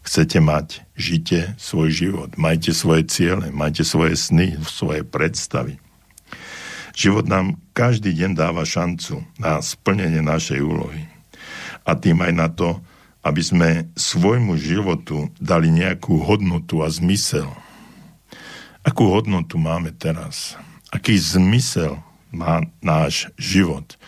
chcete 0.08 0.39
mať. 0.39 0.88
Žite 0.95 1.60
svoj 1.60 1.91
život, 1.91 2.30
majte 2.39 2.72
svoje 2.72 3.03
ciele, 3.12 3.51
majte 3.51 3.84
svoje 3.84 4.16
sny, 4.16 4.56
svoje 4.64 5.03
predstavy. 5.03 5.84
Život 6.96 7.28
nám 7.28 7.60
každý 7.76 8.16
deň 8.16 8.39
dáva 8.39 8.64
šancu 8.64 9.22
na 9.36 9.60
splnenie 9.60 10.24
našej 10.24 10.64
úlohy. 10.64 11.04
A 11.84 11.93
tým 11.93 12.24
aj 12.24 12.34
na 12.34 12.48
to, 12.48 12.80
aby 13.22 13.41
sme 13.43 13.70
svojmu 14.00 14.56
životu 14.56 15.30
dali 15.38 15.70
nejakú 15.70 16.24
hodnotu 16.24 16.82
a 16.82 16.89
zmysel. 16.89 17.52
Akú 18.82 19.12
hodnotu 19.12 19.60
máme 19.60 19.91
teraz? 19.91 20.56
Aký 20.89 21.20
zmysel 21.20 22.00
má 22.32 22.64
náš 22.80 23.28
život? 23.36 24.00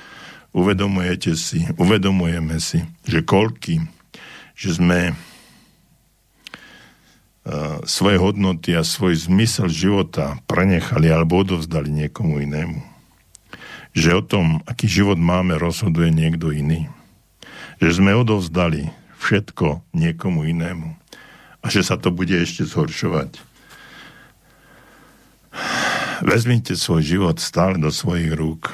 uvedomujete 0.58 1.38
si, 1.38 1.70
uvedomujeme 1.78 2.58
si, 2.58 2.82
že 3.06 3.22
koľky, 3.22 3.86
že 4.58 4.74
sme 4.74 5.14
svoje 7.88 8.18
hodnoty 8.20 8.76
a 8.76 8.84
svoj 8.84 9.16
zmysel 9.16 9.72
života 9.72 10.39
prenechali 10.52 11.08
alebo 11.08 11.39
odovzdali 11.41 11.88
niekomu 11.88 12.43
inému. 12.43 12.84
Že 13.95 14.10
o 14.20 14.22
tom, 14.22 14.45
aký 14.68 14.86
život 14.86 15.18
máme, 15.18 15.56
rozhoduje 15.56 16.12
niekto 16.12 16.52
iný. 16.52 16.91
Že 17.80 18.04
sme 18.04 18.12
odovzdali 18.14 18.91
všetko 19.24 19.82
niekomu 19.95 20.45
inému. 20.45 20.93
A 21.64 21.66
že 21.72 21.82
sa 21.82 21.98
to 21.98 22.14
bude 22.14 22.36
ešte 22.36 22.68
zhoršovať. 22.68 23.41
Vezmite 26.22 26.78
svoj 26.78 27.02
život 27.02 27.38
stále 27.41 27.78
do 27.82 27.89
svojich 27.93 28.34
rúk 28.34 28.74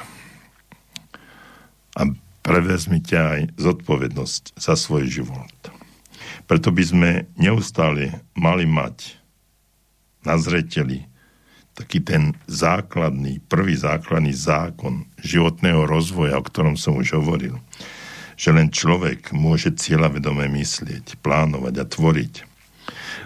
a 1.96 2.10
prevezmite 2.44 3.16
aj 3.16 3.40
zodpovednosť 3.56 4.58
za 4.58 4.74
svoj 4.76 5.08
život. 5.08 5.73
Preto 6.44 6.68
by 6.68 6.84
sme 6.84 7.10
neustále 7.40 8.20
mali 8.36 8.68
mať 8.68 9.16
na 10.24 10.36
zreteli 10.36 11.08
taký 11.74 11.98
ten 12.00 12.38
základný, 12.46 13.42
prvý 13.50 13.74
základný 13.74 14.30
zákon 14.30 15.10
životného 15.20 15.84
rozvoja, 15.90 16.38
o 16.38 16.46
ktorom 16.46 16.78
som 16.78 16.94
už 16.94 17.18
hovoril. 17.18 17.58
Že 18.38 18.50
len 18.54 18.68
človek 18.70 19.34
môže 19.34 19.74
cieľavedome 19.74 20.46
myslieť, 20.46 21.18
plánovať 21.22 21.74
a 21.82 21.84
tvoriť. 21.86 22.34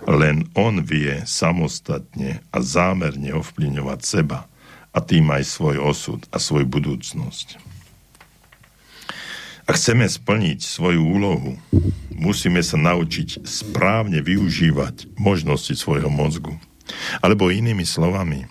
Len 0.08 0.48
on 0.56 0.80
vie 0.80 1.20
samostatne 1.28 2.40
a 2.48 2.58
zámerne 2.64 3.36
ovplyvňovať 3.36 4.00
seba 4.00 4.48
a 4.96 4.98
tým 5.04 5.28
aj 5.28 5.44
svoj 5.44 5.76
osud 5.84 6.24
a 6.32 6.40
svoju 6.40 6.64
budúcnosť. 6.64 7.67
Ak 9.68 9.76
chceme 9.76 10.08
splniť 10.08 10.64
svoju 10.64 11.04
úlohu, 11.04 11.60
musíme 12.16 12.64
sa 12.64 12.80
naučiť 12.80 13.44
správne 13.44 14.24
využívať 14.24 15.12
možnosti 15.20 15.76
svojho 15.76 16.08
mozgu. 16.08 16.56
Alebo 17.20 17.52
inými 17.52 17.84
slovami, 17.84 18.48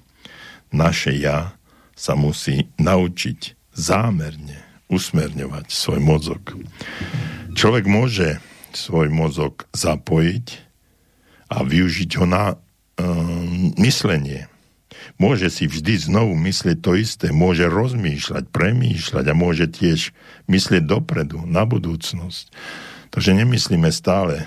naše 0.69 1.17
ja 1.17 1.57
sa 1.97 2.13
musí 2.13 2.69
naučiť 2.77 3.57
zámerne 3.73 4.61
usmerňovať 4.93 5.65
svoj 5.73 5.99
mozog. 6.05 6.53
Človek 7.57 7.89
môže 7.89 8.37
svoj 8.77 9.09
mozog 9.09 9.65
zapojiť 9.73 10.47
a 11.49 11.65
využiť 11.65 12.11
ho 12.21 12.25
na 12.29 12.53
um, 12.53 13.73
myslenie, 13.81 14.45
môže 15.17 15.49
si 15.49 15.65
vždy 15.65 16.09
znovu 16.09 16.37
myslieť 16.37 16.77
to 16.81 16.97
isté, 16.97 17.27
môže 17.33 17.65
rozmýšľať, 17.69 18.49
premýšľať 18.49 19.25
a 19.29 19.33
môže 19.37 19.65
tiež 19.69 20.13
myslieť 20.49 20.83
dopredu, 20.85 21.43
na 21.45 21.65
budúcnosť. 21.65 22.53
Takže 23.09 23.31
nemyslíme 23.33 23.89
stále 23.89 24.45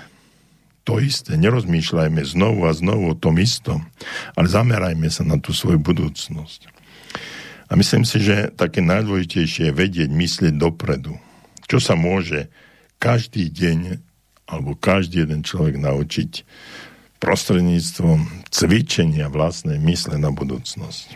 to 0.81 0.97
isté, 0.97 1.37
nerozmýšľajme 1.37 2.23
znovu 2.25 2.65
a 2.65 2.73
znovu 2.73 3.13
o 3.13 3.19
tom 3.19 3.37
istom, 3.37 3.85
ale 4.33 4.47
zamerajme 4.49 5.07
sa 5.13 5.21
na 5.21 5.37
tú 5.37 5.53
svoju 5.53 5.77
budúcnosť. 5.77 6.71
A 7.71 7.79
myslím 7.79 8.03
si, 8.03 8.19
že 8.19 8.51
také 8.51 8.83
najdôležitejšie 8.83 9.71
je 9.71 9.77
vedieť 9.77 10.09
myslieť 10.11 10.53
dopredu. 10.59 11.15
Čo 11.71 11.79
sa 11.79 11.95
môže 11.95 12.51
každý 12.99 13.47
deň 13.47 14.03
alebo 14.51 14.75
každý 14.75 15.23
jeden 15.23 15.47
človek 15.47 15.79
naučiť 15.79 16.43
prostredníctvom 17.21 18.49
cvičenia 18.49 19.29
vlastnej 19.29 19.77
mysle 19.77 20.17
na 20.17 20.33
budúcnosť. 20.33 21.15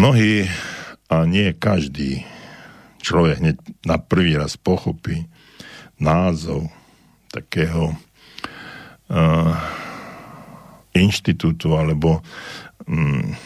Mnohí 0.00 0.48
a 1.12 1.28
nie 1.28 1.52
každý 1.52 2.24
človek 3.04 3.44
hneď 3.44 3.56
na 3.84 4.00
prvý 4.00 4.40
raz 4.40 4.56
pochopí 4.56 5.28
názov 6.00 6.72
takého 7.28 7.92
inštitútu 10.96 11.76
alebo 11.76 12.24
um, 12.88 13.36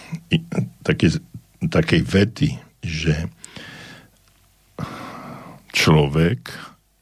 také, 0.86 1.18
takej 1.58 2.02
vety, 2.06 2.48
že 2.86 3.26
človek 5.74 6.46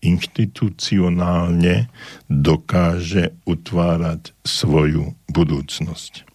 inštitucionálne 0.05 1.89
dokáže 2.29 3.33
utvárať 3.49 4.37
svoju 4.45 5.17
budúcnosť. 5.33 6.29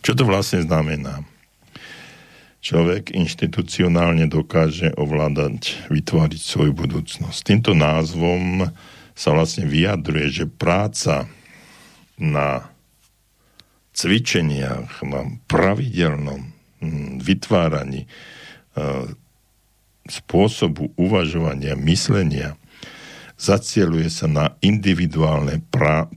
Čo 0.00 0.14
to 0.14 0.24
vlastne 0.24 0.64
znamená? 0.64 1.26
Človek 2.58 3.14
inštitucionálne 3.14 4.26
dokáže 4.26 4.90
ovládať, 4.98 5.88
vytvoriť 5.90 6.42
svoju 6.42 6.72
budúcnosť. 6.74 7.38
Týmto 7.46 7.72
názvom 7.74 8.70
sa 9.14 9.30
vlastne 9.34 9.66
vyjadruje, 9.66 10.26
že 10.42 10.44
práca 10.46 11.30
na 12.18 12.66
cvičeniach, 13.94 15.06
na 15.06 15.38
pravidelnom 15.46 16.50
hm, 16.82 17.22
vytváraní 17.22 18.06
e, 18.06 18.08
spôsobu 20.10 20.90
uvažovania, 20.98 21.78
myslenia, 21.78 22.57
zacieluje 23.38 24.10
sa 24.10 24.26
na 24.26 24.58
individuálne 24.58 25.62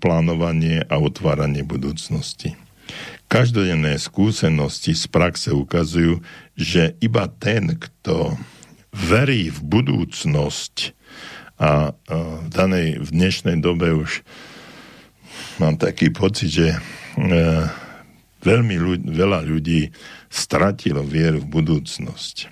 plánovanie 0.01 0.81
a 0.89 0.97
otváranie 0.97 1.61
budúcnosti. 1.61 2.57
Každodenné 3.31 3.95
skúsenosti 3.95 4.91
z 4.91 5.07
praxe 5.07 5.55
ukazujú, 5.55 6.19
že 6.57 6.99
iba 6.99 7.31
ten, 7.31 7.79
kto 7.79 8.35
verí 8.91 9.47
v 9.47 9.59
budúcnosť 9.63 10.97
a 11.61 11.93
v 12.09 12.47
danej, 12.49 12.99
v 12.99 13.09
dnešnej 13.13 13.57
dobe 13.61 13.93
už 13.93 14.25
mám 15.61 15.77
taký 15.77 16.09
pocit, 16.09 16.49
že 16.49 16.67
e, 16.73 16.79
veľmi 18.41 18.75
ľudí, 18.81 19.05
veľa 19.13 19.45
ľudí 19.45 19.93
stratilo 20.27 21.05
vieru 21.05 21.37
v 21.45 21.61
budúcnosť. 21.61 22.49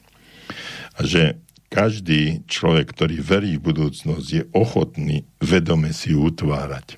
A 0.96 1.00
že 1.04 1.42
každý 1.70 2.44
človek, 2.50 2.92
ktorý 2.98 3.22
verí 3.22 3.52
v 3.56 3.72
budúcnosť, 3.72 4.28
je 4.28 4.44
ochotný 4.58 5.24
vedome 5.38 5.94
si 5.94 6.18
utvárať. 6.18 6.98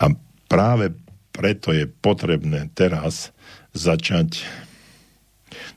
A 0.00 0.16
práve 0.48 0.96
preto 1.32 1.72
je 1.72 1.88
potrebné 1.88 2.72
teraz 2.72 3.32
začať 3.76 4.44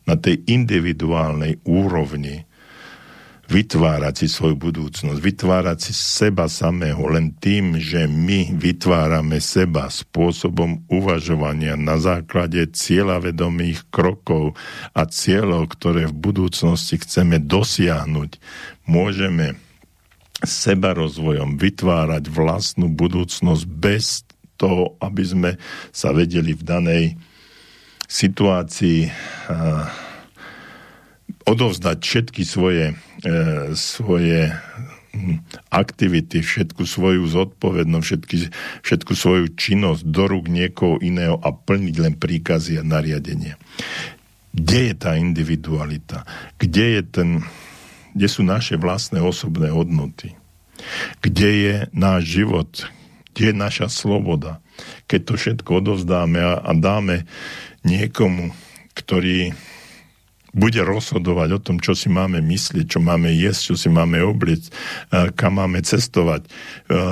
na 0.07 0.15
tej 0.15 0.43
individuálnej 0.47 1.59
úrovni 1.67 2.47
vytvárať 3.45 4.25
si 4.25 4.27
svoju 4.27 4.57
budúcnosť, 4.57 5.21
vytvárať 5.21 5.77
si 5.77 5.93
seba 5.93 6.49
samého 6.49 7.05
len 7.05 7.29
tým, 7.37 7.77
že 7.77 8.09
my 8.09 8.57
vytvárame 8.57 9.37
seba 9.37 9.85
spôsobom 9.87 10.81
uvažovania 10.89 11.77
na 11.77 12.01
základe 12.01 12.65
cieľavedomých 12.73 13.85
krokov 13.93 14.57
a 14.97 15.05
cieľov, 15.05 15.69
ktoré 15.77 16.09
v 16.09 16.15
budúcnosti 16.17 16.97
chceme 16.97 17.37
dosiahnuť. 17.37 18.41
Môžeme 18.89 19.61
seba 20.41 20.97
rozvojom 20.97 21.61
vytvárať 21.61 22.27
vlastnú 22.27 22.89
budúcnosť 22.89 23.63
bez 23.69 24.25
toho, 24.57 24.97
aby 24.99 25.23
sme 25.23 25.51
sa 25.93 26.11
vedeli 26.11 26.57
v 26.57 26.63
danej 26.63 27.05
situácii 28.05 29.09
odovzdať 31.45 31.97
všetky 32.01 32.41
svoje, 32.41 32.97
svoje 33.75 34.51
hm, 35.15 35.39
aktivity, 35.71 36.43
všetku 36.43 36.83
svoju 36.83 37.23
zodpovednosť, 37.29 38.05
všetky, 38.05 38.37
všetku 38.83 39.13
svoju 39.15 39.45
činnosť 39.55 40.01
do 40.03 40.23
rúk 40.27 40.51
niekoho 40.51 40.99
iného 40.99 41.39
a 41.39 41.55
plniť 41.55 41.95
len 42.01 42.13
príkazy 42.19 42.81
a 42.81 42.83
nariadenia. 42.83 43.55
Kde 44.55 44.91
je 44.91 44.95
tá 44.95 45.19
individualita? 45.19 46.23
Kde 46.55 46.99
je 46.99 47.01
ten, 47.03 47.29
kde 48.15 48.27
sú 48.31 48.41
naše 48.43 48.79
vlastné 48.79 49.19
osobné 49.19 49.67
hodnoty? 49.67 50.35
Kde 51.19 51.49
je 51.51 51.75
náš 51.91 52.39
život? 52.39 52.71
Kde 53.35 53.51
je 53.51 53.55
naša 53.55 53.87
sloboda? 53.91 54.63
Keď 55.11 55.21
to 55.27 55.33
všetko 55.35 55.69
odovzdáme 55.83 56.39
a, 56.39 56.63
a 56.63 56.71
dáme 56.71 57.27
niekomu, 57.83 58.55
ktorý 58.95 59.51
bude 60.55 60.79
rozhodovať 60.79 61.49
o 61.51 61.59
tom, 61.59 61.83
čo 61.83 61.91
si 61.91 62.07
máme 62.07 62.39
myslieť, 62.39 62.95
čo 62.95 63.03
máme 63.03 63.27
jesť, 63.35 63.61
čo 63.71 63.75
si 63.75 63.89
máme 63.91 64.23
obliť, 64.23 64.63
e, 64.63 64.71
kam 65.35 65.59
máme 65.59 65.83
cestovať, 65.83 66.47
e, 66.47 66.49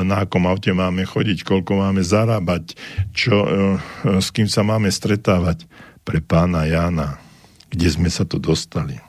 na 0.07 0.23
akom 0.23 0.47
aute 0.47 0.71
máme 0.71 1.03
chodiť, 1.03 1.43
koľko 1.43 1.83
máme 1.83 1.99
zarábať, 2.07 2.79
čo, 3.11 3.35
e, 3.43 3.47
s 4.23 4.31
kým 4.31 4.47
sa 4.47 4.63
máme 4.63 4.87
stretávať. 4.87 5.67
Pre 6.07 6.19
pána 6.23 6.67
Jána, 6.67 7.19
kde 7.67 7.87
sme 7.91 8.07
sa 8.07 8.23
to 8.23 8.39
dostali. 8.39 8.99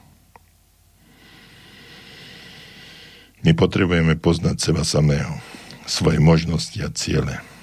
My 3.47 3.55
potrebujeme 3.55 4.19
poznať 4.19 4.57
seba 4.59 4.83
samého, 4.87 5.39
svoje 5.87 6.19
možnosti 6.19 6.79
a 6.83 6.91
ciele. 6.91 7.54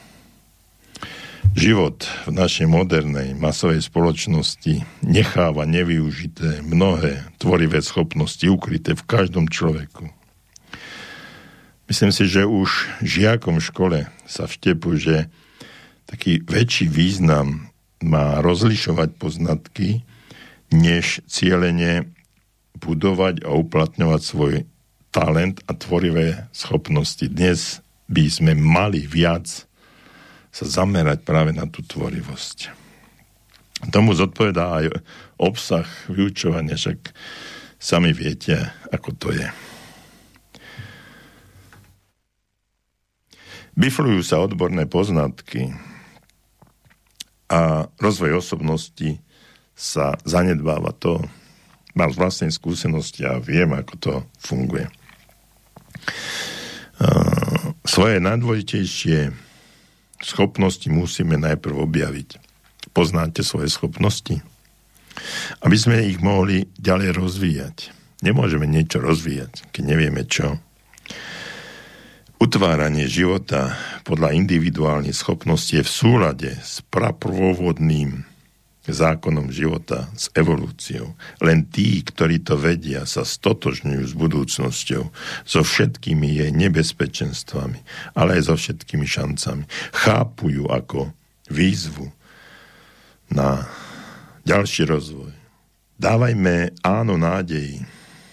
Život 1.52 2.08
v 2.26 2.32
našej 2.32 2.64
modernej 2.64 3.36
masovej 3.36 3.84
spoločnosti 3.84 4.88
necháva 5.04 5.68
nevyužité 5.68 6.64
mnohé 6.64 7.28
tvorivé 7.43 7.84
schopnosti 7.84 8.43
ukryté 8.47 8.95
v 8.95 9.04
každom 9.04 9.52
človeku. 9.52 10.08
Myslím 11.91 12.12
si, 12.16 12.24
že 12.24 12.47
už 12.47 12.88
žiakom 13.04 13.60
v 13.60 13.68
škole 13.68 13.99
sa 14.24 14.47
vštepu, 14.47 14.95
že 14.95 15.28
taký 16.08 16.39
väčší 16.39 16.88
význam 16.88 17.68
má 17.99 18.39
rozlišovať 18.39 19.20
poznatky, 19.20 20.08
než 20.72 21.20
cieľene 21.28 22.08
budovať 22.80 23.43
a 23.43 23.52
uplatňovať 23.52 24.22
svoj 24.24 24.54
talent 25.12 25.60
a 25.68 25.76
tvorivé 25.76 26.47
schopnosti. 26.56 27.28
Dnes 27.28 27.84
by 28.08 28.24
sme 28.32 28.56
mali 28.56 29.04
viac 29.04 29.68
sa 30.52 30.68
zamerať 30.68 31.24
práve 31.24 31.56
na 31.56 31.64
tú 31.66 31.80
tvorivosť. 31.82 32.70
Tomu 33.89 34.14
zodpovedá 34.14 34.84
aj 34.84 35.02
obsah 35.41 35.88
vyučovania, 36.12 36.78
však 36.78 37.16
sami 37.82 38.14
viete, 38.14 38.70
ako 38.93 39.10
to 39.18 39.34
je. 39.34 39.47
Biflujú 43.74 44.22
sa 44.22 44.43
odborné 44.43 44.86
poznatky 44.86 45.74
a 47.49 47.88
rozvoj 47.97 48.43
osobnosti 48.43 49.18
sa 49.74 50.14
zanedbáva 50.28 50.93
to. 50.99 51.24
Mám 51.97 52.14
z 52.14 52.20
vlastnej 52.22 52.52
skúsenosti 52.54 53.26
a 53.26 53.41
viem, 53.41 53.72
ako 53.74 53.93
to 53.97 54.14
funguje. 54.38 54.86
Svoje 57.82 58.22
najdôležitejšie 58.22 59.34
schopnosti 60.24 60.88
musíme 60.88 61.38
najprv 61.38 61.76
objaviť. 61.86 62.30
Poznáte 62.91 63.45
svoje 63.45 63.69
schopnosti? 63.69 64.41
Aby 65.61 65.78
sme 65.78 66.07
ich 66.07 66.24
mohli 66.24 66.72
ďalej 66.80 67.09
rozvíjať. 67.13 67.78
Nemôžeme 68.22 68.69
niečo 68.69 69.01
rozvíjať, 69.01 69.74
keď 69.74 69.84
nevieme 69.84 70.24
čo. 70.26 70.61
Utváranie 72.41 73.05
života 73.05 73.78
podľa 74.01 74.34
individuálnych 74.34 75.13
schopností 75.13 75.78
je 75.82 75.86
v 75.86 75.93
súlade 75.93 76.51
s 76.57 76.82
praprôvodným 76.89 78.30
zákonom 78.92 79.50
života, 79.50 80.12
s 80.14 80.28
evolúciou. 80.36 81.16
Len 81.39 81.68
tí, 81.68 82.04
ktorí 82.04 82.44
to 82.44 82.60
vedia, 82.60 83.08
sa 83.08 83.24
stotožňujú 83.24 84.04
s 84.04 84.14
budúcnosťou, 84.14 85.04
so 85.48 85.60
všetkými 85.64 86.44
jej 86.44 86.52
nebezpečenstvami, 86.52 87.80
ale 88.16 88.39
aj 88.39 88.52
so 88.52 88.56
všetkými 88.56 89.08
šancami. 89.08 89.64
Chápu 89.96 90.52
ju 90.52 90.66
ako 90.68 91.12
výzvu 91.52 92.12
na 93.32 93.68
ďalší 94.44 94.88
rozvoj. 94.88 95.32
Dávajme 96.02 96.74
áno 96.82 97.16
nádeji 97.16 97.86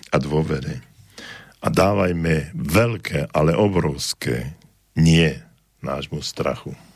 a 0.08 0.16
dôvere 0.16 0.80
a 1.60 1.68
dávajme 1.68 2.54
veľké, 2.54 3.34
ale 3.34 3.52
obrovské 3.52 4.56
nie 4.96 5.36
nášmu 5.84 6.24
strachu. 6.24 6.87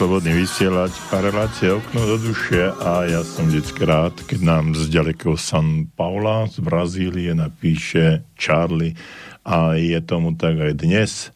Slobodný 0.00 0.32
vysielať 0.32 1.12
a 1.12 1.20
relácia 1.20 1.76
Okno 1.76 2.00
do 2.00 2.16
duše 2.16 2.72
a 2.72 3.04
ja 3.04 3.20
som 3.20 3.52
vždycky 3.52 3.84
rád, 3.84 4.16
keď 4.24 4.40
nám 4.40 4.72
z 4.72 4.88
ďalekého 4.88 5.36
San 5.36 5.92
Paula 5.92 6.48
z 6.48 6.64
Brazílie 6.64 7.36
napíše 7.36 8.24
Charlie 8.32 8.96
a 9.44 9.76
je 9.76 10.00
tomu 10.00 10.32
tak 10.40 10.56
aj 10.56 10.72
dnes. 10.72 11.28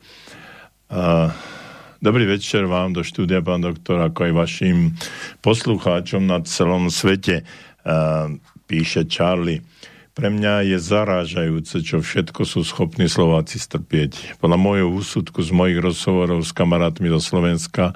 A, 0.89 1.29
dobrý 2.01 2.25
večer 2.25 2.65
vám 2.65 2.97
do 2.97 3.05
štúdia, 3.05 3.45
pán 3.45 3.61
doktor, 3.61 4.01
ako 4.01 4.33
aj 4.33 4.33
vašim 4.33 4.97
poslucháčom 5.45 6.25
na 6.25 6.41
celom 6.49 6.89
svete, 6.89 7.45
píše 8.65 9.05
Charlie. 9.05 9.61
Pre 10.17 10.33
mňa 10.33 10.73
je 10.73 10.81
zarážajúce, 10.81 11.85
čo 11.85 12.01
všetko 12.01 12.49
sú 12.49 12.65
schopní 12.65 13.13
Slováci 13.13 13.61
strpieť. 13.61 14.41
Podľa 14.41 14.57
môjho 14.57 14.89
úsudku 14.89 15.45
z 15.45 15.53
mojich 15.53 15.85
rozhovorov 15.85 16.41
s 16.41 16.57
kamarátmi 16.57 17.13
do 17.13 17.21
Slovenska 17.21 17.93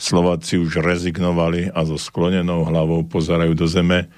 Slováci 0.00 0.56
už 0.56 0.80
rezignovali 0.80 1.68
a 1.68 1.84
so 1.84 2.00
sklonenou 2.00 2.64
hlavou 2.64 3.04
pozerajú 3.04 3.52
do 3.52 3.68
zeme 3.68 4.08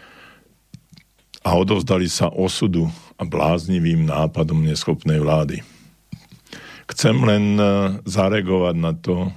a 1.43 1.59
odovzdali 1.59 2.07
sa 2.07 2.31
osudu 2.31 2.87
a 3.19 3.27
bláznivým 3.27 4.07
nápadom 4.07 4.63
neschopnej 4.63 5.19
vlády. 5.19 5.59
Chcem 6.87 7.19
len 7.27 7.59
e, 7.59 7.65
zareagovať 8.07 8.77
na 8.79 8.95
to, 8.95 9.35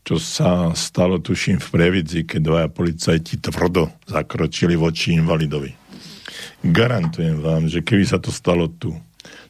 čo 0.00 0.16
sa 0.16 0.72
stalo, 0.72 1.20
tuším, 1.20 1.60
v 1.60 1.68
Previdzi, 1.68 2.24
keď 2.24 2.40
dvaja 2.40 2.68
policajti 2.72 3.40
tvrdo 3.44 3.92
zakročili 4.08 4.80
voči 4.80 5.12
invalidovi. 5.12 5.76
Garantujem 6.64 7.44
vám, 7.44 7.68
že 7.68 7.84
keby 7.84 8.04
sa 8.08 8.16
to 8.16 8.32
stalo 8.32 8.72
tu, 8.72 8.96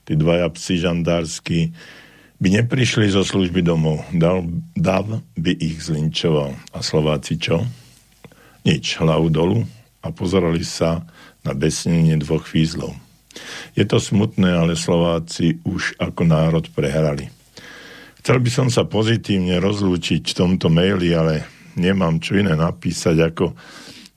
tí 0.03 0.19
dvaja 0.19 0.51
psi 0.51 0.75
žandársky 0.83 1.71
by 2.45 2.61
neprišli 2.61 3.09
zo 3.09 3.25
služby 3.25 3.65
domov. 3.65 4.05
Dal, 4.13 4.45
dav 4.77 5.09
by 5.33 5.53
ich 5.57 5.81
zlinčoval. 5.81 6.53
A 6.77 6.85
Slováci 6.85 7.41
čo? 7.41 7.65
Nič, 8.69 9.01
hlavu 9.01 9.33
dolu 9.33 9.65
a 10.05 10.13
pozerali 10.13 10.61
sa 10.61 11.09
na 11.41 11.57
besnenie 11.57 12.21
dvoch 12.21 12.45
fízlov. 12.45 12.93
Je 13.73 13.89
to 13.89 13.97
smutné, 13.97 14.53
ale 14.53 14.77
Slováci 14.77 15.57
už 15.65 15.97
ako 15.97 16.29
národ 16.29 16.69
prehrali. 16.69 17.33
Chcel 18.21 18.45
by 18.45 18.51
som 18.53 18.69
sa 18.69 18.85
pozitívne 18.85 19.57
rozlúčiť 19.57 20.21
v 20.29 20.37
tomto 20.37 20.69
maili, 20.69 21.17
ale 21.17 21.49
nemám 21.81 22.21
čo 22.21 22.37
iné 22.37 22.53
napísať 22.53 23.25
ako 23.25 23.57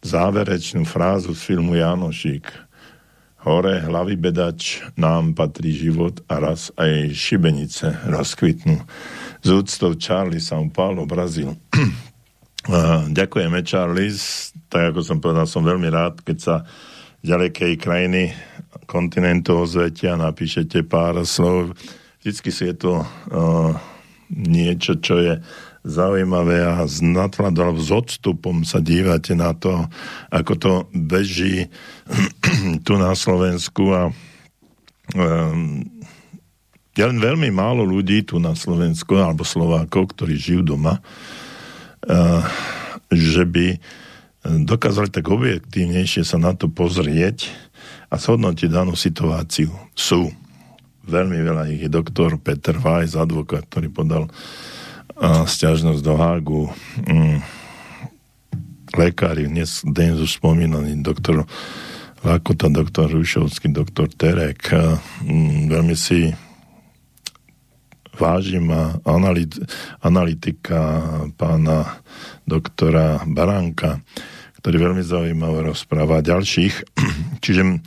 záverečnú 0.03 0.83
frázu 0.83 1.31
z 1.31 1.47
filmu 1.47 1.79
Janošík– 1.79 2.43
Hore 3.47 3.79
hlavy 3.79 4.19
bedač, 4.19 4.83
nám 4.99 5.31
patrí 5.31 5.71
život 5.71 6.19
a 6.27 6.43
raz 6.43 6.67
aj 6.75 7.15
šibenice 7.15 7.95
rozkvitnú. 8.03 8.83
Z 9.39 9.49
úctou 9.55 9.95
Charlie 9.95 10.43
São 10.43 10.67
Paulo, 10.67 11.07
Brazíl. 11.07 11.55
Ďakujeme, 13.15 13.63
Charlie. 13.63 14.11
Tak 14.67 14.91
ako 14.91 14.99
som 14.99 15.23
povedal, 15.23 15.47
som 15.47 15.63
veľmi 15.63 15.87
rád, 15.87 16.19
keď 16.27 16.37
sa 16.43 16.55
ďalekej 17.23 17.79
krajiny 17.79 18.35
kontinentu 18.83 19.63
ozvetia, 19.63 20.19
napíšete 20.19 20.83
pár 20.83 21.23
slov. 21.23 21.71
Vždycky 22.19 22.51
si 22.51 22.67
je 22.67 22.75
to 22.75 22.93
uh, 22.99 23.71
niečo, 24.27 24.99
čo 24.99 25.23
je 25.23 25.33
zaujímavé 25.87 26.67
a 26.67 26.83
s 26.83 26.99
alebo 26.99 27.79
s 27.79 27.91
odstupom 27.91 28.67
sa 28.67 28.83
dívate 28.83 29.33
na 29.33 29.55
to, 29.55 29.87
ako 30.29 30.53
to 30.59 30.73
beží 30.91 31.71
tu 32.85 32.93
na 32.99 33.15
Slovensku 33.15 33.83
a 33.95 34.01
um, 35.15 35.81
je 36.97 37.03
len 37.05 37.17
veľmi 37.21 37.53
málo 37.53 37.87
ľudí 37.87 38.27
tu 38.27 38.41
na 38.41 38.57
Slovensku 38.57 39.15
alebo 39.15 39.47
Slovákov, 39.47 40.17
ktorí 40.17 40.35
žijú 40.35 40.75
doma, 40.75 40.99
uh, 40.99 42.43
že 43.07 43.47
by 43.47 43.79
dokázali 44.47 45.11
tak 45.11 45.27
objektívnejšie 45.27 46.23
sa 46.23 46.39
na 46.39 46.55
to 46.55 46.71
pozrieť 46.71 47.51
a 48.07 48.15
zhodnotiť 48.15 48.69
danú 48.71 48.95
situáciu. 48.95 49.71
Sú. 49.91 50.31
Veľmi 51.07 51.39
veľa 51.39 51.71
ich 51.71 51.87
je 51.87 51.91
doktor 51.91 52.35
Peter 52.39 52.75
Weiss, 52.79 53.15
advokát, 53.15 53.63
ktorý 53.67 53.91
podal 53.91 54.23
stiažnosť 55.21 56.01
do 56.05 56.13
Hágu. 56.13 56.63
Mm, 57.09 57.41
lekári, 58.93 59.49
dnes, 59.49 59.81
dnes 59.81 60.21
už 60.21 60.37
spomínaný 60.37 61.01
doktor 61.01 61.49
Lakota, 62.21 62.69
doktor 62.69 63.09
Rušovský, 63.09 63.73
doktor 63.73 64.09
Terek, 64.13 64.69
mm, 65.25 65.73
veľmi 65.73 65.95
si 65.97 66.29
vážim 68.17 68.69
a 68.73 68.97
analyt, 69.05 69.57
analytika 70.01 71.01
pána 71.37 72.01
doktora 72.49 73.21
Baránka, 73.25 74.01
ktorý 74.61 74.89
veľmi 74.89 75.03
zaujímavé 75.05 75.69
rozpráva 75.69 76.25
ďalších. 76.25 76.97
Čiže 77.45 77.81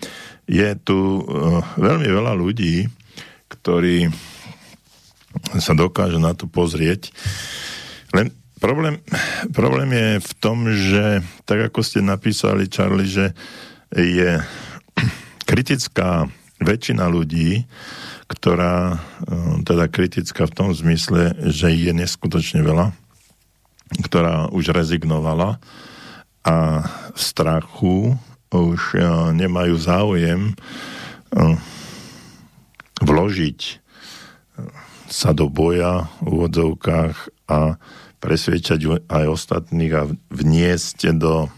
je 0.50 0.68
tu 0.82 0.98
uh, 1.22 1.62
veľmi 1.78 2.06
veľa 2.06 2.34
ľudí, 2.38 2.86
ktorí 3.50 4.10
sa 5.58 5.72
dokážu 5.74 6.18
na 6.22 6.36
to 6.36 6.46
pozrieť. 6.46 7.10
Len 8.14 8.34
problém, 8.60 9.00
problém 9.50 9.90
je 9.90 10.10
v 10.20 10.32
tom, 10.38 10.58
že 10.68 11.24
tak 11.48 11.72
ako 11.72 11.80
ste 11.80 12.04
napísali, 12.04 12.68
Charlie, 12.68 13.08
že 13.08 13.32
je 13.94 14.38
kritická 15.48 16.30
väčšina 16.60 17.08
ľudí, 17.08 17.64
ktorá 18.30 18.94
eh, 18.94 18.98
teda 19.64 19.90
kritická 19.90 20.46
v 20.46 20.54
tom 20.54 20.68
zmysle, 20.70 21.34
že 21.50 21.72
je 21.72 21.90
neskutočne 21.90 22.62
veľa, 22.62 22.94
ktorá 24.06 24.52
už 24.54 24.70
rezignovala 24.70 25.58
a 26.46 26.56
v 27.10 27.20
strachu 27.20 28.14
už 28.52 28.80
eh, 28.94 29.02
nemajú 29.34 29.74
záujem 29.80 30.54
eh, 30.54 31.56
vložiť 33.00 33.80
sa 35.10 35.34
do 35.34 35.50
boja 35.50 36.06
v 36.22 36.38
úvodzovkách 36.38 37.14
a 37.50 37.76
presvedčať 38.22 39.10
aj 39.10 39.24
ostatných 39.26 39.92
a 39.98 40.02
vniesť 40.30 41.18
do 41.18 41.50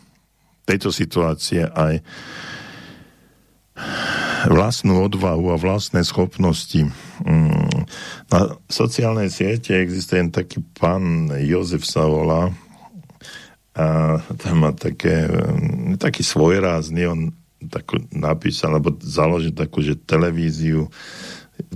tejto 0.65 0.89
situácie 0.89 1.69
aj 1.69 2.01
vlastnú 4.49 5.05
odvahu 5.05 5.53
a 5.53 5.61
vlastné 5.61 6.03
schopnosti. 6.07 6.87
Mm, 7.23 7.87
na 8.31 8.41
sociálnej 8.67 9.31
siete 9.31 9.75
existuje 9.79 10.23
taký 10.33 10.63
pán 10.77 11.31
Jozef 11.43 11.87
sa 11.87 12.07
volá 12.07 12.51
a 13.73 14.21
tam 14.37 14.69
má 14.69 14.71
také, 14.77 15.27
mm, 15.27 15.97
taký 15.97 16.21
svojrázny, 16.21 17.03
on 17.09 17.21
takú 17.71 18.03
napísal, 18.11 18.75
alebo 18.75 18.99
založil 18.99 19.55
takú, 19.55 19.81
že 19.81 19.95
televíziu 19.95 20.91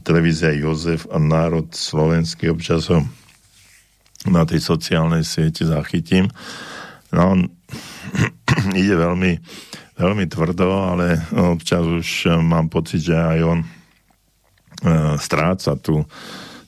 televízia 0.06 0.54
Jozef 0.54 1.10
a 1.10 1.18
národ 1.18 1.66
slovenský 1.74 2.54
občas 2.54 2.86
ho 2.86 3.02
na 4.30 4.46
tej 4.46 4.62
sociálnej 4.62 5.26
siete 5.26 5.66
zachytím. 5.66 6.30
No 7.10 7.34
on 7.34 7.40
ide 8.78 8.94
veľmi, 8.94 9.32
veľmi 9.98 10.24
tvrdo, 10.30 10.94
ale 10.94 11.18
občas 11.34 11.82
už 11.82 12.38
mám 12.38 12.70
pocit, 12.70 13.02
že 13.02 13.18
aj 13.18 13.38
on 13.42 13.58
e, 13.62 13.66
stráca 15.18 15.74
tú, 15.74 16.06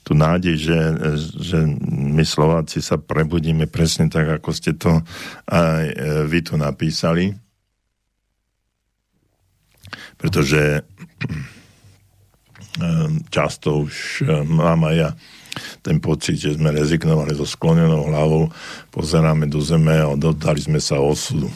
tú 0.03 0.11
nádej, 0.19 0.59
že, 0.59 0.79
že 1.39 1.59
my 1.95 2.27
Slováci 2.27 2.83
sa 2.83 2.99
prebudíme 2.99 3.71
presne 3.71 4.11
tak, 4.11 4.43
ako 4.43 4.51
ste 4.51 4.75
to 4.75 4.99
aj 5.47 5.83
e, 5.87 5.95
vy 6.27 6.39
tu 6.43 6.59
napísali. 6.59 7.31
Pretože 10.19 10.83
často 13.33 13.89
už 13.89 14.23
ehm, 14.23 14.45
mám 14.61 14.85
aj 14.85 14.95
ja 14.95 15.09
ten 15.81 15.97
pocit, 15.99 16.39
že 16.39 16.55
sme 16.55 16.71
rezignovali 16.71 17.35
so 17.35 17.43
sklonenou 17.43 18.07
hlavou, 18.07 18.53
pozeráme 18.93 19.49
do 19.49 19.59
zeme 19.59 19.97
a 19.97 20.13
dodali 20.15 20.61
sme 20.61 20.79
sa 20.79 21.01
osudu. 21.01 21.49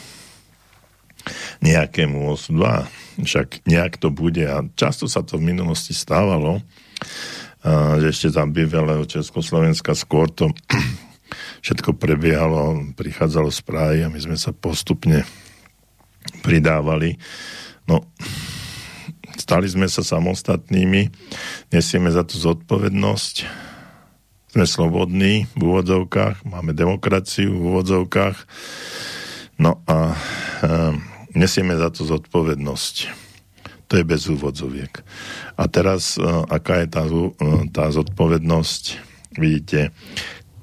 Nejakému 1.64 2.28
osudu 2.28 2.68
a 2.68 2.84
však 3.16 3.64
nejak 3.64 3.96
to 3.96 4.12
bude 4.12 4.42
a 4.44 4.66
často 4.76 5.08
sa 5.08 5.24
to 5.24 5.40
v 5.40 5.54
minulosti 5.54 5.96
stávalo, 5.96 6.60
že 8.02 8.06
ešte 8.12 8.28
za 8.34 8.44
bývalého 8.44 9.08
Československa 9.08 9.96
skôr 9.96 10.28
to 10.28 10.52
všetko 11.64 11.96
prebiehalo, 11.96 12.92
prichádzalo 12.92 13.48
správy 13.48 14.04
a 14.04 14.12
my 14.12 14.20
sme 14.20 14.36
sa 14.36 14.52
postupne 14.52 15.24
pridávali. 16.44 17.16
No, 17.88 18.04
Stali 19.44 19.68
sme 19.68 19.92
sa 19.92 20.00
samostatnými, 20.00 21.12
nesieme 21.68 22.08
za 22.08 22.24
to 22.24 22.40
zodpovednosť, 22.40 23.44
sme 24.56 24.64
slobodní 24.64 25.44
v 25.52 25.60
úvodzovkách, 25.68 26.48
máme 26.48 26.72
demokraciu 26.72 27.52
v 27.52 27.76
úvodzovkách, 27.76 28.40
no 29.60 29.84
a 29.84 30.16
e, 30.16 30.18
nesieme 31.36 31.76
za 31.76 31.92
to 31.92 32.08
zodpovednosť. 32.08 32.94
To 33.92 34.00
je 34.00 34.04
bez 34.08 34.32
úvodzoviek. 34.32 35.04
A 35.60 35.68
teraz, 35.68 36.16
e, 36.16 36.24
aká 36.48 36.80
je 36.80 36.88
tá, 36.88 37.04
e, 37.04 37.68
tá 37.68 37.92
zodpovednosť, 37.92 38.82
vidíte, 39.36 39.92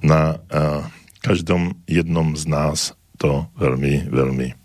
na 0.01 0.41
e, 0.49 0.89
každom 1.21 1.77
jednom 1.85 2.33
z 2.33 2.49
nás 2.49 2.97
to 3.21 3.45
veľmi, 3.61 4.09
veľmi 4.09 4.57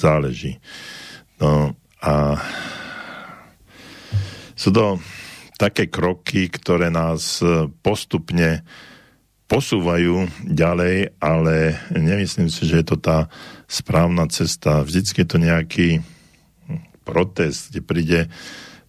záleží. 0.00 0.56
No, 1.36 1.76
a 2.04 2.36
sú 4.52 4.68
to 4.68 5.00
také 5.56 5.88
kroky, 5.88 6.52
ktoré 6.52 6.92
nás 6.92 7.40
e, 7.40 7.72
postupne 7.80 8.60
posúvajú 9.48 10.28
ďalej, 10.44 11.16
ale 11.20 11.80
nemyslím 11.92 12.52
si, 12.52 12.68
že 12.68 12.80
je 12.80 12.86
to 12.86 12.96
tá 13.00 13.32
správna 13.68 14.28
cesta. 14.28 14.84
Vždycky 14.84 15.24
je 15.24 15.28
to 15.28 15.38
nejaký 15.40 15.88
protest, 17.04 17.70
kde 17.70 17.80
príde 17.84 18.20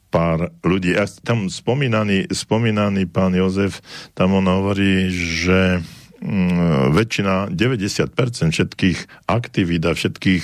pár 0.10 0.56
ľudí. 0.64 0.96
A 0.96 1.08
tam 1.28 1.52
spomínaný, 1.52 2.32
spomínaný 2.32 3.08
pán 3.12 3.36
Jozef, 3.36 3.84
tam 4.16 4.40
on 4.40 4.48
hovorí, 4.48 5.12
že 5.12 5.84
mm, 6.24 6.96
väčšina, 6.96 7.52
90% 7.52 8.16
všetkých 8.56 9.00
aktivít 9.28 9.84
a 9.84 9.92
všetkých 9.92 10.44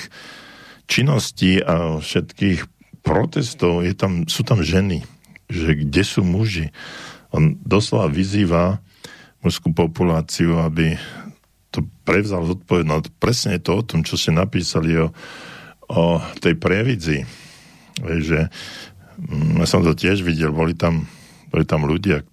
činností 0.91 1.63
a 1.63 2.03
všetkých 2.03 2.68
protestov 2.99 3.88
je 3.88 3.95
tam, 3.95 4.27
sú 4.27 4.43
tam 4.43 4.59
ženy, 4.59 5.07
že 5.47 5.80
kde 5.80 6.03
sú 6.03 6.27
muži. 6.27 6.76
On 7.31 7.55
doslova 7.63 8.11
vyzýva 8.11 8.84
mužskú 9.39 9.72
populáciu, 9.72 10.59
aby 10.59 10.99
to 11.72 11.88
prevzal 12.03 12.43
zodpovednosť. 12.43 13.05
Presne 13.18 13.63
to 13.63 13.80
o 13.80 13.85
tom, 13.88 14.03
čo 14.03 14.19
ste 14.19 14.35
napísali 14.35 14.99
o, 14.99 15.15
o 15.88 16.19
tej 16.43 16.59
previdzi. 16.59 17.23
Že, 18.03 18.51
mm, 19.18 19.63
ja 19.63 19.65
som 19.65 19.81
to 19.81 19.95
tiež 19.95 20.22
videl, 20.22 20.51
boli 20.51 20.76
tam, 20.76 21.07
boli 21.49 21.63
tam 21.63 21.88
ľudia, 21.88 22.27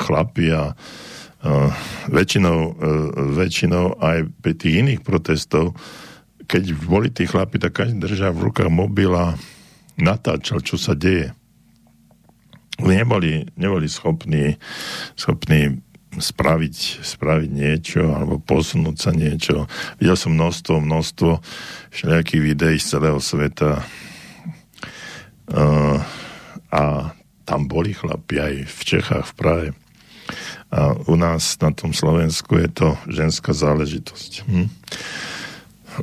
chlapi 0.00 0.46
a 0.56 0.72
uh, 0.72 1.70
väčšinou, 2.08 2.58
uh, 2.72 3.08
väčšinou 3.36 4.00
aj 4.00 4.32
pri 4.40 4.52
tých 4.56 4.74
iných 4.80 5.00
protestov 5.04 5.76
keď 6.48 6.64
boli 6.88 7.12
tí 7.12 7.28
chlapi, 7.28 7.60
tak 7.60 7.76
každý 7.76 8.00
držal 8.00 8.32
v 8.32 8.48
rukách 8.48 8.72
mobil 8.72 9.12
a 9.12 9.36
natáčal, 10.00 10.64
čo 10.64 10.80
sa 10.80 10.96
deje. 10.96 11.36
Neboli, 12.80 13.44
neboli 13.58 13.90
schopní, 13.90 14.56
schopní 15.12 15.82
spraviť, 16.16 17.04
spraviť 17.04 17.50
niečo 17.52 18.02
alebo 18.16 18.40
posunúť 18.40 18.96
sa 18.96 19.12
niečo. 19.12 19.68
Videl 20.00 20.16
som 20.16 20.32
množstvo, 20.32 20.80
množstvo 20.80 21.30
všelijakých 21.92 22.42
videí 22.42 22.76
z 22.80 22.96
celého 22.96 23.20
sveta 23.20 23.84
uh, 25.52 25.98
a 26.72 27.12
tam 27.44 27.68
boli 27.68 27.92
chlapi 27.92 28.40
aj 28.40 28.54
v 28.64 28.80
Čechách, 28.84 29.26
v 29.32 29.36
Prahe. 29.36 29.68
A 30.68 30.92
u 31.08 31.16
nás 31.16 31.56
na 31.60 31.72
tom 31.72 31.96
Slovensku 31.96 32.56
je 32.60 32.68
to 32.68 32.88
ženská 33.08 33.56
záležitosť. 33.56 34.32
Hm? 34.44 34.68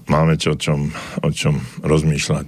Máme 0.07 0.35
čo 0.35 0.53
o 0.53 0.59
čom, 0.59 0.91
o 1.23 1.29
čom 1.31 1.59
rozmýšľať. 1.83 2.47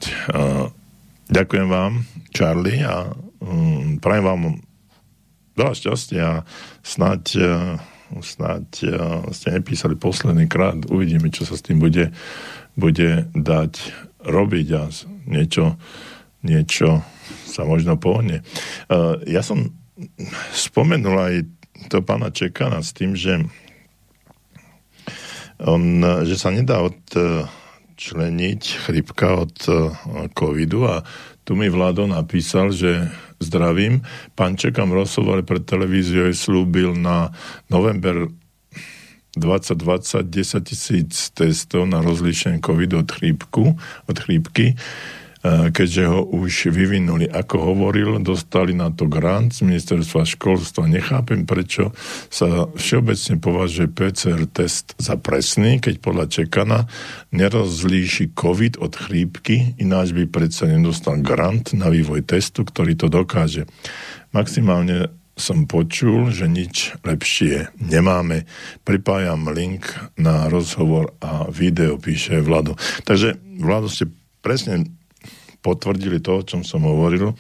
Ďakujem 1.28 1.68
vám, 1.68 2.08
Charlie, 2.32 2.84
a 2.88 3.12
um, 3.44 4.00
prajem 4.00 4.26
vám 4.26 4.42
veľa 5.60 5.74
šťastia 5.76 6.24
a 6.24 6.46
snáď, 6.86 7.24
snáď 8.24 8.66
ste 9.36 9.48
nepísali 9.52 10.00
posledný 10.00 10.48
krát. 10.48 10.78
Uvidíme, 10.88 11.28
čo 11.34 11.44
sa 11.44 11.60
s 11.60 11.66
tým 11.66 11.84
bude, 11.84 12.16
bude 12.78 13.28
dať 13.34 13.74
robiť 14.24 14.68
a 14.78 14.88
niečo, 15.28 15.76
niečo 16.46 17.02
sa 17.50 17.66
možno 17.66 18.00
pohne. 18.00 18.46
Ja 19.28 19.42
som 19.42 19.76
spomenul 20.54 21.18
aj 21.18 21.36
to 21.90 22.06
pána 22.06 22.30
Čekana 22.30 22.86
s 22.86 22.94
tým, 22.94 23.18
že 23.18 23.42
on, 25.64 26.06
že 26.26 26.38
sa 26.38 26.54
nedá 26.54 26.86
odčleniť 26.86 28.62
chrypka 28.86 29.48
od 29.48 29.56
eh, 29.66 29.78
covidu 30.38 30.86
a 30.86 31.02
tu 31.48 31.56
mi 31.56 31.72
Vlado 31.72 32.04
napísal, 32.04 32.76
že 32.76 33.08
zdravím. 33.40 34.04
Pán 34.36 34.60
Čekam 34.60 34.92
rozhovor 34.92 35.40
pre 35.48 35.64
televíziu 35.64 36.28
aj 36.28 36.36
slúbil 36.36 36.92
na 36.92 37.32
november 37.72 38.28
2020 39.38 40.28
10 40.28 40.66
tisíc 40.66 41.30
testov 41.32 41.86
na 41.86 42.02
rozlíšenie 42.02 42.60
COVID 42.60 43.06
od, 43.06 43.08
chrípku, 43.08 43.78
od 44.10 44.18
chrípky, 44.18 44.74
e, 44.74 44.76
keďže 45.72 46.04
ho 46.10 46.26
už 46.26 46.74
vyvinuli. 46.74 47.30
Ako 47.30 47.74
hovoril, 47.74 48.20
dostali 48.20 48.74
na 48.74 48.90
to 48.92 49.06
grant 49.06 49.56
z 49.56 49.64
ministerstva 49.64 50.26
školstva. 50.26 50.90
Nechápem, 50.90 51.48
prečo 51.48 51.94
sa 52.28 52.68
všeobecne 52.74 53.40
považuje 53.40 53.88
PCR 53.92 54.44
test 54.50 54.98
za 54.98 55.16
presný, 55.16 55.80
keď 55.80 56.02
podľa 56.02 56.26
Čekana 56.28 56.80
nerozlíši 57.32 58.34
COVID 58.34 58.82
od 58.82 58.94
chrípky, 58.98 59.78
ináč 59.78 60.12
by 60.12 60.26
predsa 60.28 60.68
nedostal 60.68 61.22
grant 61.22 61.72
na 61.78 61.88
vývoj 61.94 62.26
testu, 62.26 62.66
ktorý 62.66 62.98
to 62.98 63.08
dokáže. 63.08 63.70
Maximálne 64.34 65.14
som 65.38 65.70
počul, 65.70 66.34
že 66.34 66.50
nič 66.50 66.98
lepšie 67.06 67.70
nemáme. 67.78 68.50
Pripájam 68.82 69.54
link 69.54 69.86
na 70.18 70.50
rozhovor 70.50 71.14
a 71.22 71.46
video, 71.54 72.02
píše 72.02 72.42
Vlado. 72.42 72.74
Takže, 73.06 73.38
Vlado, 73.62 73.86
ste 73.86 74.10
presne 74.42 74.97
potvrdili 75.62 76.22
to, 76.24 76.42
o 76.42 76.46
čom 76.46 76.62
som 76.62 76.84
hovoril, 76.84 77.36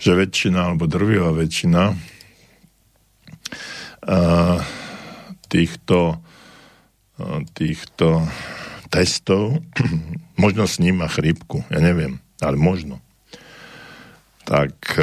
že 0.00 0.16
väčšina, 0.16 0.72
alebo 0.72 0.90
drvivá 0.90 1.34
väčšina 1.34 1.94
týchto, 5.50 5.98
týchto 7.52 8.24
testov, 8.88 9.60
možno 10.42 10.64
s 10.64 10.80
ním 10.80 11.04
má 11.04 11.08
chrípku, 11.10 11.62
ja 11.68 11.78
neviem, 11.78 12.18
ale 12.40 12.56
možno. 12.56 12.98
Tak 14.48 14.98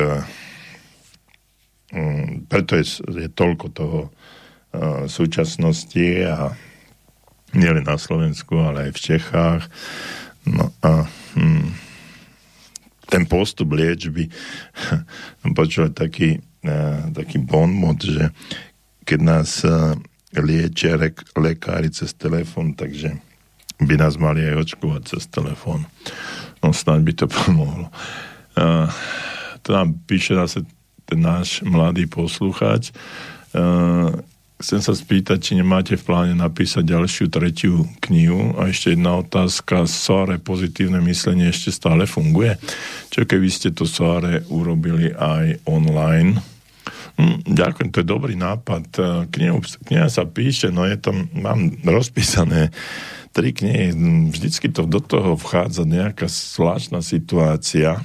Mm, 1.87 2.51
preto 2.51 2.75
je, 2.75 2.99
je 2.99 3.31
toľko 3.31 3.67
toho 3.71 3.99
uh, 4.11 5.07
súčasnosti 5.07 6.07
a 6.27 6.51
nielen 7.55 7.87
na 7.87 7.95
Slovensku, 7.95 8.59
ale 8.59 8.91
aj 8.91 8.91
v 8.91 9.03
Čechách. 9.07 9.63
No 10.43 10.75
a 10.83 11.07
hm, 11.39 11.71
ten 13.07 13.23
postup 13.25 13.73
liečby, 13.73 14.27
počúvať 15.57 15.91
taký, 15.95 16.29
uh, 16.67 17.09
taký 17.15 17.39
bonmot, 17.39 18.03
že 18.03 18.31
keď 19.07 19.19
nás 19.23 19.63
uh, 19.63 19.95
liečia 20.35 20.99
rek, 20.99 21.23
lekári 21.39 21.87
cez 21.89 22.11
telefón, 22.13 22.75
takže 22.75 23.15
by 23.79 23.95
nás 23.95 24.17
mali 24.17 24.43
aj 24.43 24.67
očkovať 24.67 25.01
cez 25.15 25.23
telefón. 25.29 25.85
No 26.59 26.73
snáď 26.73 26.99
by 27.07 27.13
to 27.13 27.25
pomohlo. 27.45 27.87
Uh, 28.57 28.89
to 29.61 29.71
nám 29.73 29.95
píše 30.09 30.35
zase 30.35 30.65
ten 31.07 31.23
náš 31.23 31.63
mladý 31.63 32.09
poslucháč. 32.09 32.91
Uh, 33.55 34.19
chcem 34.57 34.81
sa 34.81 34.93
spýtať, 34.97 35.37
či 35.37 35.53
nemáte 35.53 35.93
v 35.93 36.05
pláne 36.05 36.33
napísať 36.33 36.81
ďalšiu, 36.89 37.29
tretiu 37.29 37.85
knihu. 38.01 38.57
A 38.57 38.73
ešte 38.73 38.97
jedna 38.97 39.21
otázka. 39.21 39.85
Soare 39.85 40.41
pozitívne 40.41 40.97
myslenie 41.05 41.53
ešte 41.53 41.69
stále 41.69 42.09
funguje? 42.09 42.57
Čo 43.13 43.29
keby 43.29 43.49
ste 43.53 43.69
to 43.69 43.85
Soare 43.85 44.41
urobili 44.49 45.13
aj 45.13 45.61
online? 45.69 46.41
Hm, 47.17 47.49
ďakujem, 47.49 47.89
to 47.93 48.01
je 48.01 48.13
dobrý 48.13 48.33
nápad. 48.37 48.85
Knihu, 49.33 49.61
kniha 49.89 50.09
sa 50.09 50.25
píše, 50.25 50.73
no 50.73 50.85
je 50.85 50.97
tam, 50.97 51.29
mám 51.33 51.77
rozpísané 51.85 52.73
tri 53.33 53.53
knihy. 53.53 53.93
Vždycky 54.33 54.73
to 54.73 54.89
do 54.89 54.97
toho 54.97 55.37
vchádza 55.37 55.85
nejaká 55.85 56.25
zvláštna 56.25 57.05
situácia. 57.05 58.01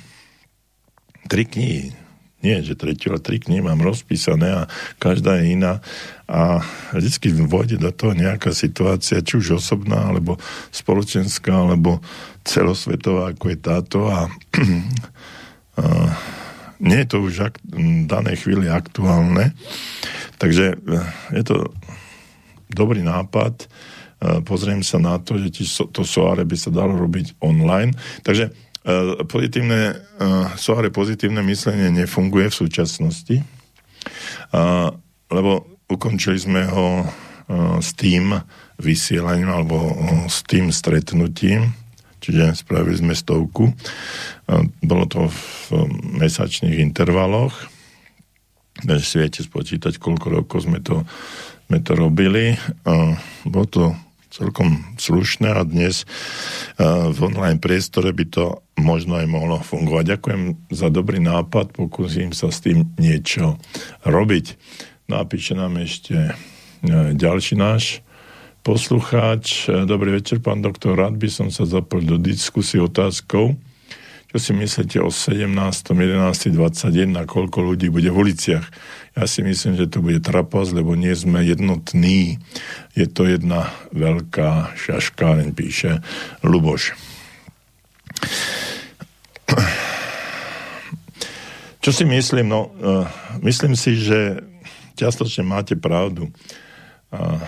Tri 1.29 1.49
knihy 1.49 2.03
nie, 2.43 2.59
že 2.59 2.75
tretiu, 2.75 3.15
ale 3.15 3.23
tri 3.23 3.39
knihy 3.39 3.63
mám 3.63 3.79
rozpísané 3.79 4.51
a 4.51 4.63
každá 4.99 5.39
je 5.39 5.55
iná 5.55 5.79
a 6.33 6.65
vždycky 6.97 7.29
vôjde 7.45 7.77
do 7.77 7.93
toho 7.93 8.17
nejaká 8.17 8.57
situácia, 8.57 9.21
či 9.21 9.37
už 9.37 9.61
osobná, 9.61 10.09
alebo 10.09 10.41
spoločenská, 10.73 11.53
alebo 11.53 12.01
celosvetová, 12.41 13.37
ako 13.37 13.45
je 13.53 13.59
táto 13.61 14.09
a, 14.09 14.33
a 15.77 15.85
nie 16.81 16.99
je 17.05 17.09
to 17.13 17.17
už 17.21 17.53
ak, 17.53 17.55
v 17.61 18.09
danej 18.09 18.49
chvíli 18.49 18.73
aktuálne. 18.73 19.53
Takže 20.41 20.75
e, 20.75 20.77
je 21.37 21.43
to 21.45 21.69
dobrý 22.73 23.05
nápad. 23.05 23.55
E, 23.61 23.67
pozriem 24.41 24.81
sa 24.81 24.97
na 24.97 25.21
to, 25.21 25.37
že 25.37 25.69
to 25.93 26.01
soare 26.03 26.49
by 26.49 26.57
sa 26.57 26.73
dalo 26.73 26.97
robiť 26.97 27.39
online. 27.45 27.93
Takže 28.25 28.73
Eh, 28.83 29.23
pozitívne, 29.31 29.95
soare 30.59 30.91
pozitívne 30.91 31.39
myslenie 31.47 31.95
nefunguje 32.03 32.51
v 32.51 32.59
súčasnosti, 32.67 33.37
lebo 35.31 35.72
ukončili 35.95 36.41
sme 36.41 36.65
ho 36.69 37.05
uh, 37.05 37.79
s 37.79 37.93
tým 37.95 38.35
vysielaním 38.81 39.53
alebo 39.53 39.77
uh, 39.77 39.95
s 40.27 40.43
tým 40.45 40.73
stretnutím, 40.73 41.77
čiže 42.25 42.57
spravili 42.57 42.97
sme 42.97 43.15
stovku. 43.15 43.71
Uh, 43.71 44.67
bolo 44.81 45.05
to 45.07 45.29
v 45.29 45.89
mesačných 46.19 46.81
intervaloch, 46.81 47.55
takže 48.81 49.05
si 49.05 49.17
viete 49.21 49.41
spočítať, 49.45 50.01
koľko 50.01 50.27
rokov 50.43 50.65
sme 50.65 50.81
to, 50.81 51.05
sme 51.69 51.79
to 51.85 51.93
robili. 51.97 52.57
Bolo 53.45 53.67
to 53.69 53.85
celkom 54.33 54.97
slušné 54.97 55.53
a 55.53 55.61
dnes 55.61 56.09
v 56.81 57.19
online 57.21 57.61
priestore 57.61 58.17
by 58.17 58.25
to 58.33 58.65
možno 58.81 59.21
aj 59.21 59.29
mohlo 59.29 59.61
fungovať. 59.61 60.17
Ďakujem 60.17 60.43
za 60.73 60.89
dobrý 60.89 61.21
nápad, 61.21 61.77
pokúsim 61.77 62.33
sa 62.33 62.49
s 62.49 62.65
tým 62.65 62.97
niečo 62.97 63.61
robiť. 64.09 64.57
Napíše 65.13 65.53
nám 65.53 65.77
ešte 65.77 66.33
ďalší 67.13 67.61
náš 67.61 68.01
poslucháč. 68.65 69.69
Dobrý 69.69 70.17
večer, 70.17 70.41
pán 70.41 70.65
doktor. 70.65 70.97
Rád 70.97 71.21
by 71.21 71.29
som 71.29 71.49
sa 71.53 71.69
zapojil 71.69 72.17
do 72.17 72.19
diskusie 72.19 72.81
otázkou, 72.81 73.53
čo 74.33 74.37
si 74.41 74.57
myslíte 74.57 75.05
o 75.05 75.13
17. 75.13 75.53
11. 75.53 76.57
21, 76.57 77.29
koľko 77.29 77.59
ľudí 77.61 77.93
bude 77.93 78.09
v 78.09 78.25
uliciach? 78.25 78.65
Ja 79.13 79.29
si 79.29 79.45
myslím, 79.45 79.77
že 79.77 79.93
to 79.93 80.01
bude 80.01 80.25
trapas, 80.25 80.73
lebo 80.73 80.97
nie 80.97 81.13
sme 81.13 81.45
jednotní. 81.45 82.41
Je 82.97 83.05
to 83.05 83.29
jedna 83.29 83.69
veľká 83.93 84.73
šaškáreň, 84.81 85.53
píše 85.53 86.01
Luboš. 86.41 86.97
Čo 91.85 91.91
si 91.93 92.09
myslím? 92.09 92.49
No, 92.49 92.73
uh, 92.81 93.05
myslím 93.45 93.77
si, 93.77 94.01
že 94.01 94.52
čiastočne 94.97 95.45
máte 95.47 95.75
pravdu. 95.79 96.31
Uh, 97.13 97.41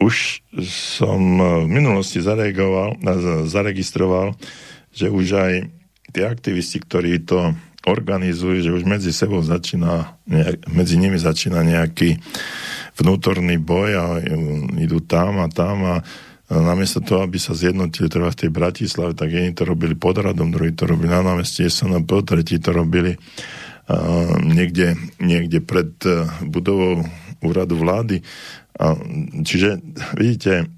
už 0.00 0.40
som 0.96 1.20
v 1.36 1.68
minulosti 1.68 2.24
zareagoval, 2.24 2.96
zaregistroval, 3.44 4.32
že 4.96 5.12
už 5.12 5.26
aj 5.36 5.52
tí 6.10 6.20
aktivisti, 6.24 6.80
ktorí 6.80 7.20
to 7.28 7.52
organizujú, 7.84 8.64
že 8.64 8.76
už 8.76 8.84
medzi 8.88 9.12
sebou 9.12 9.44
začína, 9.44 10.16
medzi 10.72 10.96
nimi 10.96 11.20
začína 11.20 11.64
nejaký 11.64 12.16
vnútorný 12.96 13.56
boj 13.60 13.90
a 13.96 14.04
idú 14.80 15.00
tam 15.04 15.40
a 15.40 15.48
tam 15.48 15.84
a 15.84 15.94
namiesto 16.50 16.98
toho, 16.98 17.22
aby 17.24 17.38
sa 17.38 17.54
zjednotili 17.54 18.10
treba 18.10 18.28
v 18.34 18.40
tej 18.44 18.50
Bratislave, 18.50 19.14
tak 19.14 19.30
jedni 19.30 19.54
to 19.54 19.62
robili 19.62 19.94
pod 19.94 20.18
radom, 20.18 20.50
druhí 20.50 20.74
to 20.74 20.84
robili 20.84 21.12
na 21.12 21.22
námestí 21.22 21.62
SNP, 21.62 22.10
tretí 22.26 22.58
to 22.58 22.74
robili 22.74 23.14
niekde, 24.42 24.94
niekde 25.18 25.58
pred 25.60 25.90
uh, 26.06 26.30
budovou 26.46 27.04
úradu 27.40 27.76
vlády. 27.80 28.22
A, 28.80 28.96
čiže 29.44 29.80
vidíte, 30.16 30.68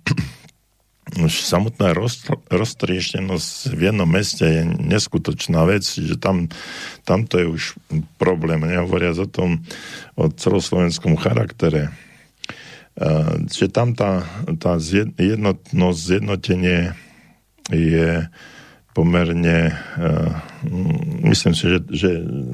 už 1.13 1.45
samotná 1.45 1.93
roztrieštenosť 2.49 3.77
v 3.77 3.81
jednom 3.93 4.09
meste 4.09 4.49
je 4.49 4.63
neskutočná 4.65 5.61
vec, 5.69 5.85
že 5.85 6.17
tam, 6.17 6.49
tam 7.05 7.29
to 7.29 7.37
je 7.37 7.47
už 7.53 7.63
problém, 8.17 8.65
nehovoriac 8.65 9.21
o 9.21 9.29
tom, 9.29 9.61
o 10.17 10.33
celoslovenskom 10.33 11.21
charaktere. 11.21 11.93
Čiže 13.53 13.69
tam 13.69 13.93
tá, 13.93 14.25
tá 14.57 14.81
jednotnosť, 15.21 16.01
zjednotenie 16.01 16.97
je 17.69 18.29
pomerne, 18.93 19.73
myslím 21.25 21.57
si, 21.57 21.65
že, 21.65 21.79
že, 21.89 22.11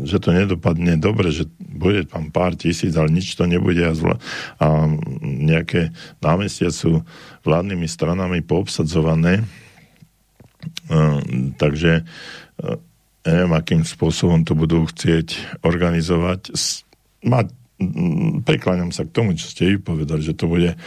že 0.06 0.16
to 0.22 0.30
nedopadne 0.30 0.94
dobre, 0.94 1.34
že 1.34 1.50
bude 1.58 2.06
tam 2.06 2.30
pár 2.30 2.54
tisíc, 2.54 2.94
ale 2.94 3.10
nič 3.10 3.34
to 3.34 3.42
nebude 3.42 3.82
a, 3.82 3.90
zla, 3.90 4.22
a 4.62 4.86
nejaké 5.22 5.90
námestia 6.22 6.70
sú 6.70 7.02
vládnymi 7.42 7.86
stranami 7.90 8.38
poobsadzované. 8.46 9.42
Takže 11.58 12.06
neviem, 13.26 13.52
akým 13.54 13.82
spôsobom 13.82 14.46
to 14.46 14.54
budú 14.54 14.86
chcieť 14.86 15.58
organizovať. 15.66 16.54
Mať, 17.26 17.46
prikláňam 18.46 18.94
sa 18.94 19.06
k 19.06 19.14
tomu, 19.14 19.34
čo 19.34 19.50
ste 19.50 19.74
vypovedali, 19.74 20.22
že 20.22 20.38
to 20.38 20.46
bude 20.46 20.78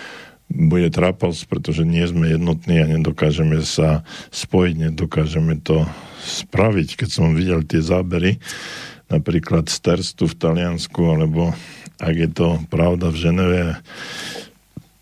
bude 0.52 0.92
trápas, 0.92 1.48
pretože 1.48 1.88
nie 1.88 2.04
sme 2.04 2.30
jednotní 2.32 2.84
a 2.84 2.92
nedokážeme 2.92 3.64
sa 3.64 4.04
spojiť, 4.36 4.92
nedokážeme 4.92 5.58
to 5.64 5.88
spraviť. 6.28 7.00
Keď 7.00 7.10
som 7.10 7.34
videl 7.34 7.64
tie 7.64 7.80
zábery, 7.80 8.38
napríklad 9.08 9.72
z 9.72 9.78
Terstu 9.80 10.28
v 10.28 10.38
Taliansku, 10.38 11.02
alebo 11.04 11.56
ak 12.00 12.16
je 12.16 12.30
to 12.32 12.48
pravda 12.68 13.10
v 13.12 13.20
Ženeve, 13.20 13.64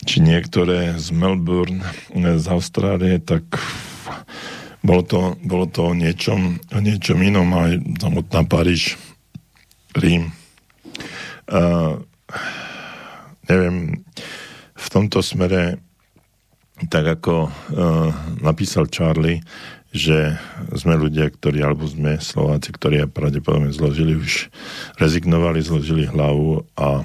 či 0.07 0.23
niektoré 0.23 0.95
z 0.95 1.11
Melbourne, 1.11 1.83
z 2.15 2.45
Austrálie, 2.47 3.19
tak 3.19 3.43
bolo 4.79 5.03
to, 5.03 5.19
bolo 5.43 5.67
to 5.67 5.91
o, 5.91 5.93
niečom, 5.93 6.57
o 6.71 6.79
niečom 6.79 7.19
inom, 7.19 7.51
aj 7.51 7.83
samotná 7.99 8.47
Paríž, 8.47 8.95
Rím. 9.93 10.31
Uh, 11.49 11.99
neviem, 13.49 14.05
v 14.79 14.87
tomto 14.87 15.19
smere, 15.19 15.83
tak 16.87 17.19
ako 17.19 17.51
uh, 17.51 17.51
napísal 18.39 18.87
Charlie, 18.87 19.43
že 19.91 20.37
sme 20.77 20.95
ľudia, 20.95 21.27
ktorí, 21.33 21.65
alebo 21.65 21.83
sme 21.89 22.21
Slováci, 22.21 22.71
ktorí 22.71 23.03
pravdepodobne 23.09 23.73
zložili 23.73 24.15
už, 24.15 24.47
rezignovali, 25.01 25.59
zložili 25.59 26.05
hlavu 26.05 26.63
a 26.77 27.03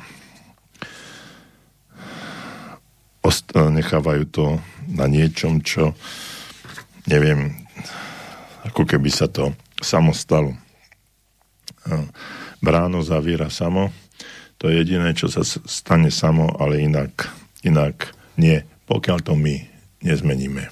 ost- 3.24 3.56
nechávajú 3.56 4.24
to 4.28 4.44
na 4.86 5.08
niečom, 5.08 5.64
čo 5.64 5.96
neviem, 7.08 7.56
ako 8.68 8.84
keby 8.84 9.08
sa 9.08 9.32
to 9.32 9.56
samo 9.80 10.12
stalo. 10.12 10.52
Bráno 12.60 13.00
zavíra 13.00 13.48
samo, 13.48 13.92
to 14.60 14.68
je 14.68 14.84
jediné, 14.84 15.16
čo 15.16 15.32
sa 15.32 15.40
stane 15.44 16.12
samo, 16.12 16.52
ale 16.60 16.84
inak 16.84 17.32
Inak 17.64 18.12
nie, 18.36 18.60
pokiaľ 18.84 19.18
to 19.24 19.32
my 19.32 19.64
nezmeníme. 20.04 20.68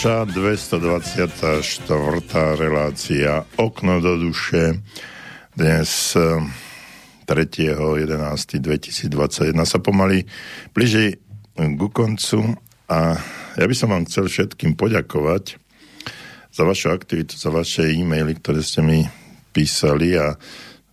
Naša 0.00 0.24
224. 0.32 1.60
relácia 2.56 3.44
Okno 3.60 4.00
do 4.00 4.16
duše 4.16 4.80
dnes 5.52 6.16
3.11.2021 7.28 9.12
eh, 9.44 9.52
sa 9.68 9.76
pomaly 9.76 10.24
blíži 10.72 11.20
ku 11.52 11.92
koncu 11.92 12.40
a 12.88 13.12
ja 13.60 13.64
by 13.68 13.76
som 13.76 13.92
vám 13.92 14.08
chcel 14.08 14.32
všetkým 14.32 14.72
poďakovať 14.72 15.60
za 16.48 16.64
vašu 16.64 16.96
aktivitu, 16.96 17.36
za 17.36 17.52
vaše 17.52 17.92
e-maily, 17.92 18.40
ktoré 18.40 18.64
ste 18.64 18.80
mi 18.80 19.04
písali 19.52 20.16
a 20.16 20.32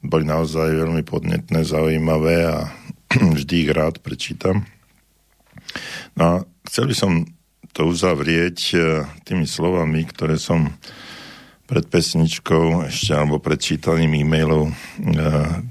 boli 0.03 0.27
naozaj 0.27 0.83
veľmi 0.83 1.07
podnetné, 1.07 1.63
zaujímavé 1.63 2.43
a 2.43 2.75
vždy 3.39 3.55
ich 3.55 3.71
rád 3.71 4.03
prečítam. 4.03 4.67
No 6.19 6.23
a 6.27 6.43
chcel 6.67 6.91
by 6.91 6.95
som 6.99 7.36
to 7.77 7.85
uzavrieť 7.85 8.59
e, 8.73 8.77
tými 9.21 9.45
slovami, 9.45 10.01
ktoré 10.09 10.41
som 10.41 10.73
pred 11.69 11.85
pesničkou 11.85 12.89
ešte 12.89 13.13
alebo 13.13 13.37
pred 13.37 13.61
čítaním 13.61 14.17
e-mailov 14.25 14.65
e, 14.65 14.73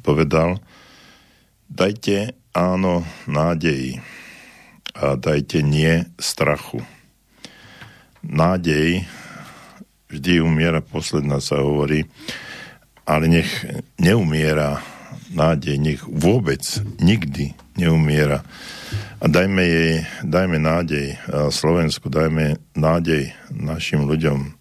povedal. 0.06 0.62
Dajte 1.66 2.38
áno 2.54 3.02
nádeji 3.26 3.98
a 4.94 5.18
dajte 5.18 5.66
nie 5.66 6.06
strachu. 6.14 6.78
Nádej 8.22 9.02
vždy 10.06 10.46
umiera, 10.46 10.78
posledná 10.78 11.42
sa 11.42 11.58
hovorí, 11.58 12.06
ale 13.02 13.26
nech 13.26 13.50
neumiera 13.98 14.78
nádej, 15.34 15.74
nech 15.82 16.00
vôbec 16.06 16.62
nikdy 17.02 17.50
neumiera 17.74 18.46
a 19.16 19.24
dajme 19.26 19.62
jej, 19.64 19.92
dajme 20.22 20.58
nádej 20.60 21.16
Slovensku, 21.50 22.12
dajme 22.12 22.60
nádej 22.76 23.32
našim 23.50 24.04
ľuďom, 24.04 24.54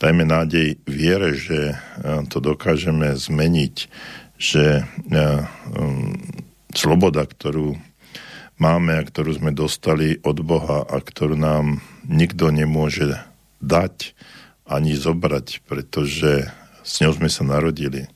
dajme 0.00 0.24
nádej 0.24 0.80
viere, 0.88 1.36
že 1.36 1.76
to 2.32 2.40
dokážeme 2.40 3.12
zmeniť, 3.12 3.76
že 4.40 4.88
um, 5.12 6.16
sloboda, 6.72 7.28
ktorú 7.28 7.76
máme 8.56 8.96
a 8.96 9.04
ktorú 9.04 9.36
sme 9.36 9.52
dostali 9.52 10.16
od 10.24 10.40
Boha 10.40 10.88
a 10.88 10.96
ktorú 10.96 11.36
nám 11.36 11.84
nikto 12.08 12.48
nemôže 12.48 13.20
dať 13.60 14.16
ani 14.64 14.96
zobrať, 14.96 15.60
pretože 15.68 16.48
s 16.80 16.92
ňou 17.04 17.20
sme 17.20 17.28
sa 17.28 17.44
narodili. 17.44 18.08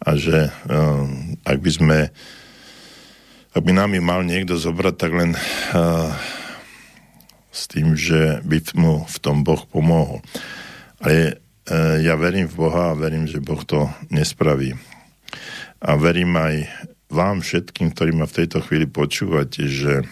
a 0.00 0.16
že 0.16 0.48
uh, 0.48 1.04
ak 1.44 1.58
by 1.60 1.70
sme 1.70 1.98
ak 3.50 3.62
by 3.66 3.72
nám 3.74 3.98
ju 3.98 4.02
mal 4.02 4.22
niekto 4.22 4.54
zobrať, 4.54 4.94
tak 4.94 5.10
len 5.10 5.34
uh, 5.34 6.14
s 7.50 7.66
tým, 7.66 7.98
že 7.98 8.38
by 8.46 8.62
mu 8.78 9.02
v 9.02 9.16
tom 9.18 9.42
Boh 9.42 9.58
pomohol. 9.66 10.22
Ale 11.02 11.42
uh, 11.66 11.98
ja 11.98 12.14
verím 12.14 12.46
v 12.46 12.54
Boha 12.54 12.94
a 12.94 12.98
verím, 12.98 13.26
že 13.26 13.42
Boh 13.42 13.58
to 13.66 13.90
nespraví. 14.06 14.78
A 15.82 15.98
verím 15.98 16.38
aj 16.38 16.70
vám 17.10 17.42
všetkým, 17.42 17.90
ktorí 17.90 18.14
ma 18.14 18.30
v 18.30 18.44
tejto 18.44 18.62
chvíli 18.62 18.86
počúvate, 18.86 19.66
že 19.66 20.06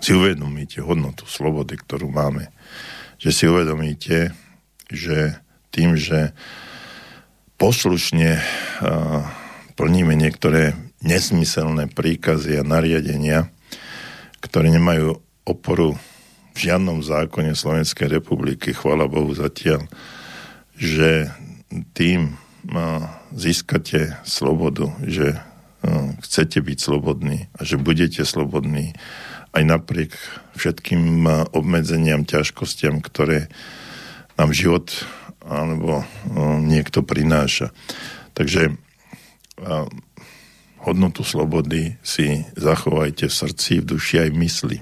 si 0.00 0.16
uvedomíte 0.16 0.80
hodnotu 0.80 1.28
slobody, 1.28 1.76
ktorú 1.76 2.08
máme. 2.08 2.48
Že 3.20 3.30
si 3.36 3.44
uvedomíte, 3.44 4.32
že 4.88 5.36
tým, 5.68 5.92
že 5.92 6.32
poslušne 7.60 8.40
uh, 8.40 9.28
plníme 9.76 10.16
niektoré 10.16 10.72
nesmyselné 11.00 11.88
príkazy 11.88 12.60
a 12.60 12.66
nariadenia, 12.66 13.48
ktoré 14.44 14.68
nemajú 14.72 15.20
oporu 15.48 15.96
v 16.52 16.58
žiadnom 16.58 17.00
zákone 17.00 17.56
Slovenskej 17.56 18.10
republiky, 18.20 18.76
chvala 18.76 19.08
Bohu 19.08 19.32
zatiaľ, 19.32 19.88
že 20.76 21.32
tým 21.96 22.36
získate 23.32 24.20
slobodu, 24.28 24.92
že 25.06 25.40
chcete 26.20 26.60
byť 26.60 26.78
slobodní 26.78 27.48
a 27.56 27.64
že 27.64 27.80
budete 27.80 28.20
slobodní 28.28 28.92
aj 29.56 29.62
napriek 29.64 30.12
všetkým 30.60 31.24
obmedzeniam, 31.56 32.28
ťažkostiam, 32.28 33.00
ktoré 33.00 33.48
nám 34.36 34.52
život 34.52 34.92
alebo 35.40 36.04
niekto 36.60 37.00
prináša. 37.00 37.72
Takže 38.36 38.76
hodnotu 40.84 41.24
slobody 41.24 41.96
si 42.00 42.44
zachovajte 42.56 43.28
v 43.28 43.34
srdci, 43.34 43.72
v 43.80 43.88
duši 43.96 44.14
aj 44.26 44.30
v 44.32 44.40
mysli. 44.40 44.78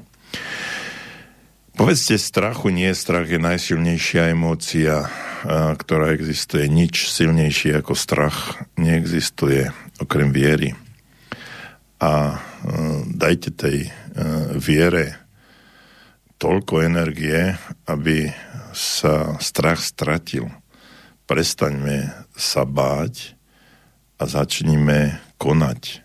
Povedzte, 1.78 2.18
strachu 2.18 2.74
nie, 2.74 2.90
strach 2.90 3.30
je 3.30 3.38
najsilnejšia 3.38 4.34
emócia, 4.34 5.06
ktorá 5.78 6.10
existuje. 6.10 6.66
Nič 6.66 7.06
silnejšie 7.06 7.78
ako 7.78 7.94
strach 7.94 8.58
neexistuje, 8.74 9.70
okrem 10.02 10.34
viery. 10.34 10.74
A 12.02 12.42
dajte 13.06 13.54
tej 13.54 13.94
viere 14.58 15.22
toľko 16.42 16.82
energie, 16.82 17.54
aby 17.86 18.30
sa 18.74 19.38
strach 19.38 19.78
stratil. 19.78 20.50
Prestaňme 21.30 22.26
sa 22.34 22.66
báť 22.66 23.38
a 24.18 24.26
začnime 24.26 25.22
konať. 25.38 26.02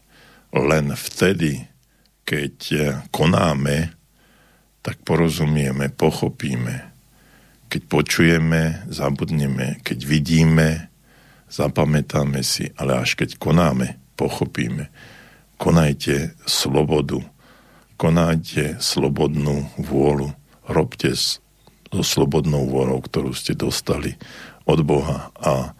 Len 0.53 0.93
vtedy, 0.93 1.65
keď 2.23 2.55
konáme, 3.09 3.91
tak 4.85 5.01
porozumieme, 5.01 5.89
pochopíme. 5.89 6.93
Keď 7.67 7.81
počujeme, 7.89 8.85
zabudneme. 8.87 9.81
Keď 9.81 9.99
vidíme, 10.05 10.93
zapamätáme 11.49 12.45
si. 12.45 12.69
Ale 12.77 13.01
až 13.01 13.17
keď 13.17 13.41
konáme, 13.41 13.97
pochopíme. 14.13 14.93
Konajte 15.57 16.37
slobodu. 16.45 17.25
Konajte 17.97 18.77
slobodnú 18.77 19.73
vôľu. 19.81 20.37
Robte 20.69 21.17
so 21.17 22.01
slobodnou 22.05 22.69
vôľou, 22.69 23.01
ktorú 23.01 23.33
ste 23.33 23.57
dostali 23.57 24.15
od 24.69 24.85
Boha 24.85 25.33
a 25.41 25.73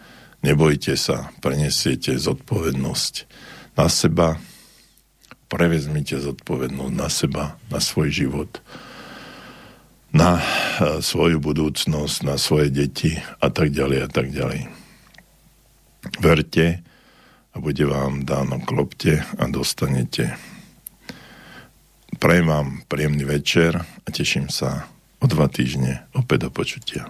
Nebojte 0.44 1.00
sa, 1.00 1.32
prenesiete 1.40 2.20
zodpovednosť 2.20 3.14
na 3.74 3.88
seba, 3.90 4.38
prevezmite 5.50 6.18
zodpovednosť 6.18 6.94
na 6.94 7.08
seba, 7.10 7.44
na 7.70 7.78
svoj 7.78 8.10
život, 8.10 8.50
na 10.14 10.38
e, 10.38 10.45
svoju 11.02 11.41
budúcnosť, 11.41 12.18
na 12.26 12.38
svoje 12.38 12.70
deti 12.70 13.18
a 13.41 13.50
tak 13.50 13.74
ďalej 13.74 14.00
a 14.06 14.10
tak 14.10 14.30
ďalej. 14.30 14.70
Verte 16.22 16.82
a 17.54 17.58
bude 17.62 17.86
vám 17.86 18.26
dáno 18.26 18.62
klopte 18.62 19.22
a 19.38 19.44
dostanete. 19.50 20.38
Prajem 22.18 22.48
vám 22.50 22.68
príjemný 22.90 23.26
večer 23.26 23.78
a 23.82 24.08
teším 24.10 24.50
sa 24.50 24.90
o 25.22 25.26
dva 25.26 25.50
týždne 25.50 26.06
opäť 26.14 26.45
do 26.45 26.50
počutia. 26.54 27.10